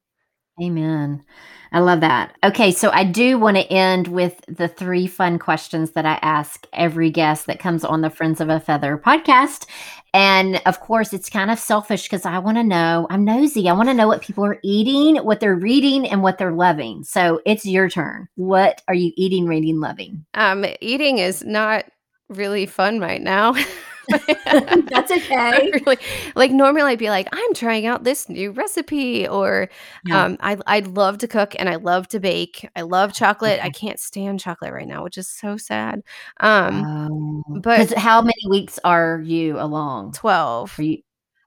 Amen. 0.62 1.24
I 1.72 1.78
love 1.78 2.00
that. 2.00 2.36
Okay, 2.42 2.72
so 2.72 2.90
I 2.90 3.04
do 3.04 3.38
want 3.38 3.56
to 3.56 3.72
end 3.72 4.08
with 4.08 4.40
the 4.48 4.66
three 4.66 5.06
fun 5.06 5.38
questions 5.38 5.92
that 5.92 6.04
I 6.04 6.18
ask 6.20 6.66
every 6.72 7.10
guest 7.10 7.46
that 7.46 7.60
comes 7.60 7.84
on 7.84 8.00
the 8.00 8.10
Friends 8.10 8.40
of 8.40 8.48
a 8.48 8.58
Feather 8.58 8.98
podcast. 8.98 9.66
And 10.12 10.60
of 10.66 10.80
course, 10.80 11.12
it's 11.12 11.30
kind 11.30 11.50
of 11.50 11.60
selfish 11.60 12.02
because 12.02 12.26
I 12.26 12.38
want 12.38 12.56
to 12.56 12.64
know, 12.64 13.06
I'm 13.08 13.24
nosy. 13.24 13.68
I 13.68 13.72
want 13.72 13.88
to 13.88 13.94
know 13.94 14.08
what 14.08 14.22
people 14.22 14.44
are 14.44 14.58
eating, 14.64 15.16
what 15.24 15.38
they're 15.38 15.54
reading, 15.54 16.08
and 16.08 16.24
what 16.24 16.38
they're 16.38 16.52
loving. 16.52 17.04
So 17.04 17.40
it's 17.46 17.64
your 17.64 17.88
turn. 17.88 18.28
What 18.34 18.82
are 18.88 18.94
you 18.94 19.12
eating, 19.16 19.46
reading, 19.46 19.78
loving? 19.78 20.26
Um, 20.34 20.64
eating 20.80 21.18
is 21.18 21.44
not 21.44 21.84
really 22.28 22.66
fun 22.66 22.98
right 22.98 23.22
now. 23.22 23.54
That's 24.90 25.10
okay. 25.12 25.72
really, 25.86 25.98
like 26.34 26.50
normally 26.52 26.92
I'd 26.92 26.98
be 26.98 27.10
like, 27.10 27.28
I'm 27.32 27.54
trying 27.54 27.86
out 27.86 28.04
this 28.04 28.28
new 28.28 28.50
recipe, 28.52 29.26
or 29.28 29.68
Yeah. 30.04 30.24
um, 30.26 30.36
I 30.40 30.56
I 30.66 30.80
love 30.80 31.18
to 31.18 31.28
cook 31.28 31.54
and 31.58 31.68
I 31.68 31.76
love 31.76 32.08
to 32.08 32.20
bake. 32.20 32.68
I 32.76 32.82
love 32.82 33.12
chocolate. 33.12 33.60
I 33.62 33.70
can't 33.70 33.98
stand 34.00 34.40
chocolate 34.40 34.72
right 34.72 34.86
now, 34.88 35.02
which 35.04 35.18
is 35.18 35.28
so 35.28 35.56
sad. 35.56 36.02
Um, 36.40 36.86
Oh, 36.86 37.42
but 37.54 37.92
how 37.94 38.22
many 38.22 38.42
weeks 38.48 38.78
are 38.84 39.20
you 39.24 39.58
along? 39.60 40.12
twelve, 40.12 40.78
Are 40.78 40.82
you 40.82 40.98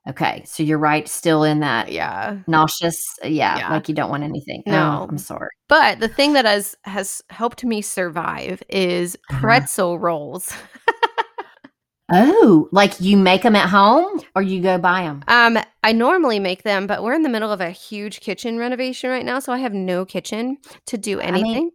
okay? 0.08 0.42
So 0.46 0.62
you're 0.62 0.78
right, 0.78 1.08
still 1.08 1.44
in 1.44 1.60
that 1.60 1.92
yeah, 1.92 2.38
nauseous. 2.46 3.02
Yeah, 3.22 3.58
yeah. 3.58 3.68
like 3.68 3.88
you 3.88 3.94
don't 3.94 4.10
want 4.10 4.22
anything. 4.24 4.62
Oh, 4.68 4.72
No. 4.72 5.06
I'm 5.08 5.18
sorry. 5.18 5.50
But 5.68 6.00
the 6.00 6.08
thing 6.08 6.34
that 6.34 6.44
has 6.44 6.76
has 6.84 7.22
helped 7.30 7.64
me 7.64 7.82
survive 7.82 8.62
is 8.68 9.16
Uh-huh. 9.30 9.40
pretzel 9.40 9.98
rolls. 9.98 10.52
Oh, 12.12 12.68
like 12.70 13.00
you 13.00 13.16
make 13.16 13.42
them 13.42 13.56
at 13.56 13.68
home 13.68 14.20
or 14.34 14.42
you 14.42 14.60
go 14.60 14.76
buy 14.76 15.02
them? 15.02 15.24
Um, 15.26 15.58
I 15.82 15.92
normally 15.92 16.38
make 16.38 16.62
them, 16.62 16.86
but 16.86 17.02
we're 17.02 17.14
in 17.14 17.22
the 17.22 17.30
middle 17.30 17.50
of 17.50 17.62
a 17.62 17.70
huge 17.70 18.20
kitchen 18.20 18.58
renovation 18.58 19.08
right 19.08 19.24
now, 19.24 19.38
so 19.38 19.52
I 19.52 19.58
have 19.58 19.72
no 19.72 20.04
kitchen 20.04 20.58
to 20.86 20.98
do 20.98 21.20
I 21.20 21.30
mean, 21.30 21.46
anything. 21.46 21.70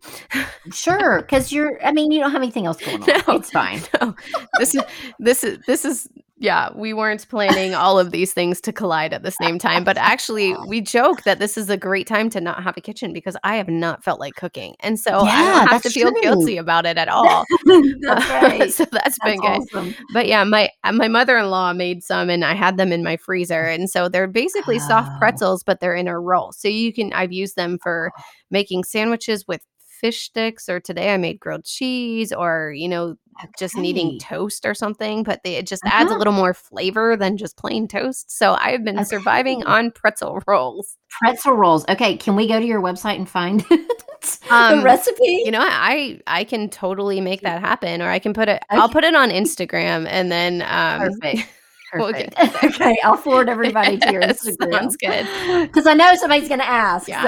Sure, 0.71 1.21
because 1.21 1.51
you're. 1.51 1.83
I 1.83 1.91
mean, 1.91 2.11
you 2.11 2.19
don't 2.19 2.31
have 2.31 2.41
anything 2.43 2.67
else 2.67 2.77
going 2.77 3.01
on. 3.01 3.07
No. 3.07 3.35
It's 3.35 3.49
fine. 3.49 3.81
no, 3.99 4.15
this 4.59 4.75
is 4.75 4.81
this 5.17 5.43
is 5.43 5.57
this 5.65 5.83
is 5.83 6.07
yeah. 6.39 6.69
We 6.73 6.93
weren't 6.93 7.27
planning 7.29 7.75
all 7.75 7.99
of 7.99 8.11
these 8.11 8.33
things 8.33 8.59
to 8.61 8.71
collide 8.73 9.13
at 9.13 9.23
the 9.23 9.31
same 9.31 9.59
time, 9.59 9.83
but 9.83 9.97
actually, 9.97 10.55
we 10.67 10.81
joke 10.81 11.23
that 11.23 11.39
this 11.39 11.57
is 11.57 11.69
a 11.69 11.77
great 11.77 12.07
time 12.07 12.29
to 12.31 12.41
not 12.41 12.63
have 12.63 12.75
a 12.77 12.81
kitchen 12.81 13.13
because 13.13 13.35
I 13.43 13.57
have 13.57 13.67
not 13.67 14.03
felt 14.03 14.19
like 14.19 14.35
cooking, 14.35 14.75
and 14.79 14.99
so 14.99 15.19
I 15.19 15.45
don't 15.59 15.67
have 15.67 15.81
to 15.83 15.89
feel 15.89 16.11
true. 16.11 16.21
guilty 16.21 16.57
about 16.57 16.85
it 16.85 16.97
at 16.97 17.07
all. 17.09 17.45
That's 17.65 18.29
right. 18.29 18.71
so 18.71 18.85
that's 18.91 19.19
been 19.19 19.39
good. 19.39 19.47
awesome. 19.47 19.93
But 20.13 20.27
yeah, 20.27 20.43
my 20.43 20.69
uh, 20.83 20.93
my 20.93 21.07
mother 21.07 21.37
in 21.37 21.49
law 21.49 21.73
made 21.73 22.03
some, 22.03 22.29
and 22.29 22.43
I 22.45 22.53
had 22.55 22.77
them 22.77 22.91
in 22.91 23.03
my 23.03 23.17
freezer, 23.17 23.63
and 23.63 23.89
so 23.89 24.09
they're 24.09 24.27
basically 24.27 24.79
soft 24.79 25.09
Oh. 25.13 25.17
pretzels, 25.19 25.63
but 25.63 25.79
they're 25.79 25.95
in 25.95 26.07
a 26.07 26.19
roll. 26.19 26.51
So 26.53 26.67
you 26.67 26.93
can 26.93 27.11
I've 27.13 27.31
used 27.33 27.55
them 27.55 27.77
for 27.81 28.11
making 28.51 28.83
sandwiches 28.85 29.45
with 29.47 29.61
fish 29.99 30.21
sticks, 30.23 30.69
or 30.69 30.79
today 30.79 31.13
I 31.13 31.17
made 31.17 31.39
grilled 31.39 31.65
cheese, 31.65 32.31
or 32.31 32.71
you 32.75 32.87
know 32.87 33.15
just 33.57 33.75
needing 33.77 34.19
toast 34.19 34.65
or 34.65 34.73
something. 34.73 35.23
But 35.23 35.41
they, 35.43 35.55
it 35.55 35.67
just 35.67 35.81
adds 35.85 36.07
a 36.09 36.13
Uh-huh. 36.13 36.17
little 36.19 36.33
more 36.33 36.53
flavor 36.53 37.15
than 37.17 37.37
just 37.37 37.57
plain 37.57 37.87
toast. 37.87 38.31
So 38.35 38.53
I've 38.59 38.83
been 38.83 39.03
surviving 39.05 39.63
on 39.65 39.91
pretzel 39.91 40.41
rolls. 40.47 40.97
Pretzel 41.09 41.53
rolls. 41.53 41.85
Okay, 41.89 42.17
can 42.17 42.35
we 42.35 42.47
go 42.47 42.59
to 42.59 42.65
your 42.65 42.81
website 42.81 43.15
and 43.15 43.29
find 43.29 43.63
Um, 44.51 44.79
the 44.79 44.83
recipe? 44.83 45.43
You 45.45 45.51
know. 45.51 45.61
I 45.61 46.19
I 46.27 46.43
can 46.43 46.69
totally 46.69 47.21
make 47.21 47.41
that 47.41 47.61
happen, 47.61 48.01
or 48.01 48.09
I 48.09 48.19
can 48.19 48.33
put 48.33 48.49
it. 48.49 48.61
I'll 48.69 48.89
put 48.89 49.03
it 49.05 49.15
on 49.15 49.29
Instagram, 49.29 50.05
and 50.09 50.29
then 50.31 50.61
um, 50.63 51.09
Perfect. 51.21 51.47
we'll 51.95 52.11
get 52.11 52.33
okay, 52.63 52.97
I'll 53.03 53.15
forward 53.17 53.47
everybody 53.49 53.97
to 53.97 54.11
your 54.11 54.21
Instagram. 54.21 54.71
sounds 54.73 54.97
good. 54.97 55.25
Because 55.67 55.87
I 55.87 55.93
know 55.93 56.13
somebody's 56.15 56.47
going 56.49 56.59
to 56.59 56.67
ask. 56.67 57.07
Yeah. 57.07 57.23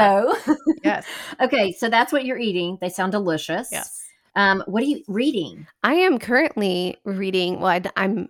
So, 0.45 0.55
Yes. 0.84 1.05
okay, 1.39 1.72
so 1.72 1.89
that's 1.89 2.12
what 2.12 2.26
you're 2.26 2.38
eating. 2.38 2.78
They 2.82 2.89
sound 2.89 3.14
delicious. 3.14 3.70
Yes. 3.72 4.01
Um, 4.36 4.64
what 4.68 4.82
are 4.84 4.86
you 4.88 5.04
reading? 5.08 5.68
I 5.84 5.96
am 5.96 6.18
currently 6.20 6.98
reading. 7.04 7.60
Well, 7.60 7.82
I, 7.96 8.04
am 8.04 8.30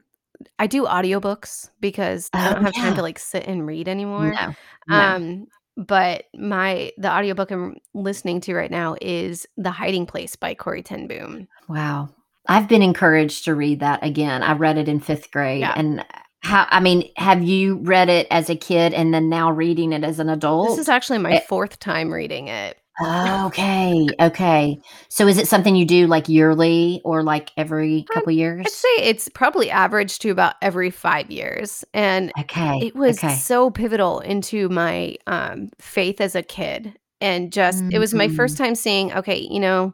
I 0.58 0.68
do 0.68 0.86
audiobooks 0.86 1.70
because 1.80 2.30
I 2.34 2.50
Oh, 2.50 2.54
don't 2.56 2.64
have 2.66 2.76
time 2.76 2.96
to 2.96 3.02
like 3.02 3.20
sit 3.20 3.46
and 3.48 3.66
read 3.68 3.88
anymore. 3.88 4.32
No. 4.34 4.56
no. 4.88 4.96
Um, 5.00 5.48
but 5.78 6.26
my 6.36 6.92
the 6.98 7.12
audiobook 7.12 7.52
I'm 7.52 7.78
listening 7.94 8.42
to 8.42 8.56
right 8.56 8.72
now 8.72 8.96
is 9.02 9.46
The 9.58 9.72
Hiding 9.72 10.06
Place 10.06 10.36
by 10.36 10.54
Corrie 10.56 10.84
ten 10.84 11.08
Boom. 11.08 11.48
Wow. 11.70 12.10
I've 12.48 12.68
been 12.68 12.82
encouraged 12.82 13.46
to 13.46 13.54
read 13.56 13.80
that 13.82 14.04
again. 14.04 14.42
I 14.42 14.54
read 14.54 14.78
it 14.80 14.90
in 14.90 15.00
fifth 15.00 15.30
grade. 15.32 15.60
Yeah. 15.62 15.74
And 15.76 16.04
how, 16.40 16.66
I 16.72 16.80
mean, 16.80 17.08
have 17.18 17.44
you 17.44 17.76
read 17.84 18.10
it 18.10 18.26
as 18.32 18.50
a 18.50 18.56
kid 18.56 18.96
and 18.96 19.14
then 19.14 19.30
now 19.30 19.52
reading 19.52 19.94
it 19.94 20.04
as 20.04 20.18
an 20.18 20.28
adult? 20.28 20.70
This 20.70 20.80
is 20.80 20.90
actually 20.90 21.20
my 21.20 21.34
Eh. 21.34 21.40
fourth 21.48 21.78
time 21.78 22.12
reading 22.12 22.48
it. 22.48 22.78
Okay. 23.00 24.16
Okay. 24.20 24.78
So 25.10 25.28
is 25.28 25.38
it 25.38 25.48
something 25.48 25.76
you 25.76 25.86
do 25.86 26.08
like 26.08 26.30
yearly 26.30 27.02
or 27.04 27.24
like 27.24 27.52
every 27.58 28.04
Um, 28.16 28.16
couple 28.16 28.32
years? 28.32 28.66
I'd 28.68 28.72
say 28.74 29.10
it's 29.10 29.30
probably 29.30 29.72
averaged 29.72 30.22
to 30.22 30.30
about 30.30 30.56
every 30.62 30.90
five 30.92 31.32
years, 31.32 31.84
and 31.94 32.32
Okay. 32.40 32.82
it 32.82 32.96
was 32.96 33.18
okay. 33.18 33.36
so 33.36 33.72
pivotal 33.72 34.20
into 34.20 34.70
my 34.70 35.16
um, 35.28 35.70
faith 35.80 36.22
as 36.22 36.36
a 36.36 36.44
kid 36.44 36.98
and 37.20 37.52
just 37.54 37.84
it 37.92 38.00
was 38.00 38.14
my 38.14 38.28
first 38.28 38.58
time 38.58 38.74
seeing 38.74 39.14
okay 39.14 39.38
you 39.52 39.60
know 39.60 39.94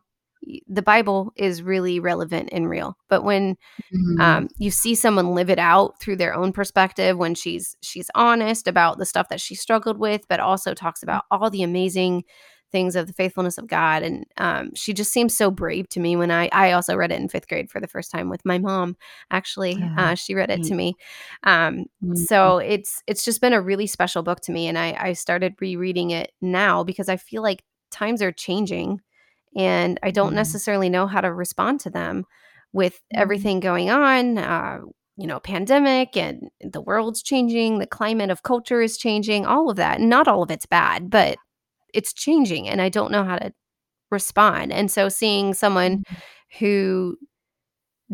the 0.68 0.82
bible 0.82 1.34
is 1.36 1.62
really 1.62 2.00
relevant 2.00 2.48
and 2.54 2.70
real 2.70 2.96
but 3.10 3.24
when 3.24 3.58
Mhm. 3.94 4.20
um, 4.22 4.48
you 4.58 4.72
see 4.72 4.96
someone 4.96 5.36
live 5.36 5.50
it 5.50 5.60
out 5.60 6.00
through 6.02 6.16
their 6.16 6.34
own 6.34 6.52
perspective 6.54 7.18
when 7.18 7.36
she's 7.36 7.76
she's 7.82 8.10
honest 8.16 8.68
about 8.68 8.98
the 8.98 9.06
stuff 9.06 9.28
that 9.30 9.42
she 9.42 9.56
struggled 9.56 9.98
with 10.00 10.22
but 10.30 10.40
also 10.40 10.74
talks 10.74 11.04
about 11.04 11.26
all 11.32 11.50
the 11.50 11.64
amazing 11.64 12.24
things 12.72 12.96
of 12.96 13.08
the 13.08 13.14
faithfulness 13.14 13.58
of 13.58 13.68
god 13.68 14.04
and 14.04 14.26
um, 14.38 14.72
she 14.76 14.94
just 14.94 15.12
seems 15.12 15.36
so 15.36 15.50
brave 15.50 15.88
to 15.90 16.00
me 16.00 16.16
when 16.16 16.32
i 16.32 16.50
i 16.52 16.72
also 16.72 16.96
read 16.96 17.12
it 17.12 17.20
in 17.20 17.30
fifth 17.30 17.48
grade 17.48 17.70
for 17.70 17.80
the 17.80 17.88
first 17.88 18.12
time 18.12 18.30
with 18.30 18.44
my 18.46 18.58
mom 18.58 18.96
actually 19.32 19.76
uh, 19.98 20.16
she 20.16 20.36
read 20.36 20.50
it 20.50 20.64
to 20.64 20.76
me 20.76 20.94
um, 21.44 21.86
Mhm. 22.04 22.16
so 22.18 22.58
it's 22.60 23.02
it's 23.08 23.24
just 23.24 23.42
been 23.42 23.54
a 23.54 23.62
really 23.62 23.88
special 23.88 24.24
book 24.24 24.42
to 24.42 24.52
me 24.52 24.68
and 24.68 24.78
i 24.78 24.96
i 25.00 25.14
started 25.14 25.56
rereading 25.62 26.12
it 26.12 26.32
now 26.42 26.84
because 26.84 27.10
i 27.10 27.18
feel 27.18 27.42
like 27.42 27.64
times 27.92 28.22
are 28.22 28.32
changing 28.32 29.00
and 29.56 30.00
i 30.04 30.12
don't 30.12 30.34
necessarily 30.36 30.90
know 30.90 31.08
how 31.08 31.22
to 31.22 31.34
respond 31.34 31.80
to 31.80 31.90
them 31.90 32.26
with 32.74 32.96
Mhm. 33.14 33.20
everything 33.20 33.60
going 33.60 33.90
on 33.90 34.38
uh 34.38 34.80
you 35.16 35.26
know 35.26 35.40
pandemic 35.40 36.16
and 36.18 36.50
the 36.62 36.82
world's 36.82 37.24
changing 37.24 37.80
the 37.80 37.88
climate 37.88 38.30
of 38.30 38.44
culture 38.44 38.82
is 38.82 38.98
changing 38.98 39.46
all 39.46 39.70
of 39.70 39.78
that 39.78 40.00
not 40.02 40.28
all 40.28 40.44
of 40.44 40.52
it's 40.52 40.66
bad 40.68 41.10
but 41.10 41.38
it's 41.98 42.14
changing 42.14 42.70
and 42.70 42.82
i 42.82 42.90
don't 42.90 43.12
know 43.12 43.24
how 43.24 43.38
to 43.38 43.52
respond 44.12 44.72
and 44.72 44.90
so 44.92 45.10
seeing 45.10 45.54
someone 45.54 45.98
Mhm. 46.00 46.18
who 46.60 47.18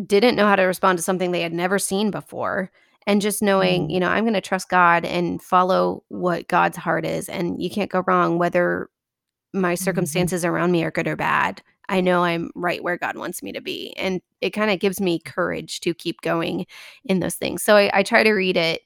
didn't 0.08 0.36
know 0.36 0.48
how 0.48 0.56
to 0.56 0.64
respond 0.64 0.98
to 0.98 1.04
something 1.04 1.32
they 1.32 1.42
had 1.42 1.54
never 1.54 1.78
seen 1.78 2.10
before 2.10 2.72
and 3.06 3.22
just 3.22 3.44
knowing 3.44 3.88
Mm. 3.88 3.92
you 3.94 4.00
know 4.00 4.10
i'm 4.10 4.24
going 4.24 4.34
to 4.34 4.42
trust 4.42 4.70
god 4.70 5.06
and 5.06 5.42
follow 5.42 6.04
what 6.10 6.48
god's 6.48 6.78
heart 6.78 7.06
is 7.06 7.30
and 7.30 7.62
you 7.62 7.70
can't 7.70 7.92
go 7.92 8.04
wrong 8.08 8.38
whether 8.40 8.90
my 9.54 9.74
Mm-hmm. 9.74 9.84
circumstances 9.84 10.44
around 10.46 10.72
me 10.72 10.84
are 10.84 10.92
good 10.92 11.08
or 11.08 11.16
bad 11.16 11.62
i 11.90 12.02
know 12.02 12.24
i'm 12.24 12.50
right 12.56 12.84
where 12.84 12.98
god 12.98 13.18
wants 13.18 13.44
me 13.44 13.52
to 13.52 13.62
be 13.62 13.94
and 13.98 14.22
it 14.42 14.50
kind 14.52 14.72
of 14.72 14.80
gives 14.80 15.00
me 15.00 15.20
courage 15.20 15.80
to 15.82 15.94
keep 15.94 16.22
going 16.22 16.66
in 17.06 17.20
those 17.20 17.36
things 17.36 17.62
so 17.62 17.76
I, 17.76 17.92
I 18.00 18.04
try 18.04 18.24
to 18.24 18.34
read 18.34 18.58
it 18.58 18.82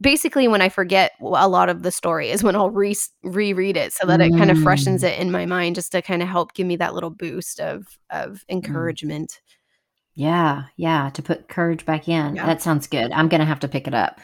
basically 0.00 0.46
when 0.48 0.60
i 0.60 0.68
forget 0.68 1.12
a 1.20 1.48
lot 1.48 1.68
of 1.68 1.82
the 1.82 1.90
story 1.90 2.30
is 2.30 2.42
when 2.42 2.54
i'll 2.56 2.70
re- 2.70 2.94
reread 3.22 3.76
it 3.76 3.92
so 3.92 4.06
that 4.06 4.20
it 4.20 4.30
kind 4.30 4.50
of 4.50 4.58
freshens 4.62 5.02
Mm. 5.02 5.08
it 5.08 5.18
in 5.20 5.30
my 5.30 5.46
mind 5.46 5.74
just 5.74 5.92
to 5.92 6.02
kind 6.02 6.22
of 6.22 6.28
help 6.28 6.52
give 6.54 6.66
me 6.66 6.76
that 6.76 6.92
little 6.94 7.10
boost 7.10 7.60
of 7.60 7.86
of 8.10 8.44
encouragement 8.48 9.40
Yeah, 10.14 10.64
yeah, 10.76 11.10
to 11.14 11.22
put 11.22 11.48
courage 11.48 11.84
back 11.84 12.08
in. 12.08 12.36
Yeah. 12.36 12.46
That 12.46 12.62
sounds 12.62 12.86
good. 12.86 13.12
I'm 13.12 13.28
going 13.28 13.40
to 13.40 13.44
have 13.52 13.60
to 13.60 13.68
pick 13.68 13.86
it 13.86 13.92
up 13.92 14.16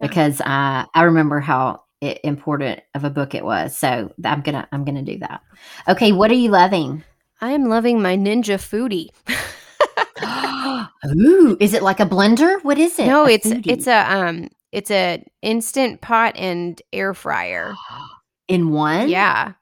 Yeah. 0.00 0.06
because 0.06 0.40
uh, 0.42 0.84
I 0.94 1.02
remember 1.02 1.40
how 1.40 1.82
i 2.02 2.16
important 2.22 2.80
of 2.94 3.02
a 3.04 3.10
book 3.10 3.34
it 3.34 3.44
was. 3.44 3.76
So 3.76 4.12
I'm 4.24 4.42
gonna 4.42 4.66
I'm 4.72 4.84
gonna 4.84 5.02
do 5.02 5.18
that. 5.18 5.40
Okay, 5.88 6.12
what 6.12 6.30
are 6.30 6.34
you 6.44 6.50
loving? 6.50 7.02
I 7.40 7.50
am 7.50 7.64
loving 7.68 8.00
my 8.00 8.16
Ninja 8.16 8.58
Foodi. 8.58 9.10
Ooh, 11.16 11.56
is 11.60 11.74
it 11.74 11.82
like 11.82 12.00
a 12.00 12.06
blender? 12.06 12.62
What 12.62 12.78
is 12.78 12.98
it? 12.98 13.06
no, 13.06 13.26
A 13.26 13.30
it's 13.30 13.46
foodie? 13.46 13.66
it's 13.72 13.86
a 13.86 14.00
um 14.16 14.48
it's 14.72 14.90
a 14.90 15.24
instant 15.42 16.00
pot 16.00 16.34
and 16.36 16.80
air 16.92 17.14
fryer. 17.14 17.74
in 18.48 18.70
one. 18.70 19.08
Yeah. 19.08 19.52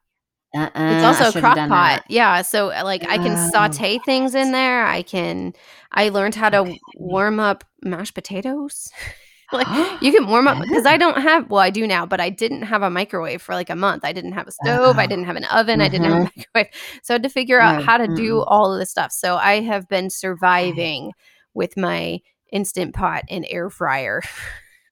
Uh-uh, 0.57 0.93
It's 0.95 1.05
also 1.05 1.29
a 1.29 1.41
crock 1.41 1.57
pot. 1.57 1.69
that. 1.69 2.05
Yeah, 2.09 2.41
so 2.43 2.71
uh, 2.71 2.83
like 2.85 3.05
I 3.07 3.19
can 3.19 3.37
Oh, 3.37 3.51
saute 3.53 3.99
things 3.99 4.35
in 4.35 4.53
there. 4.53 4.85
I 4.87 5.03
can 5.03 5.53
I 5.93 6.09
learned 6.09 6.35
how 6.35 6.49
to 6.51 6.59
Okay. 6.61 6.79
warm 6.95 7.39
up 7.39 7.65
mashed 7.85 8.15
potatoes. 8.15 8.89
like 9.53 9.69
you 10.01 10.11
can 10.13 10.27
warm 10.27 10.49
up 10.49 10.59
because 10.59 10.87
I 10.87 10.97
don't 10.97 11.19
have 11.21 11.51
well, 11.51 11.61
I 11.61 11.69
do 11.71 11.87
now, 11.87 12.07
but 12.07 12.21
I 12.21 12.31
didn't 12.31 12.63
have 12.63 12.83
a 12.83 12.89
microwave 12.91 13.43
for 13.43 13.55
like 13.55 13.69
a 13.71 13.77
month. 13.77 14.05
I 14.05 14.13
didn't 14.13 14.33
have 14.33 14.49
a 14.49 14.53
stove, 14.53 14.99
I 14.99 15.05
Oh. 15.05 15.09
didn't 15.09 15.27
have 15.27 15.37
an 15.37 15.45
oven, 15.45 15.81
I 15.83 15.89
didn't 15.89 16.07
have 16.07 16.15
a 16.15 16.25
Mhm. 16.25 16.33
microwave. 16.37 16.73
So 17.03 17.15
I 17.15 17.17
had 17.17 17.23
to 17.25 17.29
figure 17.29 17.61
out 17.61 17.77
Oh, 17.81 17.83
how 17.85 17.99
to 17.99 18.09
do 18.09 18.43
all 18.43 18.73
of 18.73 18.79
this 18.81 18.91
stuff. 18.91 19.13
So 19.13 19.37
I 19.37 19.61
have 19.61 19.89
been 19.89 20.09
surviving 20.11 21.13
with 21.55 21.77
my 21.77 22.21
instant 22.53 22.95
pot 22.95 23.25
and 23.29 23.45
air 23.51 23.69
fryer. 23.71 24.23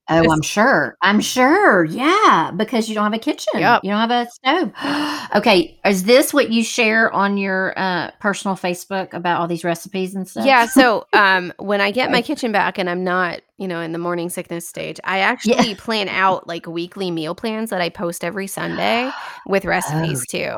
Oh, 0.08 0.22
Just- 0.22 0.32
I'm 0.32 0.42
sure. 0.42 0.96
I'm 1.02 1.20
sure. 1.20 1.84
Yeah, 1.84 2.52
because 2.56 2.88
you 2.88 2.94
don't 2.94 3.04
have 3.04 3.12
a 3.12 3.18
kitchen. 3.18 3.58
Yep. 3.58 3.80
You 3.82 3.90
don't 3.90 4.08
have 4.08 4.28
a 4.28 4.30
stove. 4.30 5.30
okay, 5.36 5.78
is 5.84 6.04
this 6.04 6.32
what 6.32 6.50
you 6.52 6.62
share 6.62 7.12
on 7.12 7.36
your 7.38 7.74
uh, 7.76 8.12
personal 8.20 8.56
Facebook 8.56 9.12
about 9.14 9.40
all 9.40 9.48
these 9.48 9.64
recipes 9.64 10.14
and 10.14 10.28
stuff? 10.28 10.46
Yeah, 10.46 10.66
so 10.66 11.06
um 11.12 11.52
when 11.58 11.80
I 11.80 11.90
get 11.98 12.10
my 12.12 12.22
kitchen 12.22 12.52
back 12.52 12.78
and 12.78 12.88
I'm 12.88 13.02
not, 13.02 13.40
you 13.58 13.66
know, 13.66 13.80
in 13.80 13.90
the 13.92 13.98
morning 13.98 14.28
sickness 14.30 14.68
stage, 14.68 15.00
I 15.02 15.18
actually 15.18 15.74
plan 15.74 16.08
out 16.08 16.46
like 16.46 16.66
weekly 16.66 17.10
meal 17.10 17.34
plans 17.34 17.70
that 17.70 17.80
I 17.80 17.88
post 17.88 18.22
every 18.22 18.46
Sunday 18.46 19.10
with 19.48 19.64
recipes 19.64 20.24
too. 20.26 20.54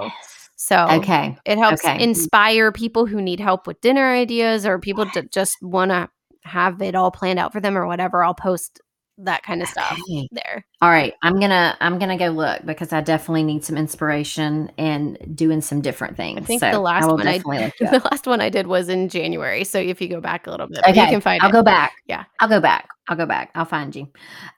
So 0.56 0.76
Oh, 0.90 0.96
Okay. 0.98 1.38
it 1.46 1.56
helps 1.56 1.84
okay. 1.84 2.02
inspire 2.02 2.70
people 2.72 3.06
who 3.06 3.22
need 3.22 3.40
help 3.40 3.66
with 3.66 3.80
dinner 3.80 4.12
ideas 4.12 4.66
or 4.66 4.78
people 4.78 5.06
that 5.14 5.32
just 5.32 5.56
want 5.62 5.90
to 5.92 6.10
have 6.42 6.82
it 6.82 6.94
all 6.94 7.10
planned 7.10 7.38
out 7.38 7.52
for 7.52 7.60
them 7.60 7.78
or 7.78 7.86
whatever. 7.86 8.22
I'll 8.24 8.34
post 8.34 8.80
that 9.18 9.42
kind 9.42 9.62
of 9.62 9.68
stuff 9.68 9.98
Okay. 10.08 10.28
there. 10.30 10.64
All 10.80 10.90
right, 10.90 11.12
I'm 11.22 11.40
gonna 11.40 11.76
I'm 11.80 11.98
gonna 11.98 12.16
go 12.16 12.28
look 12.28 12.64
because 12.64 12.92
I 12.92 13.00
definitely 13.00 13.42
need 13.42 13.64
some 13.64 13.76
inspiration 13.76 14.70
and 14.78 15.18
doing 15.36 15.60
some 15.60 15.80
different 15.80 16.16
things. 16.16 16.40
I 16.42 16.44
think 16.44 16.60
so 16.60 16.70
the 16.70 16.78
last 16.78 17.04
I 17.04 17.12
one 17.12 17.26
I 17.26 17.38
the 17.80 18.00
last 18.10 18.26
one 18.26 18.40
I 18.40 18.48
did 18.48 18.66
was 18.66 18.88
in 18.88 19.08
January. 19.08 19.64
So 19.64 19.78
if 19.78 20.00
you 20.00 20.08
go 20.08 20.20
back 20.20 20.46
a 20.46 20.50
little 20.50 20.68
bit, 20.68 20.80
Okay, 20.86 21.00
you 21.02 21.06
can 21.08 21.20
find 21.20 21.42
I'll 21.42 21.50
it. 21.50 21.52
go 21.52 21.62
back. 21.62 21.92
Yeah. 22.06 22.24
I'll 22.40 22.48
go 22.48 22.60
back. 22.60 22.88
I'll 23.08 23.16
go 23.16 23.26
back. 23.26 23.50
I'll 23.54 23.64
find 23.64 23.94
you. 23.96 24.08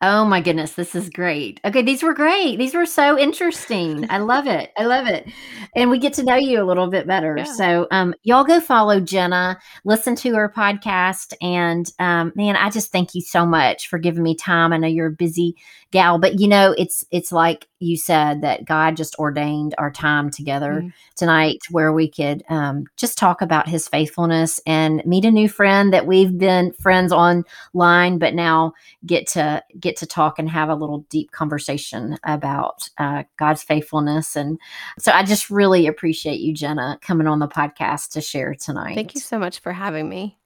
Oh 0.02 0.24
my 0.24 0.40
goodness, 0.40 0.72
this 0.72 0.94
is 0.94 1.08
great. 1.08 1.60
Okay, 1.64 1.82
these 1.82 2.02
were 2.02 2.14
great. 2.14 2.58
These 2.58 2.74
were 2.74 2.86
so 2.86 3.18
interesting. 3.18 4.10
I 4.10 4.18
love 4.18 4.46
it. 4.46 4.72
I 4.76 4.84
love 4.84 5.06
it. 5.06 5.28
And 5.76 5.88
we 5.88 5.98
get 5.98 6.12
to 6.14 6.24
know 6.24 6.36
you 6.36 6.60
a 6.60 6.64
little 6.64 6.88
bit 6.88 7.06
better. 7.06 7.36
Yeah. 7.38 7.44
So 7.44 7.86
um 7.90 8.14
y'all 8.24 8.44
go 8.44 8.60
follow 8.60 9.00
Jenna, 9.00 9.58
listen 9.84 10.16
to 10.16 10.34
her 10.34 10.52
podcast. 10.54 11.32
And 11.40 11.90
um, 11.98 12.32
man, 12.34 12.56
I 12.56 12.70
just 12.70 12.90
thank 12.92 13.14
you 13.14 13.20
so 13.20 13.46
much 13.46 13.88
for 13.88 13.98
giving 13.98 14.22
me 14.22 14.34
time. 14.34 14.72
I 14.72 14.78
know 14.78 14.88
you're 14.88 15.06
a 15.06 15.12
busy 15.12 15.56
gal, 15.92 16.18
but 16.18 16.38
you 16.40 16.48
know, 16.48 16.74
it's 16.78 17.04
it's 17.10 17.32
like 17.32 17.66
you 17.80 17.96
said 17.96 18.42
that 18.42 18.64
God 18.64 18.96
just 18.96 19.16
ordained 19.18 19.74
our 19.78 19.90
time 19.90 20.30
together 20.30 20.82
Mhm. 20.82 20.92
tonight 21.16 21.58
where 21.70 21.92
we 21.92 22.08
could 22.10 22.42
um, 22.50 22.84
just 22.96 23.16
talk 23.16 23.40
about 23.40 23.68
his 23.68 23.88
faithfulness 23.88 24.60
and 24.66 25.02
meet 25.06 25.24
a 25.24 25.30
new 25.30 25.48
friend 25.48 25.92
that 25.92 26.06
we've 26.06 26.36
been 26.36 26.72
friends 26.74 27.10
online 27.12 28.18
but 28.18 28.34
now 28.34 28.72
get 29.06 29.26
to 29.28 29.62
get 29.78 29.96
to 29.96 30.06
talk 30.06 30.38
and 30.38 30.50
have 30.50 30.68
a 30.68 30.74
little 30.74 31.06
deep 31.08 31.30
conversation 31.30 32.18
about 32.24 32.88
uh, 32.98 33.22
god's 33.38 33.62
faithfulness 33.62 34.36
and 34.36 34.58
so 34.98 35.12
i 35.12 35.22
just 35.22 35.48
really 35.50 35.86
appreciate 35.86 36.40
you 36.40 36.52
jenna 36.52 36.98
coming 37.00 37.26
on 37.26 37.38
the 37.38 37.48
podcast 37.48 38.10
to 38.10 38.20
share 38.20 38.54
tonight 38.54 38.94
Thank 38.94 39.14
you 39.14 39.20
so 39.20 39.38
much 39.38 39.60
for 39.60 39.72
having 39.72 40.08
me. 40.08 40.36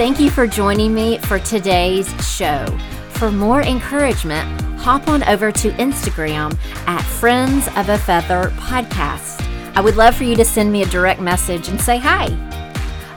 Thank 0.00 0.18
you 0.18 0.30
for 0.30 0.46
joining 0.46 0.94
me 0.94 1.18
for 1.18 1.38
today's 1.38 2.08
show. 2.26 2.64
For 3.10 3.30
more 3.30 3.60
encouragement, 3.60 4.48
hop 4.80 5.08
on 5.08 5.22
over 5.24 5.52
to 5.52 5.70
Instagram 5.72 6.56
at 6.86 7.02
Friends 7.02 7.68
of 7.76 7.90
a 7.90 7.98
Feather 7.98 8.48
Podcast. 8.56 9.46
I 9.76 9.82
would 9.82 9.96
love 9.96 10.16
for 10.16 10.24
you 10.24 10.36
to 10.36 10.44
send 10.46 10.72
me 10.72 10.80
a 10.82 10.86
direct 10.86 11.20
message 11.20 11.68
and 11.68 11.78
say 11.78 11.98
hi. 11.98 12.28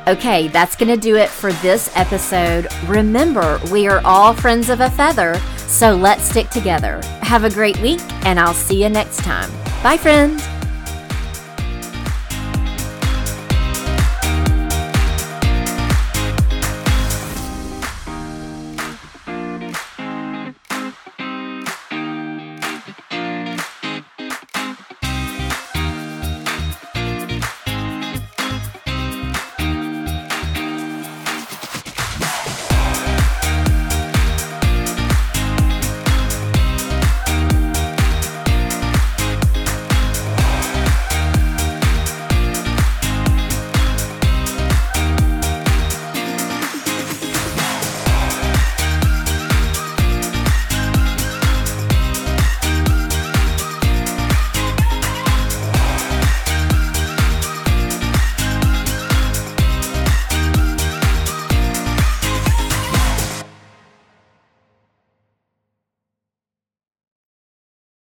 Okay, 0.10 0.50
that's 0.50 0.76
going 0.76 0.94
to 0.94 1.00
do 1.00 1.16
it 1.16 1.30
for 1.30 1.54
this 1.54 1.90
episode. 1.96 2.68
Remember, 2.86 3.62
we 3.72 3.88
are 3.88 4.02
all 4.04 4.34
friends 4.34 4.70
of 4.70 4.82
a 4.82 4.92
feather, 4.92 5.40
so 5.56 5.96
let's 5.96 6.26
stick 6.26 6.50
together. 6.50 7.00
Have 7.22 7.46
a 7.46 7.50
great 7.50 7.80
week, 7.80 8.02
and 8.26 8.38
I'll 8.38 8.54
see 8.54 8.84
you 8.84 8.90
next 8.90 9.20
time. 9.20 9.50
Bye, 9.82 9.96
friends. 9.96 10.46